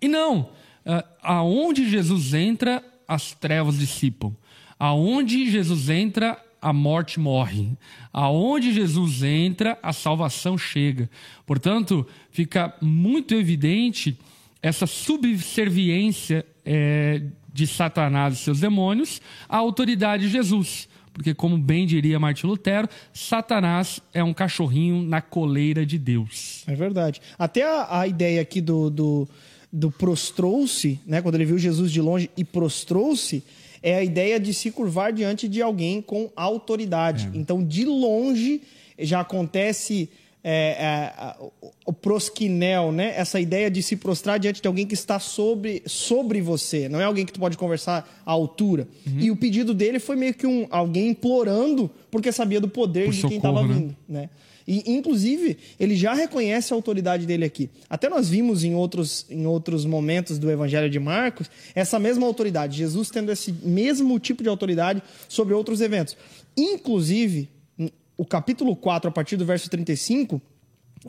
E 0.00 0.06
não, 0.08 0.50
ah, 0.84 1.04
aonde 1.22 1.88
Jesus 1.88 2.34
entra, 2.34 2.82
as 3.08 3.32
trevas 3.32 3.78
dissipam. 3.78 4.32
Aonde 4.78 5.50
Jesus 5.50 5.88
entra, 5.88 6.38
a 6.66 6.72
morte 6.72 7.20
morre. 7.20 7.78
Aonde 8.12 8.72
Jesus 8.72 9.22
entra, 9.22 9.78
a 9.80 9.92
salvação 9.92 10.58
chega. 10.58 11.08
Portanto, 11.46 12.04
fica 12.28 12.74
muito 12.80 13.36
evidente 13.36 14.18
essa 14.60 14.84
subserviência 14.84 16.44
eh, 16.64 17.22
de 17.52 17.68
Satanás 17.68 18.34
e 18.34 18.36
seus 18.38 18.58
demônios 18.58 19.22
à 19.48 19.58
autoridade 19.58 20.24
de 20.24 20.28
Jesus. 20.28 20.88
Porque, 21.12 21.32
como 21.32 21.56
bem 21.56 21.86
diria 21.86 22.18
Martin 22.18 22.48
Lutero, 22.48 22.88
Satanás 23.12 24.00
é 24.12 24.24
um 24.24 24.34
cachorrinho 24.34 25.04
na 25.04 25.22
coleira 25.22 25.86
de 25.86 25.98
Deus. 25.98 26.64
É 26.66 26.74
verdade. 26.74 27.22
Até 27.38 27.62
a, 27.62 28.00
a 28.00 28.08
ideia 28.08 28.42
aqui 28.42 28.60
do, 28.60 28.90
do, 28.90 29.28
do 29.72 29.88
prostrou-se, 29.92 31.00
né? 31.06 31.22
Quando 31.22 31.36
ele 31.36 31.44
viu 31.44 31.58
Jesus 31.58 31.92
de 31.92 32.00
longe 32.00 32.28
e 32.36 32.42
prostrou-se, 32.42 33.44
é 33.86 33.94
a 33.94 34.02
ideia 34.02 34.40
de 34.40 34.52
se 34.52 34.70
curvar 34.72 35.12
diante 35.12 35.46
de 35.46 35.62
alguém 35.62 36.02
com 36.02 36.28
autoridade. 36.34 37.30
Então, 37.32 37.62
de 37.62 37.84
longe, 37.84 38.60
já 38.98 39.20
acontece 39.20 40.08
é, 40.42 41.12
é, 41.12 41.34
o- 41.84 41.92
prosquinel, 41.92 42.90
né? 42.92 43.12
Essa 43.16 43.38
ideia 43.40 43.70
de 43.70 43.82
se 43.82 43.94
prostrar 43.96 44.38
diante 44.38 44.60
de 44.62 44.66
alguém 44.68 44.86
que 44.86 44.94
está 44.94 45.18
sobre, 45.20 45.82
sobre 45.86 46.40
você, 46.40 46.88
não 46.88 47.00
é 47.00 47.04
alguém 47.04 47.24
que 47.26 47.32
tu 47.32 47.38
pode 47.40 47.56
conversar 47.56 48.08
à 48.24 48.30
altura. 48.32 48.88
Uhum. 49.06 49.20
E 49.20 49.30
o 49.30 49.36
pedido 49.36 49.74
dele 49.74 49.98
foi 49.98 50.16
meio 50.16 50.34
que 50.34 50.46
um 50.46 50.66
alguém 50.70 51.08
implorando 51.10 51.90
porque 52.10 52.32
sabia 52.32 52.60
do 52.60 52.68
poder 52.68 53.06
Por 53.06 53.14
de 53.14 53.20
quem 53.22 53.30
socorro, 53.40 53.54
estava 53.60 53.66
né? 53.68 53.74
vindo, 53.74 53.96
né? 54.08 54.30
E 54.66 54.82
inclusive 54.90 55.56
ele 55.78 55.94
já 55.94 56.12
reconhece 56.12 56.72
a 56.72 56.76
autoridade 56.76 57.26
dele 57.26 57.44
aqui. 57.44 57.70
Até 57.88 58.08
nós 58.08 58.28
vimos 58.28 58.64
em 58.64 58.74
outros, 58.74 59.24
em 59.30 59.46
outros 59.46 59.84
momentos 59.84 60.38
do 60.38 60.50
Evangelho 60.50 60.90
de 60.90 60.98
Marcos 60.98 61.48
essa 61.74 61.98
mesma 61.98 62.26
autoridade, 62.26 62.76
Jesus 62.76 63.10
tendo 63.10 63.30
esse 63.30 63.52
mesmo 63.52 64.18
tipo 64.18 64.42
de 64.42 64.48
autoridade 64.48 65.02
sobre 65.28 65.54
outros 65.54 65.80
eventos. 65.80 66.16
Inclusive 66.56 67.48
o 68.16 68.24
capítulo 68.24 68.74
4, 68.74 69.08
a 69.08 69.12
partir 69.12 69.36
do 69.36 69.44
verso 69.44 69.68
35, 69.68 70.40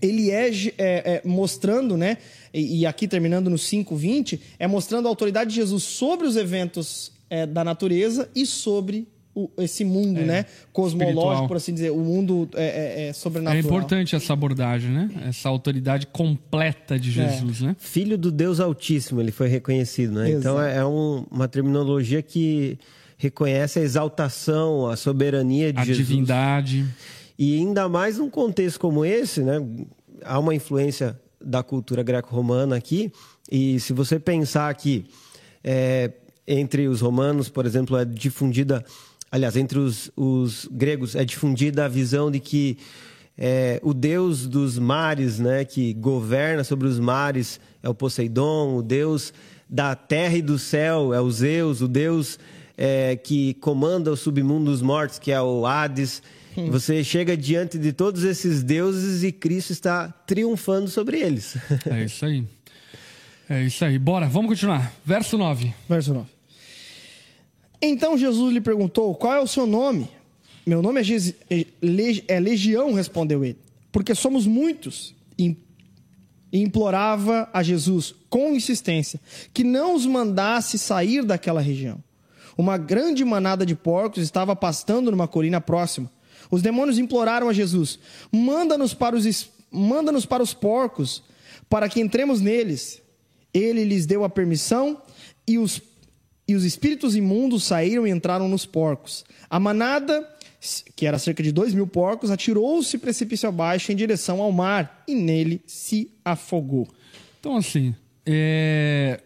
ele 0.01 0.29
é, 0.29 0.49
é, 0.49 0.71
é, 0.77 1.21
mostrando, 1.25 1.95
né? 1.95 2.17
E, 2.53 2.81
e, 2.81 2.85
aqui 2.85 3.07
terminando 3.07 3.49
no 3.49 3.55
5,20, 3.55 4.39
é 4.59 4.67
mostrando 4.67 5.07
a 5.07 5.09
autoridade 5.09 5.51
de 5.51 5.55
Jesus 5.55 5.83
sobre 5.83 6.27
os 6.27 6.35
eventos 6.35 7.11
é, 7.29 7.45
da 7.45 7.63
natureza 7.63 8.29
e 8.35 8.45
sobre 8.45 9.07
o, 9.37 9.49
esse 9.61 9.85
mundo, 9.85 10.19
né? 10.21 10.45
Cosmológico, 10.73 11.19
espiritual. 11.21 11.47
por 11.47 11.57
assim 11.57 11.73
dizer, 11.73 11.91
o 11.91 11.97
mundo 11.99 12.49
é, 12.55 13.11
sobrenatural. 13.13 13.55
É 13.55 13.59
importante 13.65 14.15
essa 14.15 14.33
abordagem, 14.33 14.89
né? 14.89 15.09
Essa 15.27 15.47
autoridade 15.49 16.07
completa 16.07 16.99
de 16.99 17.11
Jesus, 17.11 17.61
né? 17.61 17.75
Filho 17.77 18.17
do 18.17 18.31
Deus 18.31 18.59
Altíssimo, 18.59 19.21
ele 19.21 19.31
foi 19.31 19.47
reconhecido, 19.47 20.13
né? 20.13 20.29
Exato. 20.31 20.39
Então 20.39 20.61
é 20.61 20.83
um- 20.85 21.25
uma 21.29 21.47
terminologia 21.47 22.21
que 22.23 22.79
reconhece 23.17 23.79
a 23.79 23.81
exaltação, 23.83 24.87
a 24.87 24.95
soberania 24.95 25.71
de 25.71 25.79
A 25.79 25.85
Jesus. 25.85 26.07
divindade. 26.07 26.85
E 27.37 27.57
ainda 27.57 27.87
mais 27.87 28.17
num 28.17 28.29
contexto 28.29 28.79
como 28.79 29.05
esse, 29.05 29.41
né? 29.41 29.63
Há 30.23 30.39
uma 30.39 30.55
influência 30.55 31.19
da 31.39 31.61
cultura 31.61 32.01
greco-romana 32.01 32.75
aqui. 32.75 33.11
E 33.51 33.79
se 33.79 33.93
você 33.93 34.19
pensar 34.19 34.73
que 34.75 35.05
é, 35.63 36.11
entre 36.47 36.87
os 36.87 37.01
romanos, 37.01 37.49
por 37.49 37.65
exemplo, 37.65 37.97
é 37.97 38.05
difundida, 38.05 38.83
aliás, 39.31 39.55
entre 39.55 39.79
os, 39.79 40.11
os 40.15 40.67
gregos 40.71 41.15
é 41.15 41.25
difundida 41.25 41.85
a 41.85 41.87
visão 41.87 42.31
de 42.31 42.39
que 42.39 42.77
é, 43.37 43.79
o 43.83 43.93
deus 43.93 44.47
dos 44.47 44.79
mares, 44.79 45.39
né, 45.39 45.63
que 45.63 45.93
governa 45.93 46.63
sobre 46.63 46.87
os 46.87 46.99
mares, 46.99 47.59
é 47.83 47.89
o 47.89 47.93
Poseidon, 47.93 48.77
o 48.77 48.81
deus 48.81 49.33
da 49.69 49.95
terra 49.95 50.37
e 50.37 50.41
do 50.41 50.57
céu 50.57 51.13
é 51.13 51.21
o 51.21 51.29
Zeus, 51.29 51.81
o 51.81 51.87
deus 51.87 52.39
é, 52.77 53.15
que 53.15 53.53
comanda 53.55 54.11
o 54.11 54.17
submundo 54.17 54.71
dos 54.71 54.81
mortos, 54.81 55.19
que 55.19 55.31
é 55.31 55.41
o 55.41 55.65
Hades. 55.65 56.21
Você 56.71 57.03
chega 57.03 57.37
diante 57.37 57.77
de 57.77 57.93
todos 57.93 58.23
esses 58.23 58.63
deuses 58.63 59.23
e 59.23 59.31
Cristo 59.31 59.71
está 59.71 60.07
triunfando 60.09 60.87
sobre 60.87 61.19
eles. 61.19 61.55
É 61.85 62.03
isso 62.03 62.25
aí. 62.25 62.43
É 63.47 63.63
isso 63.63 63.85
aí. 63.85 63.99
Bora, 63.99 64.27
vamos 64.27 64.49
continuar. 64.49 64.91
Verso 65.05 65.37
9. 65.37 65.73
Verso 65.87 66.13
9. 66.13 66.36
Então 67.81 68.17
Jesus 68.17 68.53
lhe 68.53 68.61
perguntou: 68.61 69.13
Qual 69.15 69.33
é 69.33 69.39
o 69.39 69.47
seu 69.47 69.65
nome? 69.65 70.09
Meu 70.65 70.81
nome 70.81 71.01
é, 71.01 71.05
é 71.49 71.65
é 72.27 72.39
Legião, 72.39 72.93
respondeu 72.93 73.45
ele, 73.45 73.57
porque 73.91 74.13
somos 74.13 74.45
muitos. 74.45 75.15
E 75.37 75.55
implorava 76.51 77.49
a 77.53 77.61
Jesus 77.61 78.15
com 78.29 78.53
insistência 78.53 79.19
que 79.53 79.63
não 79.63 79.95
os 79.95 80.05
mandasse 80.05 80.77
sair 80.79 81.23
daquela 81.23 81.61
região. 81.61 82.01
Uma 82.57 82.77
grande 82.77 83.23
manada 83.23 83.65
de 83.65 83.75
porcos 83.75 84.23
estava 84.23 84.55
pastando 84.55 85.11
numa 85.11 85.27
colina 85.27 85.61
próxima. 85.61 86.11
Os 86.49 86.61
demônios 86.61 86.97
imploraram 86.97 87.49
a 87.49 87.53
Jesus: 87.53 87.99
Manda-nos 88.31 88.93
para 88.93 89.15
os 89.15 89.49
manda-nos 89.71 90.25
para 90.25 90.41
os 90.41 90.53
porcos, 90.53 91.23
para 91.69 91.87
que 91.89 91.99
entremos 91.99 92.41
neles. 92.41 93.01
Ele 93.53 93.83
lhes 93.83 94.05
deu 94.05 94.23
a 94.23 94.29
permissão 94.29 95.01
e 95.47 95.57
os 95.57 95.79
e 96.47 96.55
os 96.55 96.63
espíritos 96.63 97.15
imundos 97.15 97.63
saíram 97.63 98.07
e 98.07 98.09
entraram 98.09 98.47
nos 98.47 98.65
porcos. 98.65 99.25
A 99.49 99.59
manada, 99.59 100.27
que 100.95 101.05
era 101.05 101.19
cerca 101.19 101.43
de 101.43 101.51
dois 101.51 101.73
mil 101.73 101.87
porcos, 101.87 102.31
atirou-se 102.31 102.97
precipício 102.97 103.49
abaixo 103.49 103.91
em 103.91 103.95
direção 103.95 104.41
ao 104.41 104.51
mar 104.51 105.03
e 105.07 105.13
nele 105.13 105.61
se 105.67 106.11
afogou. 106.23 106.87
Então, 107.39 107.57
assim, 107.57 107.93
é, 108.25 109.19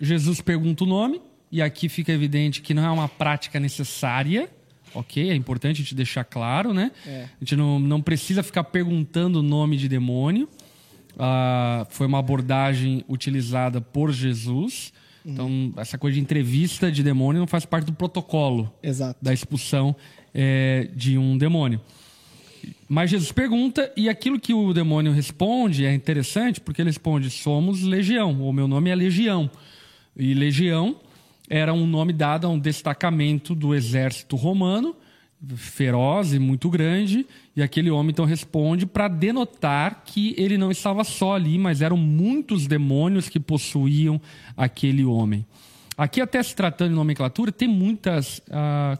Jesus 0.00 0.40
pergunta 0.40 0.84
o 0.84 0.86
nome, 0.86 1.20
e 1.52 1.60
aqui 1.60 1.88
fica 1.88 2.12
evidente 2.12 2.62
que 2.62 2.72
não 2.72 2.84
é 2.84 2.90
uma 2.90 3.08
prática 3.08 3.58
necessária, 3.58 4.48
ok? 4.94 5.30
É 5.30 5.34
importante 5.34 5.76
a 5.76 5.82
gente 5.82 5.94
deixar 5.94 6.24
claro, 6.24 6.72
né? 6.72 6.92
É. 7.04 7.24
A 7.24 7.38
gente 7.40 7.56
não, 7.56 7.80
não 7.80 8.00
precisa 8.00 8.42
ficar 8.42 8.64
perguntando 8.64 9.40
o 9.40 9.42
nome 9.42 9.76
de 9.76 9.88
demônio. 9.88 10.48
Ah, 11.18 11.86
foi 11.90 12.06
uma 12.06 12.20
abordagem 12.20 13.04
utilizada 13.08 13.80
por 13.80 14.12
Jesus. 14.12 14.92
Então, 15.24 15.72
essa 15.76 15.98
coisa 15.98 16.14
de 16.14 16.20
entrevista 16.20 16.90
de 16.90 17.02
demônio 17.02 17.40
não 17.40 17.46
faz 17.46 17.64
parte 17.64 17.86
do 17.86 17.92
protocolo 17.92 18.72
Exato. 18.82 19.18
da 19.22 19.32
expulsão 19.32 19.94
é, 20.34 20.88
de 20.94 21.18
um 21.18 21.36
demônio. 21.36 21.80
Mas 22.88 23.10
Jesus 23.10 23.32
pergunta, 23.32 23.92
e 23.96 24.08
aquilo 24.08 24.38
que 24.38 24.52
o 24.52 24.72
demônio 24.72 25.12
responde 25.12 25.84
é 25.84 25.94
interessante, 25.94 26.60
porque 26.60 26.82
ele 26.82 26.90
responde: 26.90 27.30
Somos 27.30 27.82
legião, 27.82 28.42
o 28.42 28.52
meu 28.52 28.66
nome 28.66 28.90
é 28.90 28.94
legião. 28.94 29.50
E 30.16 30.34
legião 30.34 30.96
era 31.48 31.72
um 31.72 31.86
nome 31.86 32.12
dado 32.12 32.46
a 32.46 32.50
um 32.50 32.58
destacamento 32.58 33.54
do 33.54 33.74
exército 33.74 34.36
romano, 34.36 34.94
feroz 35.56 36.34
e 36.34 36.38
muito 36.38 36.68
grande, 36.68 37.26
e 37.56 37.62
aquele 37.62 37.90
homem 37.90 38.10
então 38.10 38.24
responde 38.24 38.84
para 38.84 39.08
denotar 39.08 40.02
que 40.04 40.34
ele 40.36 40.58
não 40.58 40.70
estava 40.70 41.02
só 41.02 41.34
ali, 41.34 41.58
mas 41.58 41.80
eram 41.80 41.96
muitos 41.96 42.66
demônios 42.66 43.28
que 43.28 43.40
possuíam 43.40 44.20
aquele 44.56 45.04
homem. 45.04 45.46
Aqui, 45.96 46.20
até 46.20 46.42
se 46.42 46.56
tratando 46.56 46.90
de 46.90 46.94
nomenclatura, 46.94 47.52
tem 47.52 47.68
muitos 47.68 48.40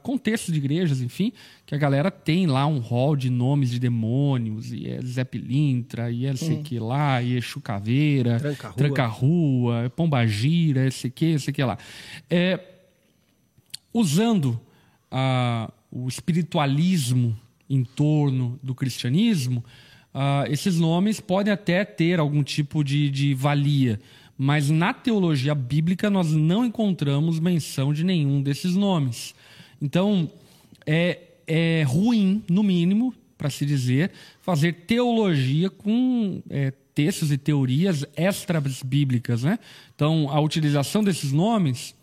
contextos 0.02 0.52
de 0.52 0.58
igrejas, 0.58 1.00
enfim, 1.00 1.32
que 1.64 1.74
a 1.74 1.78
galera 1.78 2.10
tem 2.10 2.46
lá 2.46 2.66
um 2.66 2.78
rol 2.78 3.16
de 3.16 3.30
nomes 3.30 3.70
de 3.70 3.78
demônios, 3.78 4.70
e 4.70 4.86
é 4.86 5.00
Zé 5.00 5.24
Pilintra, 5.24 6.10
e 6.10 6.26
é 6.26 6.36
sei 6.36 6.62
que 6.62 6.78
lá, 6.78 7.22
e 7.22 7.38
é 7.38 7.40
Chucaveira, 7.40 8.38
Tranca-rua. 8.38 8.76
Tranca-rua, 8.76 9.82
é 9.84 9.88
Pombagira, 9.88 10.86
esse 10.86 11.08
que, 11.08 11.26
esse 11.26 11.50
que 11.52 11.64
lá. 11.64 11.78
É, 12.28 12.60
usando 13.94 14.60
ah, 15.10 15.72
o 15.90 16.08
espiritualismo 16.08 17.36
em 17.68 17.84
torno 17.84 18.58
do 18.62 18.74
cristianismo, 18.74 19.64
ah, 20.12 20.44
esses 20.48 20.78
nomes 20.78 21.20
podem 21.20 21.52
até 21.52 21.84
ter 21.84 22.18
algum 22.18 22.42
tipo 22.42 22.82
de, 22.82 23.10
de 23.10 23.34
valia, 23.34 24.00
mas 24.36 24.70
na 24.70 24.92
teologia 24.92 25.54
bíblica 25.54 26.10
nós 26.10 26.32
não 26.32 26.64
encontramos 26.64 27.38
menção 27.38 27.92
de 27.92 28.02
nenhum 28.02 28.42
desses 28.42 28.74
nomes. 28.74 29.34
Então, 29.80 30.30
é, 30.86 31.18
é 31.46 31.82
ruim, 31.86 32.42
no 32.48 32.62
mínimo, 32.62 33.14
para 33.36 33.50
se 33.50 33.64
dizer, 33.64 34.10
fazer 34.40 34.72
teologia 34.86 35.70
com 35.70 36.42
é, 36.50 36.72
textos 36.94 37.32
e 37.32 37.38
teorias 37.38 38.04
extras 38.16 38.82
bíblicas. 38.82 39.42
Né? 39.42 39.58
Então, 39.94 40.28
a 40.30 40.40
utilização 40.40 41.02
desses 41.02 41.32
nomes 41.32 41.94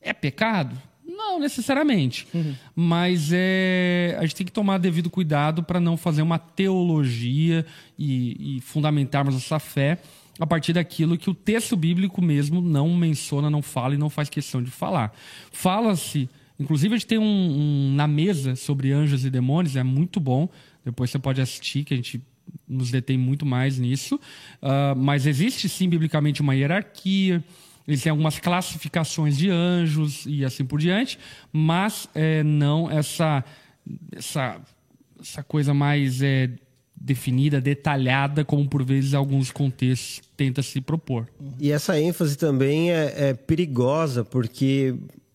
é 0.00 0.12
pecado? 0.12 0.80
Não 1.16 1.38
necessariamente. 1.38 2.26
Mas 2.74 3.30
é, 3.32 4.16
a 4.18 4.22
gente 4.22 4.36
tem 4.36 4.46
que 4.46 4.52
tomar 4.52 4.78
devido 4.78 5.08
cuidado 5.08 5.62
para 5.62 5.80
não 5.80 5.96
fazer 5.96 6.22
uma 6.22 6.38
teologia 6.38 7.64
e, 7.98 8.56
e 8.56 8.60
fundamentarmos 8.60 9.34
essa 9.34 9.58
fé 9.58 9.98
a 10.38 10.46
partir 10.46 10.72
daquilo 10.72 11.16
que 11.16 11.30
o 11.30 11.34
texto 11.34 11.76
bíblico 11.76 12.20
mesmo 12.20 12.60
não 12.60 12.94
menciona, 12.94 13.48
não 13.48 13.62
fala 13.62 13.94
e 13.94 13.98
não 13.98 14.10
faz 14.10 14.28
questão 14.28 14.62
de 14.62 14.70
falar. 14.70 15.14
Fala-se, 15.52 16.28
inclusive 16.58 16.94
a 16.94 16.98
gente 16.98 17.06
tem 17.06 17.18
um, 17.18 17.22
um 17.22 17.94
na 17.94 18.06
mesa 18.06 18.56
sobre 18.56 18.92
anjos 18.92 19.24
e 19.24 19.30
demônios, 19.30 19.76
é 19.76 19.82
muito 19.82 20.18
bom. 20.18 20.48
Depois 20.84 21.10
você 21.10 21.18
pode 21.18 21.40
assistir, 21.40 21.84
que 21.84 21.94
a 21.94 21.96
gente 21.96 22.20
nos 22.68 22.90
detém 22.90 23.16
muito 23.16 23.46
mais 23.46 23.78
nisso. 23.78 24.20
Ah, 24.60 24.94
mas 24.96 25.26
existe 25.26 25.68
sim 25.68 25.88
biblicamente 25.88 26.40
uma 26.40 26.54
hierarquia. 26.54 27.42
Existem 27.86 28.10
algumas 28.10 28.38
classificações 28.38 29.36
de 29.36 29.50
anjos 29.50 30.24
e 30.26 30.44
assim 30.44 30.64
por 30.64 30.80
diante, 30.80 31.18
mas 31.52 32.08
é, 32.14 32.42
não 32.42 32.90
essa, 32.90 33.44
essa, 34.16 34.60
essa 35.20 35.42
coisa 35.42 35.74
mais 35.74 36.22
é, 36.22 36.50
definida, 36.96 37.60
detalhada, 37.60 38.44
como 38.44 38.66
por 38.66 38.82
vezes 38.82 39.12
alguns 39.12 39.50
contextos 39.50 40.22
tenta 40.34 40.62
se 40.62 40.80
propor. 40.80 41.28
E 41.60 41.70
essa 41.70 42.00
ênfase 42.00 42.38
também 42.38 42.90
é, 42.90 43.28
é 43.28 43.34
perigosa, 43.34 44.24
porque 44.24 44.94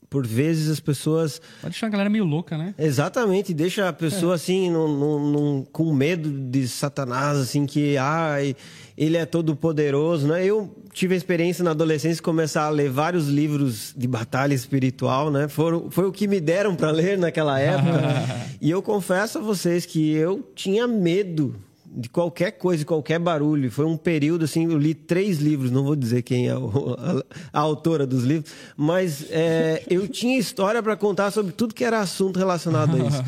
por 0.09 0.25
vezes 0.25 0.69
as 0.69 0.79
pessoas 0.79 1.39
Vai 1.61 1.69
deixar 1.71 1.87
a 1.87 1.89
galera 1.89 2.09
meio 2.09 2.25
louca, 2.25 2.57
né? 2.57 2.73
Exatamente, 2.77 3.53
deixa 3.53 3.87
a 3.87 3.93
pessoa 3.93 4.35
assim 4.35 4.69
num- 4.71 4.87
num- 4.97 5.31
num- 5.31 5.65
com 5.71 5.93
medo 5.93 6.29
de 6.49 6.67
Satanás, 6.67 7.37
assim, 7.37 7.65
que 7.65 7.95
ai, 7.97 8.55
ele 8.97 9.15
é 9.17 9.25
todo 9.25 9.55
poderoso, 9.55 10.27
né? 10.27 10.43
Eu 10.43 10.75
tive 10.91 11.13
a 11.13 11.17
experiência 11.17 11.63
na 11.63 11.71
adolescência 11.71 12.15
de 12.15 12.21
começar 12.21 12.63
a 12.63 12.69
ler 12.69 12.89
vários 12.89 13.27
livros 13.27 13.93
de 13.95 14.07
batalha 14.07 14.53
espiritual, 14.53 15.29
né? 15.31 15.47
Foram, 15.47 15.89
foi 15.91 16.05
o 16.07 16.11
que 16.11 16.27
me 16.27 16.39
deram 16.39 16.75
para 16.75 16.89
ler 16.91 17.17
naquela 17.17 17.59
época. 17.59 18.01
e 18.59 18.69
eu 18.69 18.81
confesso 18.81 19.37
a 19.37 19.41
vocês 19.41 19.85
que 19.85 20.11
eu 20.11 20.43
tinha 20.55 20.87
medo 20.87 21.55
de 21.91 22.09
qualquer 22.09 22.51
coisa, 22.51 22.79
de 22.79 22.85
qualquer 22.85 23.19
barulho. 23.19 23.71
Foi 23.71 23.85
um 23.85 23.97
período 23.97 24.45
assim, 24.45 24.65
eu 24.65 24.77
li 24.77 24.93
três 24.93 25.39
livros, 25.39 25.71
não 25.71 25.83
vou 25.83 25.95
dizer 25.95 26.21
quem 26.21 26.47
é 26.47 26.55
o, 26.55 26.95
a, 26.97 27.59
a, 27.59 27.59
autora 27.59 28.05
dos 28.05 28.23
livros, 28.23 28.51
mas 28.77 29.25
é, 29.29 29.83
eu 29.89 30.07
tinha 30.07 30.37
história 30.37 30.81
para 30.83 30.95
contar 30.95 31.31
sobre 31.31 31.51
tudo 31.51 31.73
que 31.73 31.83
era 31.83 31.99
assunto 31.99 32.37
relacionado 32.37 32.95
a 32.95 33.07
isso. 33.07 33.23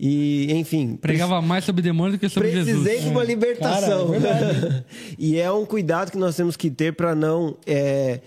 E, 0.00 0.52
enfim. 0.52 0.96
Pregava 0.96 1.42
mais 1.42 1.64
sobre 1.64 1.82
demônio 1.82 2.12
do 2.12 2.18
que 2.18 2.28
sobre 2.28 2.50
precisei 2.50 2.74
Jesus. 2.74 2.86
Precisei 2.86 3.10
de 3.10 3.14
uma 3.14 3.22
é. 3.22 3.26
libertação. 3.26 4.20
Cara, 4.20 4.84
é 4.84 4.84
e 5.18 5.38
é 5.38 5.50
um 5.50 5.66
cuidado 5.66 6.12
que 6.12 6.18
nós 6.18 6.36
temos 6.36 6.56
que 6.56 6.70
ter 6.70 6.94
para 6.94 7.14
não 7.16 7.56
é, 7.66 8.20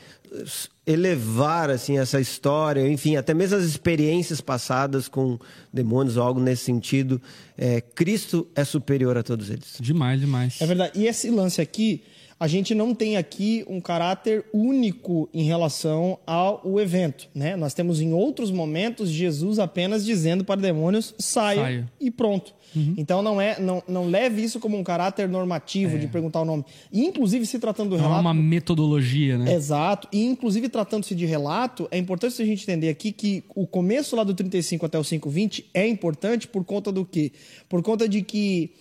elevar 0.85 1.69
assim 1.69 1.97
essa 1.99 2.19
história, 2.19 2.87
enfim, 2.87 3.15
até 3.15 3.33
mesmo 3.33 3.57
as 3.57 3.63
experiências 3.63 4.41
passadas 4.41 5.07
com 5.07 5.37
demônios 5.71 6.17
ou 6.17 6.23
algo 6.23 6.39
nesse 6.39 6.63
sentido. 6.63 7.21
É, 7.57 7.81
Cristo 7.81 8.47
é 8.55 8.63
superior 8.63 9.17
a 9.17 9.23
todos 9.23 9.49
eles. 9.49 9.77
Demais, 9.79 10.19
demais. 10.19 10.59
É 10.59 10.65
verdade. 10.65 10.99
E 10.99 11.07
esse 11.07 11.29
lance 11.29 11.61
aqui 11.61 12.03
a 12.41 12.47
gente 12.47 12.73
não 12.73 12.95
tem 12.95 13.17
aqui 13.17 13.63
um 13.67 13.79
caráter 13.79 14.43
único 14.51 15.29
em 15.31 15.43
relação 15.43 16.17
ao 16.25 16.79
evento, 16.79 17.27
né? 17.35 17.55
Nós 17.55 17.75
temos 17.75 18.01
em 18.01 18.13
outros 18.13 18.49
momentos 18.49 19.11
Jesus 19.11 19.59
apenas 19.59 20.03
dizendo 20.03 20.43
para 20.43 20.59
demônios 20.59 21.13
saia, 21.19 21.61
saia. 21.61 21.91
e 21.99 22.09
pronto. 22.09 22.51
Uhum. 22.75 22.95
Então 22.97 23.21
não 23.21 23.39
é, 23.39 23.59
não, 23.59 23.83
não 23.87 24.09
leve 24.09 24.41
isso 24.41 24.59
como 24.59 24.75
um 24.75 24.83
caráter 24.83 25.29
normativo 25.29 25.97
é. 25.97 25.99
de 25.99 26.07
perguntar 26.07 26.41
o 26.41 26.45
nome. 26.45 26.65
E 26.91 27.05
inclusive 27.05 27.45
se 27.45 27.59
tratando 27.59 27.91
do 27.91 27.97
não 27.97 28.05
relato, 28.05 28.17
é 28.17 28.21
uma 28.21 28.33
metodologia, 28.33 29.37
né? 29.37 29.53
Exato. 29.53 30.07
E 30.11 30.25
inclusive 30.25 30.67
tratando-se 30.67 31.13
de 31.13 31.27
relato, 31.27 31.87
é 31.91 31.97
importante 31.99 32.41
a 32.41 32.45
gente 32.45 32.63
entender 32.63 32.89
aqui 32.89 33.11
que 33.11 33.43
o 33.53 33.67
começo 33.67 34.15
lá 34.15 34.23
do 34.23 34.33
35 34.33 34.83
até 34.83 34.97
o 34.97 35.03
5:20 35.03 35.65
é 35.75 35.87
importante 35.87 36.47
por 36.47 36.65
conta 36.65 36.91
do 36.91 37.05
quê? 37.05 37.31
Por 37.69 37.83
conta 37.83 38.09
de 38.09 38.23
que 38.23 38.71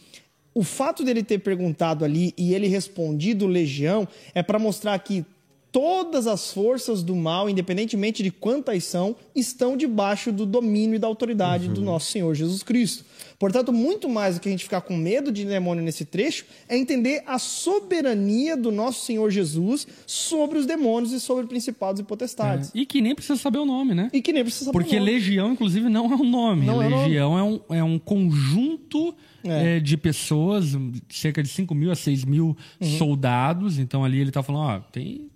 o 0.55 0.63
fato 0.63 1.05
dele 1.05 1.23
ter 1.23 1.39
perguntado 1.39 2.05
ali 2.05 2.35
e 2.37 2.55
ele 2.55 2.67
respondido 2.67 3.47
legião 3.47 4.07
é 4.35 4.43
para 4.43 4.59
mostrar 4.59 4.99
que 4.99 5.25
todas 5.73 6.27
as 6.27 6.53
forças 6.53 7.03
do 7.03 7.15
mal, 7.15 7.49
independentemente 7.49 8.23
de 8.23 8.31
quantas 8.31 8.85
são, 8.85 9.15
estão 9.35 9.77
debaixo 9.77 10.33
do 10.33 10.45
domínio 10.45 10.97
e 10.97 10.99
da 10.99 11.07
autoridade 11.07 11.69
uhum. 11.69 11.75
do 11.75 11.81
nosso 11.81 12.11
Senhor 12.11 12.35
Jesus 12.35 12.63
Cristo. 12.63 13.05
Portanto, 13.39 13.73
muito 13.73 14.09
mais 14.09 14.35
do 14.35 14.41
que 14.41 14.49
a 14.49 14.51
gente 14.51 14.65
ficar 14.65 14.83
com 14.83 14.95
medo 14.97 15.33
de 15.33 15.47
demônio 15.47 15.83
nesse 15.83 16.05
trecho, 16.05 16.45
é 16.69 16.77
entender 16.77 17.23
a 17.27 17.39
soberania 17.39 18.55
do 18.55 18.71
nosso 18.71 19.07
Senhor 19.07 19.31
Jesus 19.31 19.87
sobre 20.07 20.59
os 20.59 20.67
demônios 20.67 21.13
e 21.13 21.21
sobre 21.21 21.47
principados 21.47 22.01
e 22.01 22.05
potestades. 22.05 22.71
É. 22.75 22.79
E 22.81 22.85
que 22.85 23.01
nem 23.01 23.15
precisa 23.15 23.39
saber 23.39 23.59
o 23.59 23.65
nome, 23.65 23.95
né? 23.95 24.11
E 24.13 24.21
que 24.21 24.33
nem 24.33 24.43
precisa 24.43 24.67
saber 24.67 24.79
Porque 24.79 24.97
o 24.97 24.99
nome. 24.99 25.11
legião, 25.11 25.53
inclusive, 25.53 25.89
não 25.89 26.13
é 26.13 26.17
um 26.17 26.29
nome. 26.29 26.67
Não 26.67 26.79
legião 26.79 27.39
é, 27.39 27.43
nome. 27.43 27.63
é, 27.71 27.73
um, 27.73 27.77
é 27.79 27.85
um 27.85 27.99
conjunto 27.99 29.15
é. 29.43 29.77
É, 29.77 29.81
de 29.81 29.97
pessoas, 29.97 30.77
cerca 31.09 31.43
de 31.43 31.49
5 31.49 31.75
mil 31.75 31.91
a 31.91 31.97
6 31.97 32.27
mil 32.27 32.55
uhum. 32.79 32.99
soldados. 32.99 33.79
Então 33.79 34.05
ali 34.05 34.21
ele 34.21 34.29
está 34.31 34.43
falando, 34.43 34.65
ó, 34.65 34.81
tem 34.93 35.31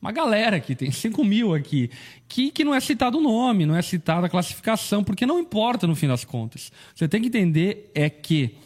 uma 0.00 0.12
galera 0.12 0.56
aqui, 0.56 0.74
tem 0.74 0.90
5 0.90 1.22
mil 1.22 1.54
aqui, 1.54 1.90
que, 2.26 2.50
que 2.50 2.64
não 2.64 2.74
é 2.74 2.80
citado 2.80 3.18
o 3.18 3.20
nome, 3.20 3.66
não 3.66 3.76
é 3.76 3.82
citada 3.82 4.26
a 4.26 4.30
classificação, 4.30 5.04
porque 5.04 5.26
não 5.26 5.38
importa 5.38 5.86
no 5.86 5.94
fim 5.94 6.08
das 6.08 6.24
contas. 6.24 6.72
Você 6.94 7.06
tem 7.06 7.20
que 7.20 7.28
entender 7.28 7.90
é 7.94 8.08
que 8.08 8.56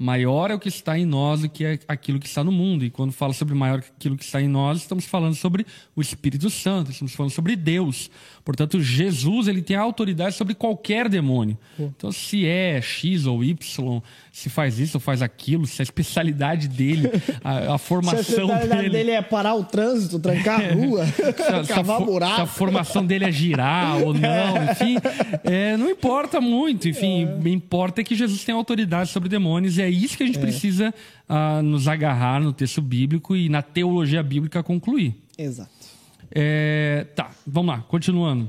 maior 0.00 0.50
é 0.50 0.54
o 0.54 0.58
que 0.58 0.68
está 0.68 0.98
em 0.98 1.04
nós 1.04 1.42
do 1.42 1.48
que 1.48 1.62
é 1.62 1.78
aquilo 1.86 2.18
que 2.18 2.26
está 2.26 2.42
no 2.42 2.50
mundo. 2.50 2.86
E 2.86 2.90
quando 2.90 3.12
fala 3.12 3.34
sobre 3.34 3.54
maior 3.54 3.82
que 3.82 3.90
aquilo 3.94 4.16
que 4.16 4.24
está 4.24 4.40
em 4.40 4.48
nós, 4.48 4.78
estamos 4.78 5.04
falando 5.04 5.34
sobre 5.34 5.66
o 5.94 6.00
Espírito 6.00 6.48
Santo, 6.48 6.90
estamos 6.90 7.14
falando 7.14 7.32
sobre 7.32 7.54
Deus. 7.54 8.10
Portanto, 8.42 8.80
Jesus 8.80 9.46
ele 9.46 9.60
tem 9.60 9.76
autoridade 9.76 10.34
sobre 10.34 10.54
qualquer 10.54 11.06
demônio. 11.06 11.58
Então, 11.78 12.10
se 12.10 12.46
é 12.46 12.80
X 12.80 13.26
ou 13.26 13.44
Y, 13.44 14.02
se 14.32 14.48
faz 14.48 14.78
isso 14.78 14.96
ou 14.96 15.00
faz 15.00 15.20
aquilo, 15.20 15.66
se 15.66 15.82
a 15.82 15.84
especialidade 15.84 16.66
dele, 16.66 17.10
a, 17.44 17.74
a 17.74 17.78
formação 17.78 18.22
se 18.22 18.30
a 18.30 18.44
especialidade 18.44 18.82
dele... 18.82 18.90
dele 18.90 19.10
é 19.10 19.20
parar 19.20 19.54
o 19.54 19.64
trânsito, 19.64 20.18
trancar 20.18 20.62
a 20.62 20.72
rua, 20.72 21.06
se, 21.06 21.32
cavar 21.68 21.98
se 21.98 22.02
a, 22.02 22.06
buraco. 22.06 22.34
Se 22.36 22.40
a 22.40 22.46
formação 22.46 23.04
dele 23.04 23.26
é 23.26 23.32
girar 23.32 23.98
ou 23.98 24.14
não, 24.14 24.64
enfim, 24.72 24.96
é, 25.44 25.76
não 25.76 25.90
importa 25.90 26.40
muito. 26.40 26.88
Enfim, 26.88 27.28
é. 27.44 27.48
importa 27.50 28.00
é 28.00 28.04
que 28.04 28.14
Jesus 28.14 28.42
tem 28.42 28.54
autoridade 28.54 29.10
sobre 29.10 29.28
demônios 29.28 29.76
e 29.76 29.82
é 29.82 29.89
isso 29.90 30.16
que 30.16 30.22
a 30.22 30.26
gente 30.26 30.38
é. 30.38 30.40
precisa 30.40 30.94
uh, 31.28 31.62
nos 31.62 31.88
agarrar 31.88 32.40
no 32.40 32.52
texto 32.52 32.80
bíblico 32.80 33.36
e 33.36 33.48
na 33.48 33.62
teologia 33.62 34.22
bíblica 34.22 34.62
concluir. 34.62 35.14
Exato. 35.36 35.70
É, 36.30 37.06
tá, 37.14 37.30
vamos 37.46 37.74
lá, 37.74 37.80
continuando. 37.82 38.48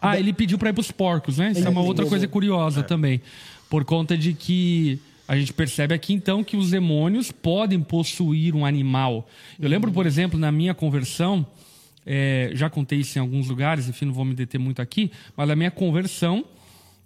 Ah, 0.00 0.18
ele 0.18 0.32
pediu 0.32 0.58
para 0.58 0.70
ir 0.70 0.72
para 0.72 0.80
os 0.80 0.90
porcos, 0.90 1.38
né? 1.38 1.52
Isso 1.52 1.66
é 1.66 1.70
uma 1.70 1.80
outra 1.80 2.04
coisa 2.06 2.26
curiosa 2.26 2.80
é. 2.80 2.82
também. 2.82 3.20
Por 3.70 3.84
conta 3.84 4.18
de 4.18 4.34
que 4.34 5.00
a 5.26 5.36
gente 5.36 5.52
percebe 5.52 5.94
aqui 5.94 6.12
então 6.12 6.42
que 6.42 6.56
os 6.56 6.70
demônios 6.72 7.30
podem 7.30 7.80
possuir 7.80 8.54
um 8.54 8.66
animal. 8.66 9.28
Eu 9.58 9.68
lembro, 9.68 9.92
por 9.92 10.04
exemplo, 10.04 10.38
na 10.38 10.50
minha 10.50 10.74
conversão, 10.74 11.46
é, 12.04 12.50
já 12.52 12.68
contei 12.68 12.98
isso 12.98 13.16
em 13.16 13.20
alguns 13.20 13.48
lugares, 13.48 13.88
enfim, 13.88 14.06
não 14.06 14.12
vou 14.12 14.24
me 14.24 14.34
deter 14.34 14.58
muito 14.58 14.82
aqui, 14.82 15.10
mas 15.36 15.48
na 15.48 15.56
minha 15.56 15.70
conversão. 15.70 16.44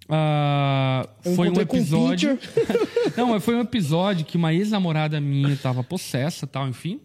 Uh, 0.08 1.34
foi 1.34 1.50
um 1.50 1.60
episódio. 1.60 2.38
não, 3.16 3.38
foi 3.40 3.56
um 3.56 3.60
episódio 3.60 4.24
que 4.24 4.36
uma 4.36 4.54
ex-namorada 4.54 5.20
minha 5.20 5.52
estava 5.52 5.82
possessa, 5.82 6.46
tal, 6.46 6.68
enfim. 6.68 7.00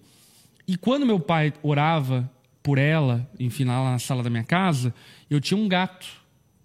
E 0.68 0.78
quando 0.78 1.06
meu 1.06 1.20
pai 1.20 1.54
orava 1.64 2.30
por 2.62 2.78
ela, 2.78 3.28
enfim, 3.40 3.66
lá 3.66 3.92
na 3.92 4.00
sala 4.00 4.22
da 4.22 4.30
minha 4.30 4.44
casa, 4.44 4.94
eu 5.30 5.42
tinha 5.42 5.58
um 5.58 5.68
gato. 5.68 6.08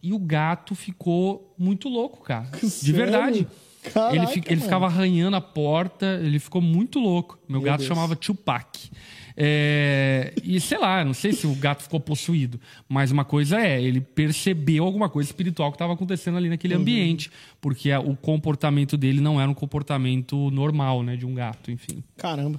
E 0.02 0.12
o 0.12 0.18
gato 0.18 0.74
ficou 0.74 1.54
muito 1.58 1.88
louco, 1.88 2.22
cara. 2.22 2.46
Sério? 2.52 2.70
De 2.84 2.92
verdade. 2.92 3.48
Caraca, 3.92 4.16
ele, 4.16 4.26
fi, 4.26 4.42
ele 4.46 4.60
ficava 4.60 4.86
arranhando 4.86 5.36
a 5.36 5.40
porta, 5.40 6.20
ele 6.22 6.38
ficou 6.38 6.60
muito 6.60 6.98
louco. 6.98 7.38
Meu, 7.48 7.60
Meu 7.60 7.70
gato 7.70 7.78
Deus. 7.78 7.88
chamava 7.88 8.14
Tupac. 8.14 8.90
É, 9.36 10.32
e 10.42 10.58
sei 10.60 10.78
lá, 10.78 11.04
não 11.04 11.12
sei 11.12 11.32
se 11.32 11.46
o 11.46 11.54
gato 11.54 11.82
ficou 11.82 12.00
possuído, 12.00 12.58
mas 12.88 13.10
uma 13.10 13.24
coisa 13.24 13.60
é, 13.60 13.82
ele 13.82 14.00
percebeu 14.00 14.84
alguma 14.84 15.10
coisa 15.10 15.28
espiritual 15.28 15.70
que 15.70 15.74
estava 15.76 15.92
acontecendo 15.92 16.38
ali 16.38 16.48
naquele 16.48 16.74
uhum. 16.74 16.80
ambiente, 16.80 17.30
porque 17.60 17.90
a, 17.90 18.00
o 18.00 18.16
comportamento 18.16 18.96
dele 18.96 19.20
não 19.20 19.38
era 19.40 19.50
um 19.50 19.54
comportamento 19.54 20.50
normal, 20.50 21.02
né, 21.02 21.16
de 21.16 21.26
um 21.26 21.34
gato, 21.34 21.70
enfim. 21.70 22.02
Caramba. 22.16 22.58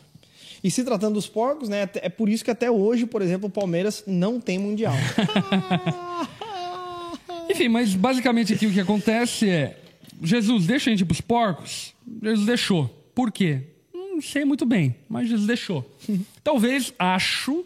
E 0.64 0.70
se 0.70 0.84
tratando 0.84 1.16
dos 1.16 1.28
porcos, 1.28 1.70
né? 1.70 1.90
É 1.96 2.10
por 2.10 2.30
isso 2.30 2.44
que 2.44 2.52
até 2.52 2.70
hoje, 2.70 3.06
por 3.06 3.22
exemplo, 3.22 3.48
o 3.48 3.52
Palmeiras 3.52 4.04
não 4.08 4.40
tem 4.40 4.58
mundial. 4.58 4.94
Enfim, 7.50 7.70
mas 7.70 7.94
basicamente 7.96 8.54
aqui 8.54 8.68
o 8.68 8.74
que 8.74 8.80
acontece 8.80 9.48
é: 9.50 9.80
Jesus 10.22 10.66
deixa 10.66 10.90
a 10.90 10.92
gente 10.92 11.02
ir 11.02 11.06
pros 11.06 11.22
porcos? 11.22 11.94
Jesus 12.22 12.46
deixou. 12.46 12.88
Por 13.14 13.32
quê? 13.32 13.62
Não 14.18 14.22
sei 14.24 14.44
muito 14.44 14.66
bem, 14.66 14.96
mas 15.08 15.30
Jesus 15.30 15.46
deixou. 15.46 15.96
Talvez, 16.44 16.92
acho, 16.98 17.64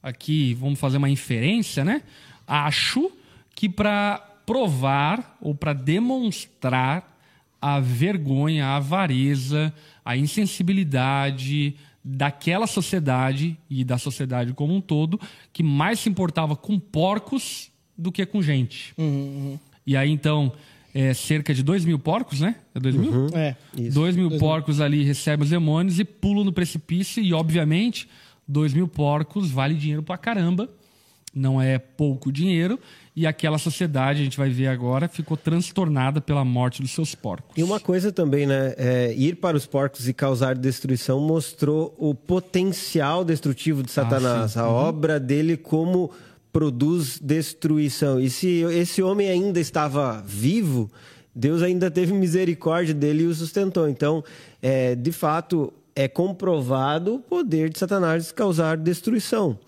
aqui 0.00 0.54
vamos 0.54 0.78
fazer 0.78 0.98
uma 0.98 1.10
inferência, 1.10 1.84
né? 1.84 2.04
Acho 2.46 3.10
que 3.56 3.68
para 3.68 4.18
provar 4.46 5.36
ou 5.40 5.52
para 5.52 5.72
demonstrar 5.72 7.20
a 7.60 7.80
vergonha, 7.80 8.66
a 8.66 8.76
avareza, 8.76 9.74
a 10.04 10.16
insensibilidade, 10.16 11.74
daquela 12.04 12.68
sociedade 12.68 13.58
e 13.68 13.82
da 13.82 13.98
sociedade 13.98 14.54
como 14.54 14.72
um 14.72 14.80
todo 14.80 15.20
que 15.52 15.64
mais 15.64 15.98
se 15.98 16.08
importava 16.08 16.54
com 16.54 16.78
porcos 16.78 17.68
do 17.98 18.12
que 18.12 18.24
com 18.24 18.40
gente. 18.40 18.94
Uhum, 18.96 19.06
uhum. 19.06 19.58
E 19.84 19.96
aí, 19.96 20.08
então, 20.08 20.52
é 20.94 21.14
cerca 21.14 21.54
de 21.54 21.62
dois 21.62 21.84
mil 21.84 21.98
porcos, 21.98 22.40
né? 22.40 22.56
É 22.74 22.80
dois 22.80 22.94
mil? 22.94 23.10
Uhum. 23.12 23.28
É. 23.34 23.56
Isso. 23.76 23.94
Dois 23.94 24.16
mil 24.16 24.28
dois 24.28 24.40
porcos 24.40 24.76
mil. 24.76 24.86
ali 24.86 25.04
recebem 25.04 25.44
os 25.44 25.50
demônios 25.50 25.98
e 25.98 26.04
pulam 26.04 26.44
no 26.44 26.52
precipício. 26.52 27.22
E, 27.22 27.32
obviamente, 27.32 28.08
dois 28.46 28.74
mil 28.74 28.88
porcos 28.88 29.50
vale 29.50 29.74
dinheiro 29.74 30.02
pra 30.02 30.18
caramba. 30.18 30.68
Não 31.32 31.62
é 31.62 31.78
pouco 31.78 32.32
dinheiro 32.32 32.78
e 33.14 33.26
aquela 33.26 33.58
sociedade, 33.58 34.20
a 34.20 34.24
gente 34.24 34.38
vai 34.38 34.48
ver 34.48 34.68
agora, 34.68 35.08
ficou 35.08 35.36
transtornada 35.36 36.20
pela 36.20 36.44
morte 36.44 36.80
dos 36.80 36.90
seus 36.90 37.14
porcos. 37.14 37.50
E 37.56 37.62
uma 37.62 37.78
coisa 37.78 38.10
também, 38.10 38.46
né? 38.46 38.74
É, 38.78 39.14
ir 39.14 39.36
para 39.36 39.56
os 39.56 39.66
porcos 39.66 40.08
e 40.08 40.14
causar 40.14 40.56
destruição 40.56 41.20
mostrou 41.20 41.94
o 41.98 42.14
potencial 42.14 43.24
destrutivo 43.24 43.82
de 43.82 43.90
Satanás, 43.90 44.56
ah, 44.56 44.62
a 44.62 44.68
uhum. 44.68 44.74
obra 44.74 45.20
dele 45.20 45.56
como 45.56 46.10
produz 46.52 47.18
destruição. 47.18 48.20
E 48.20 48.28
se 48.28 48.62
esse 48.72 49.02
homem 49.02 49.28
ainda 49.28 49.60
estava 49.60 50.22
vivo, 50.26 50.90
Deus 51.34 51.62
ainda 51.62 51.90
teve 51.90 52.12
misericórdia 52.12 52.94
dele 52.94 53.22
e 53.22 53.26
o 53.26 53.34
sustentou. 53.34 53.88
Então, 53.88 54.24
é, 54.60 54.94
de 54.94 55.12
fato, 55.12 55.72
é 55.94 56.08
comprovado 56.08 57.16
o 57.16 57.18
poder 57.18 57.70
de 57.70 57.78
Satanás 57.78 58.32
causar 58.32 58.76
destruição 58.76 59.58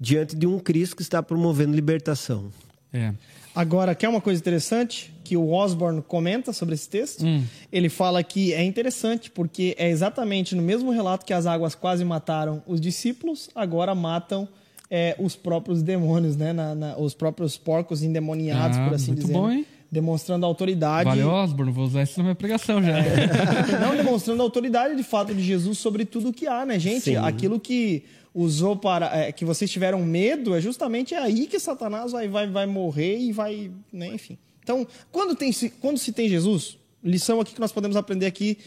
diante 0.00 0.36
de 0.36 0.46
um 0.46 0.58
Cristo 0.58 0.96
que 0.96 1.02
está 1.02 1.22
promovendo 1.22 1.74
libertação. 1.74 2.50
É. 2.92 3.12
Agora, 3.54 3.94
quer 3.94 4.08
uma 4.08 4.20
coisa 4.20 4.40
interessante 4.40 5.14
que 5.22 5.36
o 5.36 5.52
Osborne 5.52 6.02
comenta 6.02 6.52
sobre 6.52 6.74
esse 6.74 6.88
texto? 6.88 7.24
Hum. 7.24 7.44
Ele 7.70 7.88
fala 7.88 8.22
que 8.22 8.52
é 8.52 8.64
interessante 8.64 9.30
porque 9.30 9.76
é 9.78 9.88
exatamente 9.88 10.56
no 10.56 10.62
mesmo 10.62 10.90
relato 10.90 11.24
que 11.24 11.32
as 11.32 11.46
águas 11.46 11.74
quase 11.74 12.04
mataram 12.04 12.62
os 12.66 12.80
discípulos, 12.80 13.48
agora 13.54 13.94
matam 13.94 14.48
é, 14.96 15.16
os 15.18 15.34
próprios 15.34 15.82
demônios, 15.82 16.36
né? 16.36 16.52
Na, 16.52 16.72
na, 16.72 16.96
os 16.96 17.14
próprios 17.14 17.58
porcos 17.58 18.04
endemoniados, 18.04 18.78
ah, 18.78 18.84
por 18.84 18.94
assim 18.94 19.08
muito 19.08 19.22
dizer. 19.22 19.32
Bom, 19.32 19.50
hein? 19.50 19.66
Demonstrando 19.90 20.46
autoridade. 20.46 21.08
Valeu, 21.08 21.28
Osborne, 21.28 21.72
vou 21.72 21.84
usar 21.84 22.04
isso 22.04 22.16
na 22.18 22.22
minha 22.22 22.34
pregação 22.36 22.80
já. 22.80 22.92
Não 23.82 23.96
demonstrando 23.96 24.40
a 24.40 24.44
autoridade 24.44 24.94
de 24.94 25.02
fato 25.02 25.34
de 25.34 25.42
Jesus 25.42 25.78
sobre 25.78 26.04
tudo 26.04 26.32
que 26.32 26.46
há, 26.46 26.64
né, 26.64 26.78
gente? 26.78 27.00
Sim. 27.00 27.16
Aquilo 27.16 27.58
que 27.58 28.04
usou 28.32 28.76
para. 28.76 29.06
é, 29.16 29.32
que 29.32 29.44
vocês 29.44 29.68
tiveram 29.68 30.00
medo, 30.04 30.54
é 30.54 30.60
justamente 30.60 31.12
aí 31.12 31.48
que 31.48 31.58
Satanás 31.58 32.12
vai, 32.12 32.28
vai, 32.28 32.46
vai 32.46 32.66
morrer 32.66 33.18
e 33.18 33.32
vai. 33.32 33.72
Né, 33.92 34.14
enfim. 34.14 34.38
Então, 34.62 34.86
quando, 35.10 35.34
tem, 35.34 35.50
se- 35.50 35.70
quando 35.70 35.98
se 35.98 36.12
tem 36.12 36.28
Jesus, 36.28 36.78
lição 37.02 37.40
aqui 37.40 37.52
que 37.52 37.60
nós 37.60 37.72
podemos 37.72 37.96
aprender 37.96 38.26
aqui 38.26 38.58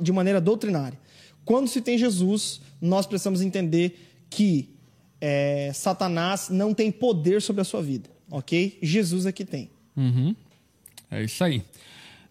de 0.00 0.10
maneira 0.10 0.40
doutrinária. 0.40 0.98
Quando 1.44 1.68
se 1.68 1.80
tem 1.80 1.96
Jesus, 1.96 2.60
nós 2.80 3.06
precisamos 3.06 3.42
entender 3.42 3.96
que 4.28 4.76
é, 5.20 5.70
Satanás 5.74 6.48
não 6.48 6.72
tem 6.72 6.90
poder 6.90 7.42
sobre 7.42 7.62
a 7.62 7.64
sua 7.64 7.82
vida, 7.82 8.08
ok? 8.30 8.78
Jesus 8.82 9.26
é 9.26 9.32
que 9.32 9.44
tem. 9.44 9.70
Uhum. 9.96 10.34
É 11.10 11.22
isso 11.22 11.42
aí. 11.42 11.62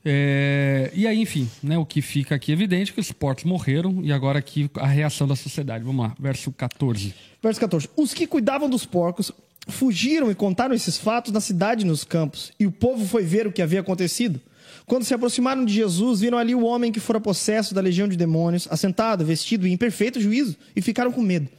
É, 0.05 0.89
e 0.93 1.05
aí, 1.05 1.19
enfim, 1.19 1.49
né, 1.61 1.77
o 1.77 1.85
que 1.85 2.01
fica 2.01 2.35
aqui 2.35 2.51
evidente 2.51 2.91
é 2.91 2.93
que 2.93 2.99
os 3.01 3.11
porcos 3.11 3.43
morreram 3.43 3.99
e 4.03 4.11
agora 4.11 4.39
aqui 4.39 4.69
a 4.75 4.87
reação 4.87 5.27
da 5.27 5.35
sociedade. 5.35 5.83
Vamos 5.83 6.05
lá, 6.05 6.15
verso 6.17 6.51
14. 6.51 7.13
Verso 7.43 7.59
14. 7.59 7.89
Os 7.95 8.13
que 8.13 8.25
cuidavam 8.25 8.69
dos 8.69 8.85
porcos 8.85 9.31
fugiram 9.67 10.31
e 10.31 10.35
contaram 10.35 10.73
esses 10.73 10.97
fatos 10.97 11.33
na 11.33 11.41
cidade 11.41 11.83
e 11.83 11.87
nos 11.87 12.05
campos, 12.05 12.53
e 12.57 12.65
o 12.65 12.71
povo 12.71 13.05
foi 13.05 13.23
ver 13.23 13.47
o 13.47 13.51
que 13.51 13.61
havia 13.61 13.81
acontecido. 13.81 14.39
Quando 14.85 15.03
se 15.03 15.13
aproximaram 15.13 15.65
de 15.65 15.73
Jesus, 15.73 16.21
viram 16.21 16.37
ali 16.37 16.55
o 16.55 16.63
homem 16.63 16.91
que 16.93 17.01
fora 17.01 17.19
possesso 17.19 17.75
da 17.75 17.81
legião 17.81 18.07
de 18.07 18.15
demônios, 18.15 18.65
assentado, 18.71 19.25
vestido 19.25 19.67
e 19.67 19.73
em 19.73 19.75
perfeito 19.75 20.21
juízo, 20.21 20.55
e 20.73 20.81
ficaram 20.81 21.11
com 21.11 21.21
medo. 21.21 21.49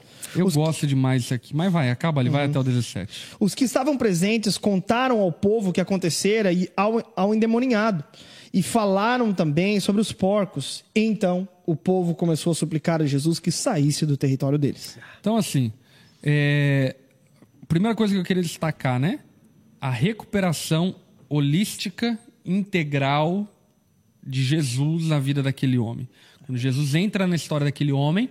Eu 0.41 0.47
Os- 0.47 0.55
gosto 0.55 0.87
demais 0.87 1.23
disso 1.23 1.35
aqui, 1.35 1.55
mas 1.55 1.73
vai, 1.73 1.91
acaba 1.91 2.21
ali, 2.21 2.31
vai 2.31 2.47
até 2.47 2.59
o 2.59 2.63
17. 2.63 3.37
Os 3.41 3.55
que 3.55 3.65
estavam 3.65 3.97
presentes 3.97 4.57
contaram 4.59 5.21
ao 5.21 5.33
povo 5.33 5.71
o 5.71 5.73
que 5.73 5.81
acontecera 5.81 6.53
e 6.53 6.69
ao, 6.77 7.13
ao 7.17 7.35
endemoninhado, 7.35 8.05
e 8.53 8.63
falaram 8.63 9.33
também 9.35 9.79
sobre 9.81 10.01
os 10.01 10.13
porcos. 10.13 10.85
Então 10.95 11.49
o 11.67 11.77
povo 11.77 12.15
começou 12.15 12.51
a 12.53 12.55
suplicar 12.55 13.03
a 13.03 13.07
Jesus 13.07 13.39
que 13.39 13.51
saísse 13.51 14.07
do 14.07 14.17
território 14.17 14.59
deles. 14.59 14.99
Então, 15.21 15.37
assim, 15.37 15.71
é, 16.23 16.97
primeira 17.67 17.95
coisa 17.95 18.15
que 18.15 18.21
eu 18.21 18.25
queria 18.25 18.43
destacar, 18.43 18.99
né? 18.99 19.21
A 19.81 19.91
recuperação 19.91 20.95
holística, 21.29 22.19
integral 22.45 23.47
de 24.27 24.43
Jesus 24.43 25.07
na 25.07 25.19
vida 25.19 25.43
daquele 25.43 25.79
homem. 25.79 26.09
Quando 26.47 26.59
Jesus 26.59 26.95
entra 26.95 27.27
na 27.27 27.37
história 27.37 27.67
daquele 27.67 27.93
homem, 27.93 28.31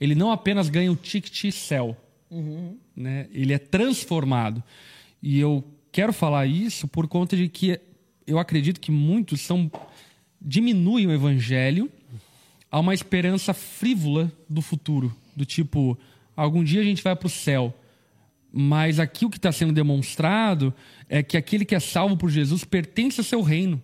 ele 0.00 0.14
não 0.14 0.30
apenas 0.30 0.68
ganha 0.68 0.90
o 0.90 0.96
ticket 0.96 1.52
céu, 1.52 1.96
né? 2.94 3.28
ele 3.32 3.52
é 3.52 3.58
transformado. 3.58 4.62
E 5.22 5.38
eu 5.38 5.64
quero 5.90 6.12
falar 6.12 6.46
isso 6.46 6.86
por 6.86 7.08
conta 7.08 7.36
de 7.36 7.48
que 7.48 7.80
eu 8.26 8.38
acredito 8.38 8.80
que 8.80 8.90
muitos 8.90 9.40
são 9.40 9.70
diminuem 10.40 11.06
o 11.06 11.12
evangelho 11.12 11.90
a 12.70 12.78
uma 12.78 12.94
esperança 12.94 13.54
frívola 13.54 14.30
do 14.48 14.60
futuro, 14.60 15.14
do 15.34 15.44
tipo, 15.44 15.98
algum 16.36 16.62
dia 16.62 16.80
a 16.80 16.84
gente 16.84 17.02
vai 17.02 17.16
para 17.16 17.26
o 17.26 17.30
céu. 17.30 17.74
Mas 18.52 18.98
aqui 18.98 19.24
o 19.24 19.30
que 19.30 19.36
está 19.36 19.52
sendo 19.52 19.72
demonstrado 19.72 20.72
é 21.08 21.22
que 21.22 21.36
aquele 21.36 21.64
que 21.64 21.74
é 21.74 21.80
salvo 21.80 22.16
por 22.16 22.30
Jesus 22.30 22.64
pertence 22.64 23.20
ao 23.20 23.24
seu 23.24 23.42
reino. 23.42 23.82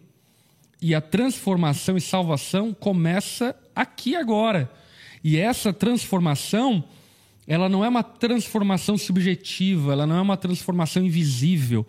E 0.80 0.94
a 0.94 1.00
transformação 1.00 1.96
e 1.96 2.00
salvação 2.00 2.72
começa 2.72 3.54
aqui 3.74 4.16
agora. 4.16 4.70
E 5.24 5.36
essa 5.38 5.72
transformação, 5.72 6.82
ela 7.46 7.68
não 7.68 7.84
é 7.84 7.88
uma 7.88 8.02
transformação 8.02 8.96
subjetiva, 8.98 9.92
ela 9.92 10.06
não 10.06 10.16
é 10.16 10.20
uma 10.20 10.36
transformação 10.36 11.04
invisível. 11.04 11.86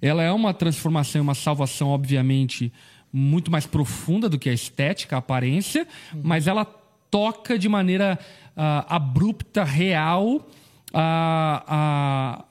Ela 0.00 0.22
é 0.22 0.32
uma 0.32 0.52
transformação 0.52 1.20
e 1.20 1.22
uma 1.22 1.34
salvação, 1.34 1.88
obviamente, 1.88 2.72
muito 3.12 3.50
mais 3.50 3.66
profunda 3.66 4.28
do 4.28 4.38
que 4.38 4.48
a 4.48 4.52
estética, 4.52 5.16
a 5.16 5.18
aparência, 5.18 5.86
mas 6.22 6.46
ela 6.46 6.64
toca 7.10 7.58
de 7.58 7.68
maneira 7.68 8.18
ah, 8.56 8.86
abrupta, 8.96 9.62
real, 9.64 10.48
a, 10.94 12.44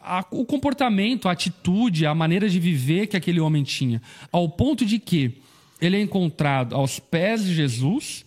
a, 0.00 0.18
a- 0.18 0.26
o 0.30 0.44
comportamento, 0.44 1.28
a 1.28 1.32
atitude, 1.32 2.06
a 2.06 2.14
maneira 2.14 2.48
de 2.48 2.60
viver 2.60 3.06
que 3.06 3.16
aquele 3.16 3.40
homem 3.40 3.62
tinha. 3.62 4.02
Ao 4.30 4.48
ponto 4.48 4.84
de 4.84 4.98
que 4.98 5.40
ele 5.80 5.96
é 5.96 6.00
encontrado 6.00 6.74
aos 6.74 6.98
pés 6.98 7.44
de 7.44 7.54
Jesus, 7.54 8.24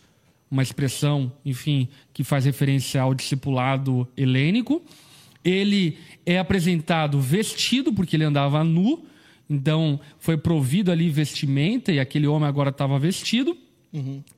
uma 0.50 0.64
expressão, 0.64 1.32
enfim, 1.44 1.88
que 2.14 2.24
faz 2.24 2.46
referência 2.46 3.02
ao 3.02 3.14
discipulado 3.14 4.08
helênico. 4.16 4.82
Ele 5.44 5.98
é 6.26 6.40
apresentado 6.40 7.20
vestido, 7.20 7.94
porque 7.94 8.16
ele 8.16 8.24
andava 8.24 8.64
nu, 8.64 9.06
então 9.50 10.00
foi 10.18 10.38
provido 10.38 10.92
ali 10.92 11.10
vestimenta 11.10 11.92
e 11.92 12.00
aquele 12.00 12.28
homem 12.28 12.48
agora 12.48 12.70
estava 12.70 12.98
vestido, 12.98 13.58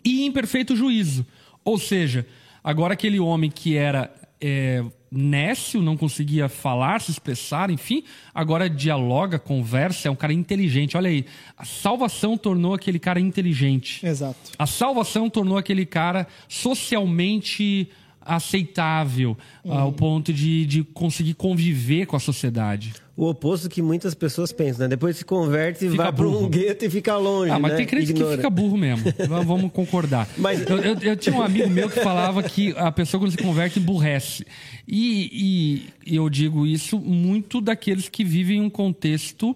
e 0.03 0.25
em 0.25 0.31
perfeito 0.31 0.75
juízo. 0.75 1.25
Ou 1.63 1.79
seja, 1.79 2.25
agora 2.63 2.93
aquele 2.93 3.19
homem 3.19 3.49
que 3.49 3.75
era 3.75 4.13
é, 4.39 4.83
nécio, 5.11 5.81
não 5.81 5.97
conseguia 5.97 6.47
falar, 6.47 7.01
se 7.01 7.11
expressar, 7.11 7.69
enfim, 7.69 8.03
agora 8.33 8.69
dialoga, 8.69 9.39
conversa, 9.39 10.07
é 10.07 10.11
um 10.11 10.15
cara 10.15 10.33
inteligente. 10.33 10.97
Olha 10.97 11.09
aí, 11.09 11.25
a 11.57 11.65
salvação 11.65 12.38
tornou 12.38 12.73
aquele 12.73 12.99
cara 12.99 13.19
inteligente. 13.19 14.05
Exato. 14.05 14.38
A 14.57 14.65
salvação 14.65 15.29
tornou 15.29 15.57
aquele 15.57 15.85
cara 15.85 16.27
socialmente 16.47 17.89
aceitável, 18.28 19.38
ao 19.67 19.91
ponto 19.91 20.34
de, 20.34 20.65
de 20.65 20.84
conseguir 20.84 21.34
conviver 21.34 22.05
com 22.05 22.15
a 22.15 22.19
sociedade. 22.19 22.93
O 23.15 23.28
oposto 23.28 23.67
que 23.67 23.82
muitas 23.82 24.13
pessoas 24.13 24.51
pensam, 24.51 24.82
né? 24.84 24.89
Depois 24.89 25.17
se 25.17 25.25
converte, 25.25 25.89
Fica 25.89 26.03
vai 26.03 26.13
para 26.13 26.28
um 26.28 26.47
gueto 26.47 26.86
e 26.86 26.89
fica 26.89 27.17
longe, 27.17 27.49
Ah, 27.51 27.57
mas 27.57 27.71
né? 27.71 27.78
tem 27.78 27.86
crente 27.88 28.05
que 28.07 28.11
Ignora. 28.11 28.36
fica 28.36 28.49
burro 28.49 28.78
mesmo. 28.78 29.11
Vamos 29.28 29.71
concordar. 29.71 30.30
Mas- 30.38 30.61
Eu, 30.69 30.78
eu- 30.78 30.97
eu 31.01 31.15
tinha 31.17 31.36
um 31.36 31.41
amigo 31.41 31.67
meu 31.69 31.89
que 31.89 31.99
falava 32.01 32.43
que 32.43 32.73
a 32.78 32.91
pessoa 32.91 33.19
quando 33.19 33.32
se 33.32 33.38
converte 33.38 33.80
emburrece. 33.80 34.45
E, 34.88 35.82
e- 36.05 36.13
e 36.13 36.15
eu 36.15 36.30
digo 36.30 36.67
isso 36.67 36.99
muito 36.99 37.59
daqueles 37.59 38.07
que 38.07 38.23
vivem 38.23 38.61
um 38.61 38.69
contexto 38.69 39.55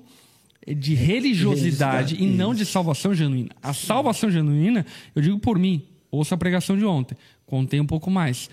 de 0.68 0.96
religiosidade 0.96 2.16
e 2.22 2.26
não 2.26 2.54
de 2.56 2.66
salvação 2.66 3.14
genuína. 3.14 3.50
A 3.62 3.74
salvação 3.74 4.30
genuína, 4.32 4.86
eu 5.16 5.22
digo 5.22 5.38
por 5.40 5.58
mim, 5.60 5.84
ouça 6.10 6.34
a 6.36 6.38
pregação 6.38 6.78
de 6.78 6.86
ontem, 6.86 7.16
contei 7.52 7.82
um 7.82 7.86
pouco 7.86 8.10
mais. 8.10 8.50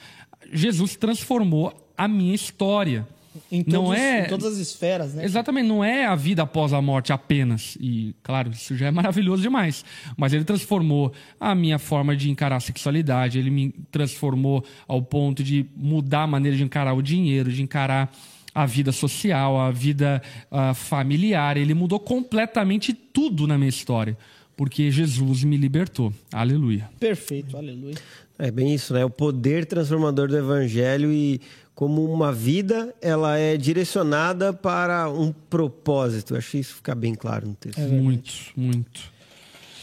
Jesus 0.53 0.97
transformou 0.97 1.73
a 1.97 2.09
minha 2.09 2.35
história. 2.35 3.07
Em, 3.53 3.63
não 3.65 3.85
todos- 3.85 3.99
é 4.01 4.25
em 4.25 4.29
todas 4.29 4.55
as 4.55 4.59
esferas, 4.59 5.15
né? 5.15 5.25
Exatamente, 5.25 5.69
não 5.69 5.85
é 5.85 6.05
a 6.05 6.17
vida 6.17 6.43
após 6.43 6.73
a 6.73 6.83
morte 6.83 7.13
apenas. 7.13 7.79
E, 7.81 8.13
claro, 8.25 8.51
isso 8.51 8.77
já 8.77 8.89
é 8.89 8.91
maravilhoso 8.91 9.41
demais. 9.41 9.85
Mas 10.17 10.33
ele 10.33 10.43
transformou 10.43 11.13
a 11.39 11.55
minha 11.55 11.79
forma 11.79 12.17
de 12.17 12.29
encarar 12.29 12.57
a 12.57 12.61
sexualidade, 12.61 13.39
ele 13.39 13.51
me 13.51 13.73
transformou 13.93 14.65
ao 14.89 15.01
ponto 15.01 15.45
de 15.45 15.65
mudar 15.77 16.25
a 16.25 16.27
maneira 16.27 16.57
de 16.57 16.65
encarar 16.65 16.95
o 16.95 17.01
dinheiro, 17.03 17.53
de 17.53 17.63
encarar 17.63 18.13
a 18.53 18.67
vida 18.67 18.91
social, 18.91 19.61
a 19.61 19.71
vida 19.71 20.21
ah, 20.51 20.75
familiar. 20.75 21.57
Ele 21.57 21.75
mudou 21.75 22.01
completamente 22.01 22.93
tudo 22.93 23.47
na 23.47 23.57
minha 23.57 23.69
história. 23.69 24.19
Porque 24.59 24.91
Jesus 24.91 25.45
me 25.45 25.57
libertou. 25.57 26.13
Aleluia. 26.33 26.91
Perfeito, 26.99 27.57
aleluia. 27.57 27.95
É 28.37 28.51
bem 28.51 28.75
isso, 28.75 28.93
né? 28.93 29.05
O 29.05 29.11
poder 29.11 29.65
transformador 29.65 30.27
do 30.27 30.37
evangelho 30.37 31.13
e 31.13 31.41
como 31.77 32.13
uma 32.13 32.33
vida, 32.33 32.93
ela 33.01 33.39
é 33.39 33.57
direcionada 33.57 34.53
para 34.53 35.09
um 35.09 35.31
propósito. 35.31 36.35
Eu 36.35 36.39
achei 36.39 36.61
isso 36.61 36.75
ficar 36.75 36.97
bem 36.97 37.15
claro 37.15 37.47
no 37.47 37.55
texto. 37.55 37.79
Muito, 37.79 38.33
muito. 38.57 39.13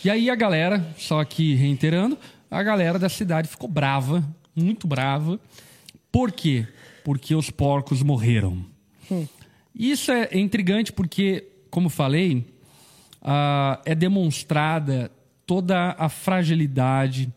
E 0.04 0.10
aí 0.10 0.30
a 0.30 0.36
galera, 0.36 0.86
só 0.98 1.22
aqui 1.22 1.56
reiterando, 1.56 2.18
a 2.52 2.62
galera 2.62 3.00
da 3.00 3.08
cidade 3.08 3.48
ficou 3.48 3.70
brava, 3.70 4.22
muito 4.54 4.88
brava. 4.88 5.40
Por 6.12 6.34
quê? 6.34 6.68
Porque 7.02 7.34
os 7.34 7.50
porcos 7.50 8.04
morreram. 8.04 8.66
Isso 9.74 10.12
é 10.12 10.38
intrigante 10.38 10.92
porque, 10.92 11.48
como 11.70 11.88
falei, 11.88 12.46
ah, 13.28 13.82
é 13.84 13.96
demonstrada 13.96 15.12
toda 15.48 15.96
a 15.98 16.08
fragilidade, 16.08 17.34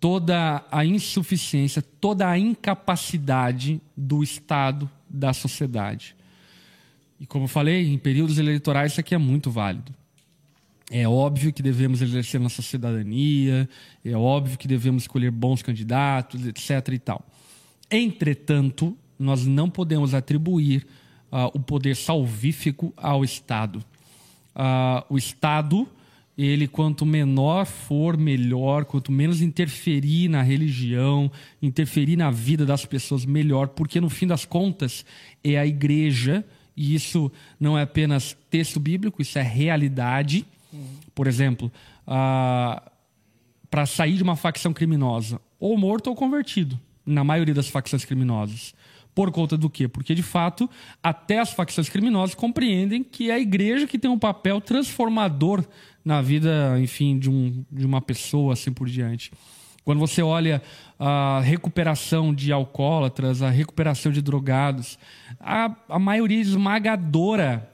toda 0.00 0.64
a 0.72 0.82
insuficiência, 0.82 1.82
toda 1.82 2.26
a 2.26 2.38
incapacidade 2.38 3.82
do 3.94 4.22
Estado, 4.22 4.90
da 5.08 5.34
sociedade. 5.34 6.16
E 7.20 7.26
como 7.26 7.44
eu 7.44 7.48
falei, 7.48 7.92
em 7.92 7.98
períodos 7.98 8.38
eleitorais 8.38 8.92
isso 8.92 9.00
aqui 9.00 9.14
é 9.14 9.18
muito 9.18 9.50
válido. 9.50 9.94
É 10.90 11.06
óbvio 11.06 11.52
que 11.52 11.62
devemos 11.62 12.00
exercer 12.00 12.40
nossa 12.40 12.62
cidadania, 12.62 13.68
é 14.02 14.16
óbvio 14.16 14.56
que 14.56 14.66
devemos 14.66 15.02
escolher 15.02 15.30
bons 15.30 15.62
candidatos, 15.62 16.46
etc. 16.46 16.88
e 16.94 16.98
tal. 16.98 17.22
Entretanto, 17.90 18.96
nós 19.18 19.46
não 19.46 19.68
podemos 19.68 20.14
atribuir 20.14 20.86
ah, 21.30 21.48
o 21.48 21.60
poder 21.60 21.94
salvífico 21.94 22.92
ao 22.96 23.22
Estado. 23.22 23.84
Ah, 24.54 25.04
o 25.08 25.16
Estado, 25.16 25.88
ele 26.36 26.66
quanto 26.66 27.04
menor 27.04 27.66
for, 27.66 28.16
melhor, 28.16 28.84
quanto 28.84 29.12
menos 29.12 29.42
interferir 29.42 30.28
na 30.28 30.42
religião, 30.42 31.30
interferir 31.60 32.16
na 32.16 32.30
vida 32.30 32.64
das 32.64 32.84
pessoas, 32.84 33.24
melhor, 33.24 33.68
porque 33.68 34.00
no 34.00 34.08
fim 34.08 34.26
das 34.26 34.44
contas 34.44 35.04
é 35.44 35.58
a 35.58 35.66
igreja 35.66 36.44
e 36.76 36.94
isso 36.94 37.30
não 37.58 37.76
é 37.76 37.82
apenas 37.82 38.36
texto 38.48 38.80
bíblico, 38.80 39.20
isso 39.20 39.38
é 39.38 39.42
realidade. 39.42 40.46
Por 41.14 41.26
exemplo, 41.26 41.70
ah, 42.06 42.82
para 43.70 43.86
sair 43.86 44.16
de 44.16 44.22
uma 44.22 44.36
facção 44.36 44.72
criminosa, 44.72 45.40
ou 45.58 45.76
morto 45.76 46.08
ou 46.08 46.16
convertido, 46.16 46.78
na 47.04 47.22
maioria 47.22 47.54
das 47.54 47.68
facções 47.68 48.04
criminosas. 48.04 48.74
Por 49.14 49.30
conta 49.30 49.56
do 49.56 49.68
quê? 49.68 49.88
Porque, 49.88 50.14
de 50.14 50.22
fato, 50.22 50.68
até 51.02 51.40
as 51.40 51.52
facções 51.52 51.88
criminosas 51.88 52.34
compreendem 52.34 53.02
que 53.02 53.30
é 53.30 53.34
a 53.34 53.38
igreja 53.38 53.86
que 53.86 53.98
tem 53.98 54.10
um 54.10 54.18
papel 54.18 54.60
transformador 54.60 55.64
na 56.04 56.22
vida, 56.22 56.78
enfim, 56.80 57.18
de, 57.18 57.28
um, 57.28 57.64
de 57.70 57.84
uma 57.84 58.00
pessoa, 58.00 58.52
assim 58.52 58.72
por 58.72 58.88
diante. 58.88 59.32
Quando 59.84 59.98
você 59.98 60.22
olha 60.22 60.62
a 60.98 61.40
recuperação 61.42 62.34
de 62.34 62.52
alcoólatras, 62.52 63.42
a 63.42 63.50
recuperação 63.50 64.12
de 64.12 64.22
drogados, 64.22 64.98
a, 65.40 65.74
a 65.88 65.98
maioria 65.98 66.40
esmagadora 66.40 67.68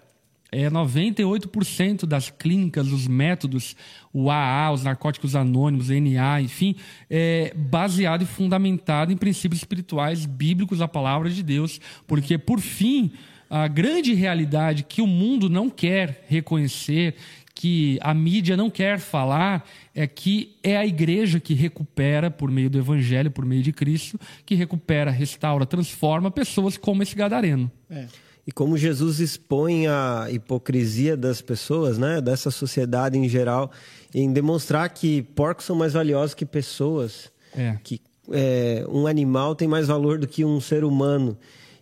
é 0.51 0.71
98% 0.71 2.07
das 2.07 2.31
clínicas, 2.31 2.93
os 2.93 3.07
métodos, 3.07 3.77
o 4.13 4.31
AA, 4.31 4.73
os 4.73 4.85
narcóticos 4.85 5.35
anônimos, 5.35 5.89
NA, 5.89 6.41
enfim, 6.41 6.77
é 7.11 7.53
baseado 7.55 8.23
e 8.23 8.27
fundamentado 8.27 9.13
em 9.13 9.17
princípios 9.17 9.61
espirituais 9.61 10.25
bíblicos, 10.25 10.81
a 10.81 10.89
palavra 10.89 11.29
de 11.31 11.43
Deus, 11.43 11.81
porque 12.07 12.39
por 12.39 12.61
fim, 12.61 13.13
a 13.51 13.69
grande 13.69 14.15
realidade 14.15 14.83
que 14.85 15.03
o 15.03 15.07
mundo 15.07 15.49
não 15.49 15.69
quer 15.69 16.25
reconhecer, 16.29 17.15
que 17.55 17.99
a 18.03 18.13
mídia 18.13 18.57
não 18.57 18.69
quer 18.69 18.99
falar 18.99 19.67
é 19.95 20.07
que 20.07 20.57
é 20.63 20.77
a 20.77 20.87
igreja 20.87 21.41
que 21.41 21.55
recupera, 21.55 22.31
por 22.31 22.51
meio 22.51 22.69
do 22.69 22.79
evangelho, 22.79 23.31
por 23.31 23.47
meio 23.47 23.63
de 23.63 23.73
Cristo, 23.73 24.21
que 24.45 24.55
recupera, 24.55 25.11
restaura, 25.11 25.65
transforma 25.65 26.31
pessoas 26.31 26.77
como 26.77 27.03
esse 27.03 27.17
gadareno. 27.17 27.71
É. 27.89 28.07
E 28.47 28.53
como 28.53 28.79
Jesus 28.79 29.19
expõe 29.19 29.89
a 29.89 30.29
hipocrisia 30.31 31.17
das 31.17 31.41
pessoas, 31.41 31.99
né, 31.99 32.21
dessa 32.21 32.51
sociedade 32.51 33.19
em 33.19 33.29
geral, 33.29 33.73
em 34.15 34.33
demonstrar 34.33 34.89
que 34.91 35.23
porcos 35.23 35.65
são 35.65 35.75
mais 35.75 35.93
valiosos 35.93 36.35
que 36.35 36.47
pessoas, 36.47 37.31
é. 37.57 37.77
que 37.83 38.01
é, 38.31 38.85
um 38.89 39.07
animal 39.07 39.55
tem 39.55 39.67
mais 39.67 39.89
valor 39.89 40.19
do 40.19 40.29
que 40.29 40.45
um 40.45 40.61
ser 40.61 40.85
humano. 40.85 41.37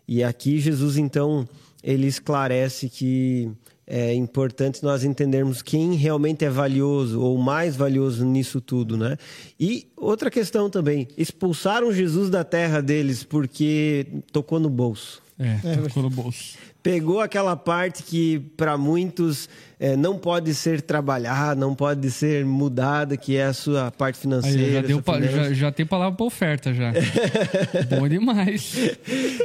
E 0.08 0.24
aqui 0.24 0.58
Jesus 0.58 0.96
então 0.96 1.46
ele 1.82 2.06
esclarece 2.06 2.88
que 2.88 3.50
é 3.86 4.14
importante 4.14 4.82
nós 4.82 5.04
entendermos 5.04 5.60
quem 5.60 5.92
realmente 5.94 6.44
é 6.44 6.48
valioso 6.48 7.20
ou 7.20 7.36
mais 7.36 7.76
valioso 7.76 8.24
nisso 8.24 8.58
tudo, 8.60 8.96
né? 8.96 9.18
E 9.60 9.86
outra 9.94 10.30
questão 10.30 10.70
também, 10.70 11.06
expulsaram 11.18 11.92
Jesus 11.92 12.30
da 12.30 12.42
terra 12.42 12.80
deles 12.80 13.22
porque 13.22 14.06
tocou 14.32 14.58
no 14.58 14.70
bolso. 14.70 15.22
É, 15.38 15.76
tocou 15.82 16.02
no 16.02 16.10
bolso 16.10 16.56
pegou 16.84 17.22
aquela 17.22 17.56
parte 17.56 18.02
que 18.02 18.38
para 18.58 18.76
muitos 18.76 19.48
é, 19.80 19.96
não 19.96 20.18
pode 20.18 20.54
ser 20.54 20.82
trabalhada, 20.82 21.58
não 21.58 21.74
pode 21.74 22.10
ser 22.10 22.44
mudada, 22.44 23.16
que 23.16 23.36
é 23.36 23.44
a 23.44 23.54
sua 23.54 23.90
parte 23.90 24.18
financeira. 24.18 24.62
Aí 24.62 24.72
já, 24.74 24.80
deu 24.82 25.02
já, 25.30 25.52
já, 25.54 25.72
tem 25.72 25.86
palavra 25.86 26.14
para 26.14 26.26
oferta 26.26 26.74
já. 26.74 26.92
Bom 27.88 28.06
demais. 28.06 28.76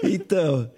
Então, 0.04 0.70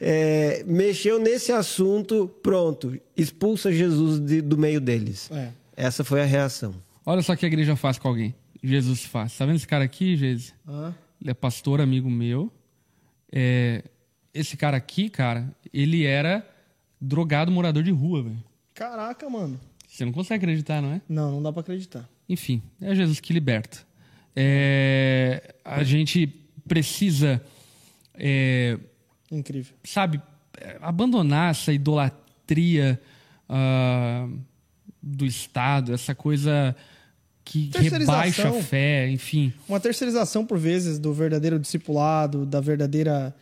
é, 0.00 0.62
mexeu 0.68 1.18
nesse 1.18 1.50
assunto, 1.50 2.30
pronto, 2.40 2.96
expulsa 3.16 3.72
Jesus 3.72 4.20
de, 4.20 4.40
do 4.40 4.56
meio 4.56 4.80
deles. 4.80 5.28
É. 5.32 5.48
Essa 5.76 6.04
foi 6.04 6.22
a 6.22 6.24
reação. 6.24 6.76
Olha 7.04 7.22
só 7.22 7.32
o 7.32 7.36
que 7.36 7.44
a 7.44 7.48
igreja 7.48 7.74
faz 7.74 7.98
com 7.98 8.06
alguém. 8.06 8.32
Jesus 8.62 9.04
faz. 9.04 9.36
Tá 9.36 9.44
vendo 9.44 9.56
esse 9.56 9.66
cara 9.66 9.82
aqui, 9.82 10.16
Jesus? 10.16 10.54
Ah. 10.66 10.92
Ele 11.20 11.32
é 11.32 11.34
pastor, 11.34 11.80
amigo 11.80 12.08
meu. 12.08 12.52
É, 13.32 13.82
esse 14.34 14.56
cara 14.56 14.76
aqui, 14.76 15.08
cara, 15.08 15.48
ele 15.72 16.04
era 16.04 16.46
drogado 17.00 17.52
morador 17.52 17.82
de 17.82 17.92
rua, 17.92 18.24
velho. 18.24 18.44
Caraca, 18.74 19.30
mano. 19.30 19.60
Você 19.88 20.04
não 20.04 20.12
consegue 20.12 20.44
acreditar, 20.44 20.82
não 20.82 20.92
é? 20.92 21.00
Não, 21.08 21.30
não 21.30 21.42
dá 21.42 21.52
para 21.52 21.60
acreditar. 21.60 22.08
Enfim, 22.28 22.60
é 22.80 22.94
Jesus 22.94 23.20
que 23.20 23.32
liberta. 23.32 23.78
É, 24.34 25.54
a 25.64 25.84
gente 25.84 26.26
precisa. 26.66 27.40
É, 28.14 28.76
Incrível. 29.30 29.76
Sabe, 29.84 30.20
abandonar 30.80 31.52
essa 31.52 31.72
idolatria 31.72 33.00
uh, 33.48 34.38
do 35.00 35.24
Estado, 35.24 35.92
essa 35.92 36.14
coisa 36.14 36.74
que 37.44 37.70
rebaixa 37.74 38.48
a 38.48 38.52
fé, 38.52 39.08
enfim. 39.10 39.52
Uma 39.68 39.78
terceirização, 39.78 40.44
por 40.46 40.58
vezes, 40.58 40.98
do 40.98 41.12
verdadeiro 41.12 41.58
discipulado, 41.58 42.46
da 42.46 42.60
verdadeira 42.60 43.34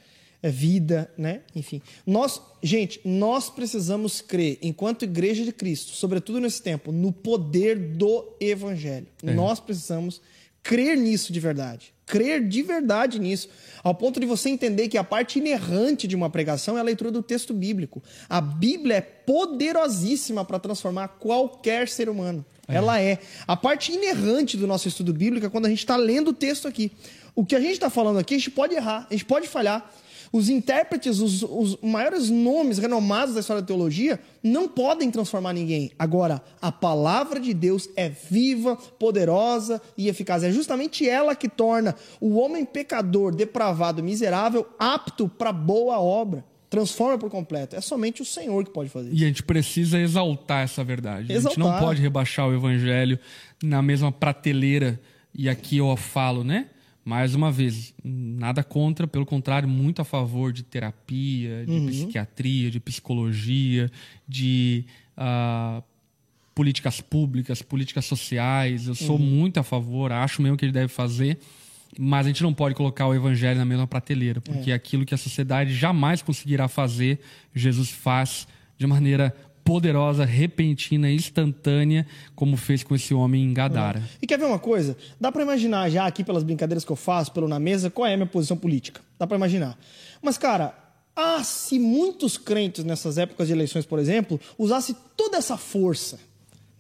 vida, 0.50 1.10
né? 1.16 1.42
Enfim. 1.54 1.80
Nós, 2.06 2.40
gente, 2.62 3.00
nós 3.04 3.48
precisamos 3.48 4.20
crer, 4.20 4.58
enquanto 4.60 5.04
igreja 5.04 5.44
de 5.44 5.52
Cristo, 5.52 5.92
sobretudo 5.92 6.40
nesse 6.40 6.60
tempo, 6.62 6.90
no 6.90 7.12
poder 7.12 7.78
do 7.78 8.36
evangelho. 8.40 9.06
É. 9.22 9.32
Nós 9.32 9.60
precisamos 9.60 10.20
crer 10.62 10.96
nisso 10.96 11.32
de 11.32 11.40
verdade. 11.40 11.92
Crer 12.06 12.46
de 12.46 12.62
verdade 12.62 13.18
nisso, 13.18 13.48
ao 13.82 13.94
ponto 13.94 14.20
de 14.20 14.26
você 14.26 14.50
entender 14.50 14.88
que 14.88 14.98
a 14.98 15.04
parte 15.04 15.38
inerrante 15.38 16.06
de 16.06 16.14
uma 16.14 16.28
pregação 16.28 16.76
é 16.76 16.80
a 16.80 16.84
leitura 16.84 17.10
do 17.10 17.22
texto 17.22 17.54
bíblico. 17.54 18.02
A 18.28 18.40
Bíblia 18.40 18.96
é 18.96 19.00
poderosíssima 19.00 20.44
para 20.44 20.58
transformar 20.58 21.08
qualquer 21.08 21.88
ser 21.88 22.08
humano. 22.08 22.44
É. 22.68 22.74
Ela 22.76 23.00
é. 23.00 23.18
A 23.46 23.56
parte 23.56 23.92
inerrante 23.92 24.56
do 24.56 24.66
nosso 24.66 24.88
estudo 24.88 25.12
bíblico 25.12 25.46
é 25.46 25.50
quando 25.50 25.66
a 25.66 25.68
gente 25.68 25.78
está 25.78 25.96
lendo 25.96 26.28
o 26.28 26.34
texto 26.34 26.68
aqui. 26.68 26.92
O 27.34 27.46
que 27.46 27.54
a 27.54 27.60
gente 27.60 27.72
está 27.72 27.88
falando 27.88 28.18
aqui, 28.18 28.34
a 28.34 28.38
gente 28.38 28.50
pode 28.50 28.74
errar, 28.74 29.06
a 29.08 29.12
gente 29.12 29.24
pode 29.24 29.48
falhar. 29.48 29.90
Os 30.32 30.48
intérpretes, 30.48 31.20
os, 31.20 31.42
os 31.42 31.76
maiores 31.82 32.30
nomes 32.30 32.78
renomados 32.78 33.34
da 33.34 33.40
história 33.40 33.60
da 33.60 33.66
teologia, 33.66 34.18
não 34.42 34.66
podem 34.66 35.10
transformar 35.10 35.52
ninguém. 35.52 35.92
Agora, 35.98 36.42
a 36.60 36.72
palavra 36.72 37.38
de 37.38 37.52
Deus 37.52 37.88
é 37.94 38.08
viva, 38.08 38.74
poderosa 38.74 39.80
e 39.96 40.08
eficaz. 40.08 40.42
É 40.42 40.50
justamente 40.50 41.06
ela 41.06 41.36
que 41.36 41.48
torna 41.48 41.94
o 42.18 42.36
homem 42.36 42.64
pecador, 42.64 43.34
depravado, 43.34 44.02
miserável, 44.02 44.66
apto 44.78 45.28
para 45.28 45.52
boa 45.52 46.00
obra 46.00 46.44
transforma 46.72 47.18
por 47.18 47.28
completo. 47.28 47.76
É 47.76 47.82
somente 47.82 48.22
o 48.22 48.24
Senhor 48.24 48.64
que 48.64 48.70
pode 48.70 48.88
fazer 48.88 49.10
isso. 49.10 49.20
E 49.20 49.24
a 49.24 49.28
gente 49.28 49.42
precisa 49.42 49.98
exaltar 49.98 50.64
essa 50.64 50.82
verdade. 50.82 51.30
Exaltar. 51.30 51.62
A 51.62 51.68
gente 51.68 51.78
não 51.78 51.78
pode 51.78 52.00
rebaixar 52.00 52.48
o 52.48 52.54
evangelho 52.54 53.18
na 53.62 53.82
mesma 53.82 54.10
prateleira. 54.10 54.98
E 55.34 55.50
aqui 55.50 55.76
eu 55.76 55.94
falo, 55.98 56.42
né? 56.42 56.68
Mais 57.04 57.34
uma 57.34 57.50
vez, 57.50 57.92
nada 58.04 58.62
contra, 58.62 59.06
pelo 59.06 59.26
contrário, 59.26 59.68
muito 59.68 60.00
a 60.00 60.04
favor 60.04 60.52
de 60.52 60.62
terapia, 60.62 61.66
de 61.66 61.72
uhum. 61.72 61.86
psiquiatria, 61.86 62.70
de 62.70 62.78
psicologia, 62.78 63.90
de 64.28 64.84
uh, 65.18 65.82
políticas 66.54 67.00
públicas, 67.00 67.60
políticas 67.60 68.04
sociais. 68.04 68.86
Eu 68.86 68.94
sou 68.94 69.16
uhum. 69.16 69.24
muito 69.24 69.58
a 69.58 69.62
favor, 69.62 70.12
acho 70.12 70.40
mesmo 70.40 70.56
que 70.56 70.64
ele 70.64 70.72
deve 70.72 70.88
fazer, 70.88 71.38
mas 71.98 72.26
a 72.26 72.28
gente 72.28 72.42
não 72.42 72.54
pode 72.54 72.74
colocar 72.74 73.06
o 73.06 73.14
evangelho 73.14 73.58
na 73.58 73.64
mesma 73.64 73.86
prateleira, 73.86 74.40
porque 74.40 74.70
é. 74.70 74.74
aquilo 74.74 75.04
que 75.04 75.14
a 75.14 75.18
sociedade 75.18 75.74
jamais 75.74 76.22
conseguirá 76.22 76.68
fazer, 76.68 77.18
Jesus 77.54 77.90
faz 77.90 78.46
de 78.78 78.86
maneira 78.86 79.34
poderosa, 79.64 80.24
repentina, 80.24 81.10
instantânea, 81.10 82.06
como 82.34 82.56
fez 82.56 82.82
com 82.82 82.94
esse 82.94 83.14
homem 83.14 83.44
em 83.44 83.54
Gadara. 83.54 84.00
É. 84.00 84.02
E 84.22 84.26
quer 84.26 84.38
ver 84.38 84.46
uma 84.46 84.58
coisa? 84.58 84.96
Dá 85.20 85.30
para 85.30 85.42
imaginar 85.42 85.88
já 85.90 86.06
aqui 86.06 86.24
pelas 86.24 86.42
brincadeiras 86.42 86.84
que 86.84 86.92
eu 86.92 86.96
faço, 86.96 87.32
pelo 87.32 87.48
na 87.48 87.58
mesa, 87.58 87.90
qual 87.90 88.06
é 88.06 88.14
a 88.14 88.16
minha 88.16 88.26
posição 88.26 88.56
política. 88.56 89.00
Dá 89.18 89.26
para 89.26 89.36
imaginar. 89.36 89.78
Mas 90.20 90.36
cara, 90.36 90.74
ah, 91.14 91.42
se 91.44 91.78
muitos 91.78 92.38
crentes 92.38 92.84
nessas 92.84 93.18
épocas 93.18 93.46
de 93.46 93.52
eleições, 93.52 93.84
por 93.84 93.98
exemplo, 93.98 94.40
usasse 94.58 94.96
toda 95.16 95.36
essa 95.36 95.56
força, 95.56 96.18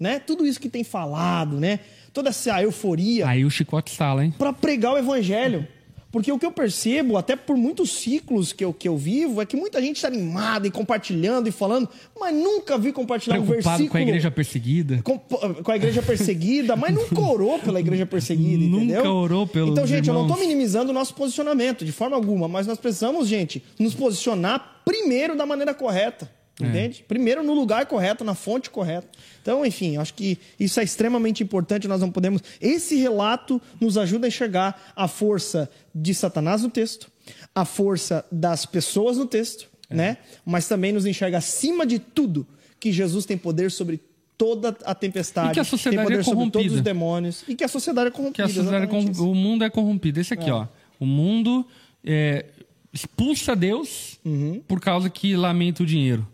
né? 0.00 0.18
Tudo 0.18 0.46
isso 0.46 0.60
que 0.60 0.68
tem 0.68 0.82
falado, 0.82 1.60
né? 1.60 1.80
Toda 2.12 2.30
essa 2.30 2.62
euforia. 2.62 3.28
Aí 3.28 3.44
o 3.44 3.50
chicote 3.50 3.90
sala, 3.90 4.24
hein? 4.24 4.34
Para 4.36 4.52
pregar 4.52 4.94
o 4.94 4.98
evangelho. 4.98 5.66
Porque 6.12 6.30
o 6.30 6.38
que 6.38 6.44
eu 6.44 6.52
percebo, 6.52 7.16
até 7.16 7.34
por 7.34 7.56
muitos 7.56 7.90
ciclos 7.90 8.52
que 8.52 8.62
eu, 8.62 8.72
que 8.72 8.86
eu 8.86 8.98
vivo, 8.98 9.40
é 9.40 9.46
que 9.46 9.56
muita 9.56 9.80
gente 9.80 9.96
está 9.96 10.08
animada 10.08 10.66
e 10.66 10.70
compartilhando 10.70 11.48
e 11.48 11.50
falando, 11.50 11.88
mas 12.20 12.34
nunca 12.34 12.76
vi 12.76 12.92
compartilhar 12.92 13.36
Preocupado 13.36 13.60
um 13.60 13.62
versículo. 13.62 13.90
com 13.90 13.96
a 13.96 14.02
igreja 14.02 14.30
perseguida. 14.30 15.00
Com, 15.02 15.18
com 15.18 15.72
a 15.72 15.76
igreja 15.76 16.02
perseguida, 16.02 16.76
mas 16.76 16.94
nunca 16.94 17.18
orou 17.18 17.58
pela 17.58 17.80
igreja 17.80 18.04
perseguida, 18.04 18.62
entendeu? 18.62 18.98
Nunca 18.98 19.10
orou 19.10 19.46
pelo 19.46 19.72
Então, 19.72 19.86
gente, 19.86 20.06
irmãos. 20.06 20.22
eu 20.22 20.28
não 20.28 20.34
estou 20.34 20.46
minimizando 20.46 20.90
o 20.90 20.94
nosso 20.94 21.14
posicionamento, 21.14 21.82
de 21.82 21.92
forma 21.92 22.14
alguma, 22.14 22.46
mas 22.46 22.66
nós 22.66 22.78
precisamos, 22.78 23.26
gente, 23.26 23.64
nos 23.78 23.94
posicionar 23.94 24.82
primeiro 24.84 25.34
da 25.34 25.46
maneira 25.46 25.72
correta. 25.72 26.30
É. 26.62 26.68
Entende? 26.68 27.00
É. 27.00 27.04
Primeiro 27.08 27.42
no 27.42 27.54
lugar 27.54 27.86
correto, 27.86 28.24
na 28.24 28.34
fonte 28.34 28.70
correta. 28.70 29.08
Então, 29.40 29.64
enfim, 29.64 29.96
acho 29.96 30.14
que 30.14 30.38
isso 30.58 30.78
é 30.80 30.84
extremamente 30.84 31.42
importante. 31.42 31.88
Nós 31.88 32.00
não 32.00 32.10
podemos. 32.10 32.42
Esse 32.60 32.96
relato 32.96 33.60
nos 33.80 33.98
ajuda 33.98 34.26
a 34.26 34.28
enxergar 34.28 34.92
a 34.94 35.08
força 35.08 35.68
de 35.94 36.14
Satanás 36.14 36.62
no 36.62 36.70
texto, 36.70 37.10
a 37.54 37.64
força 37.64 38.24
das 38.30 38.64
pessoas 38.66 39.16
no 39.16 39.26
texto, 39.26 39.68
é. 39.90 39.94
né? 39.94 40.16
Mas 40.44 40.68
também 40.68 40.92
nos 40.92 41.06
enxerga 41.06 41.38
acima 41.38 41.84
de 41.84 41.98
tudo 41.98 42.46
que 42.78 42.92
Jesus 42.92 43.24
tem 43.26 43.36
poder 43.38 43.70
sobre 43.70 44.00
toda 44.36 44.76
a 44.84 44.94
tempestade, 44.94 45.50
e 45.50 45.54
que 45.54 45.60
a 45.60 45.64
sociedade 45.64 45.96
tem 45.96 46.04
poder 46.04 46.20
é 46.20 46.24
corrompida. 46.24 46.52
sobre 46.52 46.68
todos 46.68 46.76
os 46.76 46.80
demônios 46.82 47.44
e 47.46 47.54
que 47.54 47.62
a 47.62 47.68
sociedade 47.68 48.08
é 48.08 48.10
corrompida. 48.10 48.48
Sociedade 48.48 48.84
é 48.84 48.88
corrompida. 48.88 49.22
O 49.22 49.34
mundo 49.34 49.62
é 49.64 49.70
corrompido. 49.70 50.18
Esse 50.20 50.34
aqui, 50.34 50.50
é. 50.50 50.52
ó. 50.52 50.66
O 50.98 51.06
mundo 51.06 51.64
é, 52.04 52.46
expulsa 52.92 53.54
Deus 53.54 54.18
Uhum. 54.24 54.60
por 54.66 54.80
causa 54.80 55.08
que 55.08 55.36
lamenta 55.36 55.82
o 55.84 55.86
dinheiro. 55.86 56.26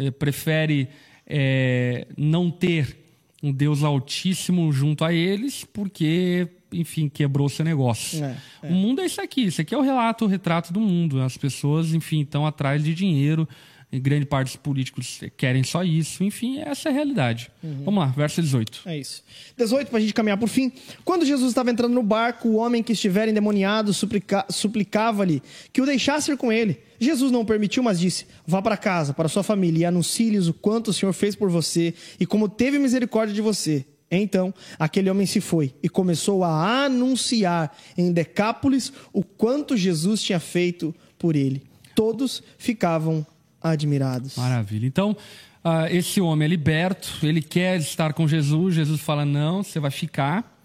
Eh, 0.00 0.10
prefere 0.10 0.88
eh, 1.26 2.06
não 2.16 2.50
ter 2.50 2.96
um 3.42 3.52
Deus 3.52 3.82
altíssimo 3.82 4.72
junto 4.72 5.04
a 5.04 5.12
eles 5.12 5.64
porque, 5.64 6.48
enfim, 6.72 7.08
quebrou 7.08 7.48
seu 7.48 7.64
negócio. 7.64 8.22
É, 8.24 8.36
O 8.62 8.72
mundo 8.72 9.00
é 9.00 9.06
isso 9.06 9.20
aqui. 9.20 9.42
Isso 9.46 9.60
aqui 9.60 9.74
é 9.74 9.78
o 9.78 9.82
relato, 9.82 10.24
o 10.24 10.28
retrato 10.28 10.72
do 10.72 10.80
mundo. 10.80 11.20
As 11.20 11.36
pessoas, 11.36 11.92
enfim, 11.94 12.22
estão 12.22 12.46
atrás 12.46 12.82
de 12.82 12.94
dinheiro. 12.94 13.48
Grande 13.92 14.24
parte 14.24 14.46
dos 14.48 14.56
políticos 14.56 15.18
querem 15.36 15.64
só 15.64 15.82
isso. 15.82 16.22
Enfim, 16.22 16.60
essa 16.60 16.88
é 16.88 16.92
a 16.92 16.94
realidade. 16.94 17.50
Vamos 17.84 18.00
lá, 18.04 18.06
verso 18.06 18.40
18. 18.40 18.82
É 18.86 18.96
isso. 18.96 19.24
18, 19.56 19.90
pra 19.90 19.98
gente 19.98 20.14
caminhar 20.14 20.38
por 20.38 20.48
fim. 20.48 20.70
Quando 21.04 21.24
Jesus 21.26 21.48
estava 21.50 21.70
entrando 21.72 21.92
no 21.94 22.02
barco, 22.02 22.48
o 22.48 22.54
homem 22.56 22.82
que 22.84 22.92
estivera 22.92 23.28
endemoniado 23.30 23.92
suplica- 23.92 24.46
suplicava-lhe 24.48 25.42
que 25.72 25.82
o 25.82 25.86
deixasse 25.86 26.30
ir 26.30 26.36
com 26.36 26.52
ele. 26.52 26.78
Jesus 27.00 27.32
não 27.32 27.40
o 27.40 27.44
permitiu, 27.44 27.82
mas 27.82 27.98
disse: 27.98 28.26
Vá 28.46 28.62
para 28.62 28.76
casa, 28.76 29.12
para 29.12 29.28
sua 29.28 29.42
família, 29.42 29.80
e 29.80 29.84
anuncie-lhes 29.84 30.46
o 30.46 30.54
quanto 30.54 30.88
o 30.88 30.92
Senhor 30.92 31.12
fez 31.12 31.34
por 31.34 31.50
você 31.50 31.92
e 32.20 32.24
como 32.26 32.48
teve 32.48 32.78
misericórdia 32.78 33.34
de 33.34 33.40
você. 33.42 33.84
Então, 34.12 34.52
aquele 34.78 35.08
homem 35.10 35.24
se 35.26 35.40
foi 35.40 35.72
e 35.82 35.88
começou 35.88 36.42
a 36.44 36.84
anunciar 36.84 37.76
em 37.96 38.12
Decápolis 38.12 38.92
o 39.12 39.22
quanto 39.22 39.76
Jesus 39.76 40.22
tinha 40.22 40.38
feito 40.40 40.94
por 41.18 41.34
ele. 41.36 41.62
Todos 41.94 42.42
ficavam 42.58 43.26
admirados. 43.62 44.36
Maravilha. 44.36 44.86
Então, 44.86 45.16
ah, 45.62 45.90
esse 45.90 46.20
homem 46.20 46.46
é 46.46 46.48
liberto, 46.48 47.18
ele 47.22 47.42
quer 47.42 47.78
estar 47.78 48.12
com 48.12 48.26
Jesus. 48.26 48.74
Jesus 48.74 49.00
fala: 49.00 49.24
não, 49.24 49.62
você 49.62 49.78
vai 49.78 49.90
ficar. 49.90 50.56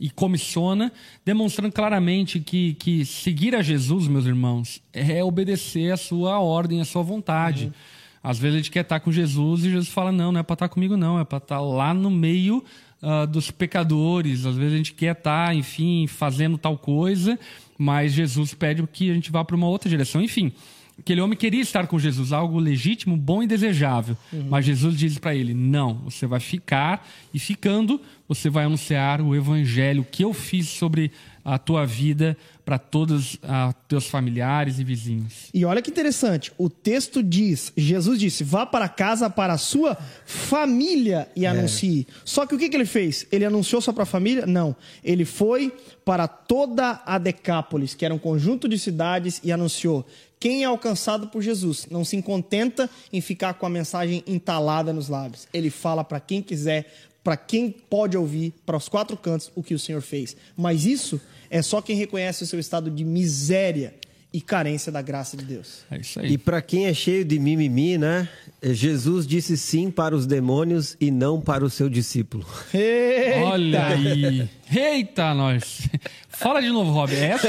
E 0.00 0.10
comissiona, 0.10 0.92
demonstrando 1.24 1.72
claramente 1.72 2.40
que, 2.40 2.74
que 2.74 3.04
seguir 3.04 3.54
a 3.54 3.62
Jesus, 3.62 4.08
meus 4.08 4.26
irmãos, 4.26 4.82
é 4.92 5.22
obedecer 5.22 5.92
a 5.92 5.96
sua 5.96 6.40
ordem, 6.40 6.80
a 6.80 6.84
sua 6.84 7.02
vontade. 7.02 7.72
Às 8.20 8.36
vezes 8.36 8.54
a 8.54 8.58
gente 8.58 8.70
quer 8.72 8.80
estar 8.80 8.98
com 8.98 9.12
Jesus 9.12 9.64
e 9.64 9.70
Jesus 9.70 9.88
fala: 9.88 10.10
não, 10.10 10.32
não 10.32 10.40
é 10.40 10.42
para 10.42 10.54
estar 10.54 10.68
comigo, 10.68 10.96
não, 10.96 11.18
é 11.18 11.24
para 11.24 11.38
estar 11.38 11.60
lá 11.60 11.94
no 11.94 12.10
meio 12.10 12.64
ah, 13.00 13.24
dos 13.24 13.50
pecadores. 13.50 14.46
Às 14.46 14.56
vezes 14.56 14.72
a 14.72 14.76
gente 14.78 14.94
quer 14.94 15.12
estar, 15.12 15.54
enfim, 15.54 16.06
fazendo 16.06 16.58
tal 16.58 16.76
coisa, 16.76 17.38
mas 17.78 18.12
Jesus 18.12 18.52
pede 18.52 18.82
que 18.90 19.10
a 19.10 19.14
gente 19.14 19.30
vá 19.30 19.44
para 19.44 19.54
uma 19.54 19.68
outra 19.68 19.88
direção. 19.88 20.20
Enfim, 20.22 20.52
aquele 20.98 21.20
homem 21.20 21.36
queria 21.36 21.60
estar 21.60 21.86
com 21.86 21.98
Jesus, 21.98 22.32
algo 22.32 22.58
legítimo, 22.58 23.16
bom 23.16 23.42
e 23.42 23.46
desejável. 23.46 24.16
Mas 24.48 24.64
Jesus 24.64 24.96
diz 24.96 25.18
para 25.18 25.34
ele: 25.34 25.54
não, 25.54 25.94
você 26.04 26.26
vai 26.26 26.40
ficar 26.40 27.06
e 27.32 27.38
ficando, 27.38 28.00
você 28.28 28.48
vai 28.48 28.64
anunciar 28.64 29.20
o 29.20 29.34
evangelho 29.34 30.06
que 30.10 30.24
eu 30.24 30.32
fiz 30.32 30.68
sobre 30.68 31.10
a 31.44 31.58
tua 31.58 31.84
vida 31.84 32.36
para 32.64 32.78
todos 32.78 33.34
os 33.34 33.40
teus 33.86 34.06
familiares 34.06 34.78
e 34.78 34.84
vizinhos. 34.84 35.50
E 35.52 35.64
olha 35.66 35.82
que 35.82 35.90
interessante, 35.90 36.50
o 36.56 36.70
texto 36.70 37.22
diz, 37.22 37.70
Jesus 37.76 38.18
disse, 38.18 38.42
vá 38.42 38.64
para 38.64 38.88
casa 38.88 39.28
para 39.28 39.52
a 39.52 39.58
sua 39.58 39.94
família 40.24 41.28
e 41.36 41.44
anuncie. 41.44 42.06
Só 42.24 42.46
que 42.46 42.54
o 42.54 42.58
que, 42.58 42.70
que 42.70 42.76
ele 42.76 42.86
fez? 42.86 43.26
Ele 43.30 43.44
anunciou 43.44 43.82
só 43.82 43.92
para 43.92 44.04
a 44.04 44.06
família? 44.06 44.46
Não. 44.46 44.74
Ele 45.04 45.26
foi 45.26 45.70
para 46.02 46.26
toda 46.26 47.02
a 47.04 47.18
Decápolis, 47.18 47.94
que 47.94 48.04
era 48.06 48.14
um 48.14 48.18
conjunto 48.18 48.66
de 48.66 48.78
cidades, 48.78 49.40
e 49.44 49.52
anunciou. 49.52 50.06
Quem 50.44 50.62
é 50.62 50.66
alcançado 50.66 51.28
por 51.28 51.40
Jesus 51.40 51.86
não 51.90 52.04
se 52.04 52.20
contenta 52.20 52.90
em 53.10 53.22
ficar 53.22 53.54
com 53.54 53.64
a 53.64 53.70
mensagem 53.70 54.22
entalada 54.26 54.92
nos 54.92 55.08
lábios. 55.08 55.48
Ele 55.54 55.70
fala 55.70 56.04
para 56.04 56.20
quem 56.20 56.42
quiser, 56.42 56.84
para 57.22 57.34
quem 57.34 57.70
pode 57.70 58.14
ouvir, 58.14 58.52
para 58.66 58.76
os 58.76 58.86
quatro 58.86 59.16
cantos, 59.16 59.50
o 59.54 59.62
que 59.62 59.72
o 59.72 59.78
Senhor 59.78 60.02
fez. 60.02 60.36
Mas 60.54 60.84
isso 60.84 61.18
é 61.48 61.62
só 61.62 61.80
quem 61.80 61.96
reconhece 61.96 62.42
o 62.42 62.46
seu 62.46 62.60
estado 62.60 62.90
de 62.90 63.02
miséria 63.06 63.94
e 64.34 64.38
carência 64.38 64.92
da 64.92 65.00
graça 65.00 65.34
de 65.34 65.46
Deus. 65.46 65.78
É 65.90 65.96
isso 65.96 66.20
aí. 66.20 66.32
E 66.32 66.36
para 66.36 66.60
quem 66.60 66.88
é 66.88 66.92
cheio 66.92 67.24
de 67.24 67.38
mimimi, 67.38 67.96
né? 67.96 68.28
Jesus 68.62 69.26
disse 69.26 69.56
sim 69.56 69.90
para 69.90 70.14
os 70.14 70.26
demônios 70.26 70.94
e 71.00 71.10
não 71.10 71.40
para 71.40 71.64
o 71.64 71.70
seu 71.70 71.88
discípulo. 71.88 72.46
Eita! 72.74 73.46
Olha 73.46 73.86
aí. 73.86 74.50
Eita, 74.70 75.32
nós. 75.32 75.88
Fala 76.28 76.60
de 76.60 76.68
novo, 76.68 76.92
Rob. 76.92 77.14
Essa, 77.14 77.48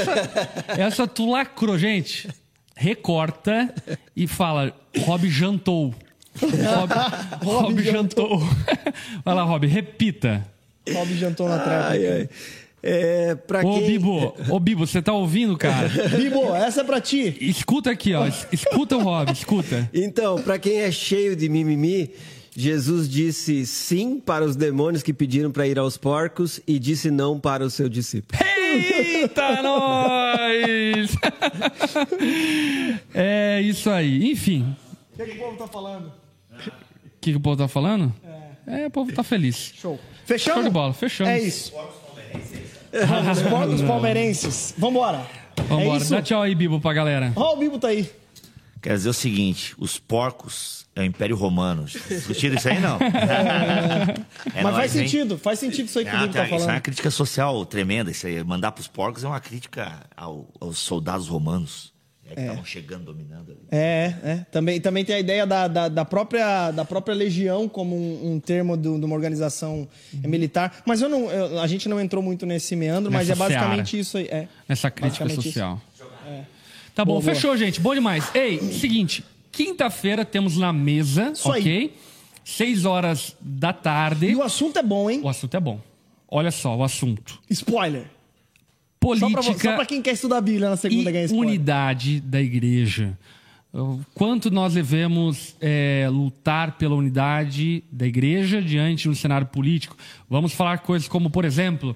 essa 0.78 1.06
tu 1.06 1.30
lacrou, 1.30 1.78
gente. 1.78 2.26
Recorta 2.76 3.74
e 4.14 4.26
fala, 4.26 4.72
Rob 4.98 5.28
jantou. 5.30 5.94
Rob, 6.38 6.92
Rob 7.42 7.82
jantou. 7.82 8.38
Vai 9.24 9.34
lá, 9.34 9.42
Rob, 9.44 9.66
repita. 9.66 10.46
Bob 10.92 11.14
jantou 11.16 11.48
na 11.48 11.58
treva. 11.58 11.88
Ai, 11.88 12.06
ai. 12.06 12.28
É, 12.82 13.34
pra 13.34 13.66
Ô, 13.66 13.78
quem... 13.78 13.86
Bibo, 13.88 14.36
ô, 14.50 14.60
Bibo, 14.60 14.86
você 14.86 15.00
tá 15.02 15.12
ouvindo, 15.12 15.56
cara? 15.56 15.88
Bibo, 16.16 16.54
essa 16.54 16.82
é 16.82 16.84
pra 16.84 17.00
ti. 17.00 17.36
Escuta 17.40 17.90
aqui, 17.90 18.14
ó. 18.14 18.26
Es- 18.26 18.46
Escuta 18.52 18.96
o 18.96 19.02
Rob, 19.02 19.32
escuta. 19.32 19.90
Então, 19.92 20.36
para 20.42 20.58
quem 20.58 20.80
é 20.82 20.92
cheio 20.92 21.34
de 21.34 21.48
mimimi, 21.48 22.10
Jesus 22.58 23.06
disse 23.08 23.66
sim 23.66 24.18
para 24.18 24.42
os 24.44 24.56
demônios 24.56 25.02
que 25.02 25.12
pediram 25.12 25.50
para 25.50 25.66
ir 25.66 25.78
aos 25.78 25.98
porcos 25.98 26.58
e 26.66 26.78
disse 26.78 27.10
não 27.10 27.38
para 27.38 27.62
o 27.62 27.68
seu 27.68 27.86
discípulo. 27.88 28.40
Eita, 28.72 29.60
nós! 29.62 31.10
É 33.14 33.60
isso 33.60 33.90
aí. 33.90 34.30
Enfim, 34.30 34.74
O 35.12 35.16
que, 35.16 35.24
que 35.26 35.36
o 35.36 35.38
povo 35.38 35.56
tá 35.58 35.66
falando? 35.68 36.06
o 36.06 36.60
que, 37.20 37.30
que 37.32 37.36
o 37.36 37.40
povo 37.40 37.56
tá 37.56 37.68
falando? 37.68 38.12
É, 38.66 38.86
o 38.86 38.90
povo 38.90 39.12
tá 39.12 39.22
feliz. 39.22 39.72
Show. 39.76 40.00
Fechamos? 40.24 40.54
Show 40.54 40.64
de 40.64 40.70
bola, 40.70 40.92
fechamos. 40.94 41.32
É 41.32 41.38
isso. 41.40 41.72
Os 43.32 43.42
porcos 43.42 43.82
palmeirenses. 43.82 44.74
Vambora. 44.78 45.26
Vambora. 45.68 45.84
É 45.84 45.96
isso. 45.98 46.10
Dá 46.10 46.22
tchau 46.22 46.40
aí, 46.42 46.54
Bibo, 46.54 46.80
pra 46.80 46.92
galera. 46.94 47.32
Ó, 47.36 47.54
o 47.54 47.56
Bibo 47.58 47.78
tá 47.78 47.88
aí. 47.88 48.10
Quer 48.86 48.94
dizer 48.94 49.08
o 49.08 49.12
seguinte: 49.14 49.74
os 49.78 49.98
porcos 49.98 50.86
é 50.94 51.00
o 51.00 51.04
Império 51.04 51.34
Romano. 51.36 51.84
Discutiram 51.84 52.54
isso 52.56 52.68
aí, 52.68 52.78
não? 52.80 52.98
É 54.54 54.62
Mas 54.62 54.72
nóis, 54.72 54.76
faz 54.76 54.96
hein? 54.96 55.02
sentido, 55.08 55.38
faz 55.38 55.58
sentido 55.58 55.86
isso 55.86 55.98
aí 55.98 56.04
que 56.04 56.10
o 56.10 56.14
Ah, 56.16 56.20
Bibo 56.20 56.32
tá 56.32 56.38
tá, 56.40 56.44
isso 56.46 56.54
é 56.54 56.58
uma 56.58 56.66
falando. 56.66 56.82
crítica 56.82 57.10
social 57.10 57.66
tremenda. 57.66 58.10
Isso 58.10 58.26
aí. 58.26 58.42
Mandar 58.44 58.72
pros 58.72 58.86
porcos 58.88 59.24
é 59.24 59.26
uma 59.28 59.40
crítica 59.40 60.00
ao- 60.16 60.48
aos 60.60 60.78
soldados 60.78 61.26
romanos 61.28 61.92
é, 62.28 62.34
que 62.34 62.40
estavam 62.40 62.64
chegando, 62.64 63.04
dominando 63.04 63.52
ali. 63.52 63.60
É, 63.70 64.14
é. 64.24 64.46
Também, 64.50 64.80
também 64.80 65.04
tem 65.04 65.16
a 65.16 65.20
ideia 65.20 65.46
da, 65.46 65.68
da, 65.68 65.88
da 65.88 66.04
própria, 66.04 66.70
da 66.70 66.84
própria 66.84 67.14
legião 67.14 67.68
como 67.68 67.94
um, 67.96 68.32
um 68.34 68.40
termo 68.40 68.76
do- 68.76 68.98
de 68.98 69.04
uma 69.04 69.14
organização 69.14 69.86
militar. 70.12 70.82
Mas 70.86 71.00
eu 71.02 71.08
não, 71.08 71.30
eu- 71.30 71.60
a 71.60 71.66
gente 71.66 71.88
não 71.88 72.00
entrou 72.00 72.22
muito 72.22 72.46
nesse 72.46 72.74
meandro, 72.76 73.10
mas 73.12 73.28
Nessa 73.28 73.44
é 73.44 73.46
basicamente 73.48 73.90
seara. 73.90 74.00
isso 74.02 74.16
aí. 74.18 74.26
É. 74.26 74.48
Nessa 74.68 74.90
crítica 74.90 75.28
social. 75.28 75.80
Tá 76.96 77.04
bom, 77.04 77.12
Boa, 77.12 77.22
boa. 77.22 77.34
fechou, 77.34 77.54
gente. 77.58 77.78
Bom 77.78 77.94
demais. 77.94 78.34
Ei, 78.34 78.58
seguinte. 78.72 79.22
Quinta-feira 79.52 80.24
temos 80.24 80.56
na 80.56 80.72
mesa, 80.72 81.30
Isso 81.34 81.52
aí. 81.52 81.60
ok? 81.60 81.96
Seis 82.42 82.86
horas 82.86 83.36
da 83.38 83.70
tarde. 83.72 84.28
E 84.30 84.34
o 84.34 84.42
assunto 84.42 84.78
é 84.78 84.82
bom, 84.82 85.10
hein? 85.10 85.20
O 85.22 85.28
assunto 85.28 85.54
é 85.54 85.60
bom. 85.60 85.78
Olha 86.26 86.50
só 86.50 86.74
o 86.74 86.82
assunto. 86.82 87.38
Spoiler. 87.50 88.04
Só 88.04 88.08
Política 88.98 89.42
pra, 89.42 89.42
só 89.70 89.76
pra 89.76 89.86
quem 89.86 90.00
quer 90.00 90.12
estudar 90.14 90.38
a 90.38 90.40
Bíblia 90.40 90.70
na 90.70 90.76
segunda 90.76 91.10
ganha 91.10 91.24
e 91.24 91.26
spoiler. 91.26 91.48
unidade 91.48 92.18
da 92.20 92.40
igreja. 92.40 93.16
Quanto 94.14 94.50
nós 94.50 94.72
devemos 94.72 95.54
é, 95.60 96.08
lutar 96.10 96.78
pela 96.78 96.94
unidade 96.94 97.84
da 97.92 98.06
igreja 98.06 98.62
diante 98.62 99.06
do 99.06 99.14
cenário 99.14 99.46
político? 99.48 99.94
Vamos 100.30 100.54
falar 100.54 100.78
coisas 100.78 101.06
como, 101.06 101.28
por 101.28 101.44
exemplo, 101.44 101.94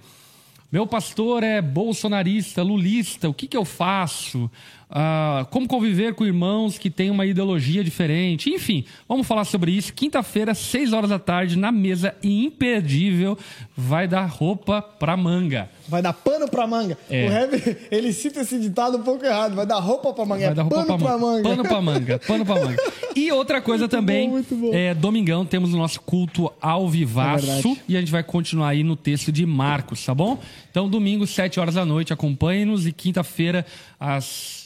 meu 0.70 0.86
pastor 0.86 1.42
é 1.42 1.60
bolsonarista, 1.62 2.62
lulista, 2.62 3.28
o 3.30 3.34
que, 3.34 3.48
que 3.48 3.56
eu 3.56 3.64
faço? 3.64 4.48
Ah, 4.92 5.46
como 5.50 5.68
conviver 5.68 6.14
com 6.14 6.26
irmãos 6.26 6.76
que 6.76 6.90
têm 6.90 7.10
uma 7.10 7.24
ideologia 7.24 7.84
diferente? 7.84 8.50
Enfim, 8.50 8.84
vamos 9.08 9.26
falar 9.26 9.44
sobre 9.44 9.70
isso. 9.70 9.94
Quinta-feira, 9.94 10.52
seis 10.52 10.92
horas 10.92 11.10
da 11.10 11.18
tarde, 11.18 11.56
na 11.56 11.70
mesa 11.70 12.14
imperdível, 12.24 13.38
vai 13.76 14.08
dar 14.08 14.26
roupa 14.26 14.82
pra 14.82 15.16
manga. 15.16 15.70
Vai 15.88 16.02
dar 16.02 16.12
pano 16.12 16.48
pra 16.48 16.66
manga. 16.66 16.98
É. 17.08 17.26
O 17.28 17.32
Heavy, 17.32 17.76
ele 17.90 18.12
cita 18.12 18.40
esse 18.40 18.58
ditado 18.58 18.98
um 18.98 19.02
pouco 19.02 19.24
errado. 19.24 19.54
Vai 19.54 19.64
dar 19.66 19.78
roupa 19.78 20.12
pra 20.12 20.24
manga. 20.24 20.40
Vai 20.42 20.50
é 20.50 20.54
dar 20.54 20.62
roupa 20.62 20.84
pano 20.86 20.98
pra 20.98 21.18
manga. 21.18 21.42
Pano 21.48 21.62
pra 21.64 21.80
manga. 21.80 22.18
Pano 22.26 22.44
pra 22.46 22.54
manga. 22.56 22.76
E 23.14 23.30
outra 23.32 23.60
coisa 23.62 23.84
Muito 23.84 23.90
também, 23.92 24.26
bom, 24.28 24.32
muito 24.34 24.54
bom. 24.56 24.70
é 24.74 24.92
domingão 24.94 25.44
temos 25.44 25.72
o 25.72 25.76
nosso 25.76 26.00
culto 26.00 26.52
ao 26.60 26.86
É 26.86 26.90
vivaço 26.90 27.46
verdade. 27.46 27.82
e 27.88 27.96
a 27.96 28.00
gente 28.00 28.10
vai 28.12 28.22
continuar 28.22 28.68
aí 28.70 28.82
no 28.82 28.96
texto 28.96 29.30
de 29.30 29.46
Marcos, 29.46 30.04
tá 30.04 30.14
bom? 30.14 30.38
Então 30.70 30.88
domingo, 30.88 31.26
sete 31.26 31.60
horas 31.60 31.74
da 31.76 31.84
noite, 31.84 32.12
acompanhe-nos 32.12 32.86
e 32.86 32.92
quinta-feira 32.92 33.64
às 33.98 34.59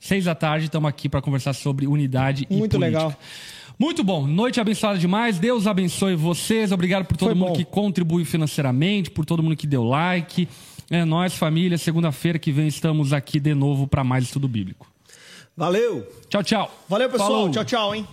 seis 0.00 0.24
da 0.24 0.34
tarde 0.34 0.64
estamos 0.64 0.88
aqui 0.88 1.08
para 1.08 1.22
conversar 1.22 1.52
sobre 1.52 1.86
unidade 1.86 2.46
e 2.50 2.56
Muito 2.56 2.72
política. 2.76 2.98
legal. 2.98 3.16
Muito 3.78 4.02
bom. 4.02 4.26
Noite 4.26 4.60
abençoada 4.60 4.98
demais. 4.98 5.38
Deus 5.38 5.66
abençoe 5.66 6.14
vocês. 6.16 6.72
Obrigado 6.72 7.04
por 7.04 7.16
todo 7.16 7.28
Foi 7.28 7.34
mundo 7.34 7.48
bom. 7.50 7.54
que 7.54 7.64
contribuiu 7.64 8.26
financeiramente, 8.26 9.10
por 9.10 9.24
todo 9.24 9.42
mundo 9.42 9.56
que 9.56 9.66
deu 9.66 9.84
like. 9.84 10.48
É 10.90 11.04
nós, 11.04 11.34
família. 11.34 11.78
Segunda-feira 11.78 12.38
que 12.38 12.50
vem 12.52 12.66
estamos 12.66 13.12
aqui 13.12 13.38
de 13.38 13.54
novo 13.54 13.86
para 13.86 14.02
mais 14.02 14.24
estudo 14.24 14.48
bíblico. 14.48 14.86
Valeu! 15.56 16.06
Tchau, 16.28 16.42
tchau. 16.42 16.84
Valeu, 16.88 17.08
pessoal. 17.08 17.28
Falou. 17.30 17.50
Tchau, 17.50 17.64
tchau, 17.64 17.94
hein? 17.94 18.06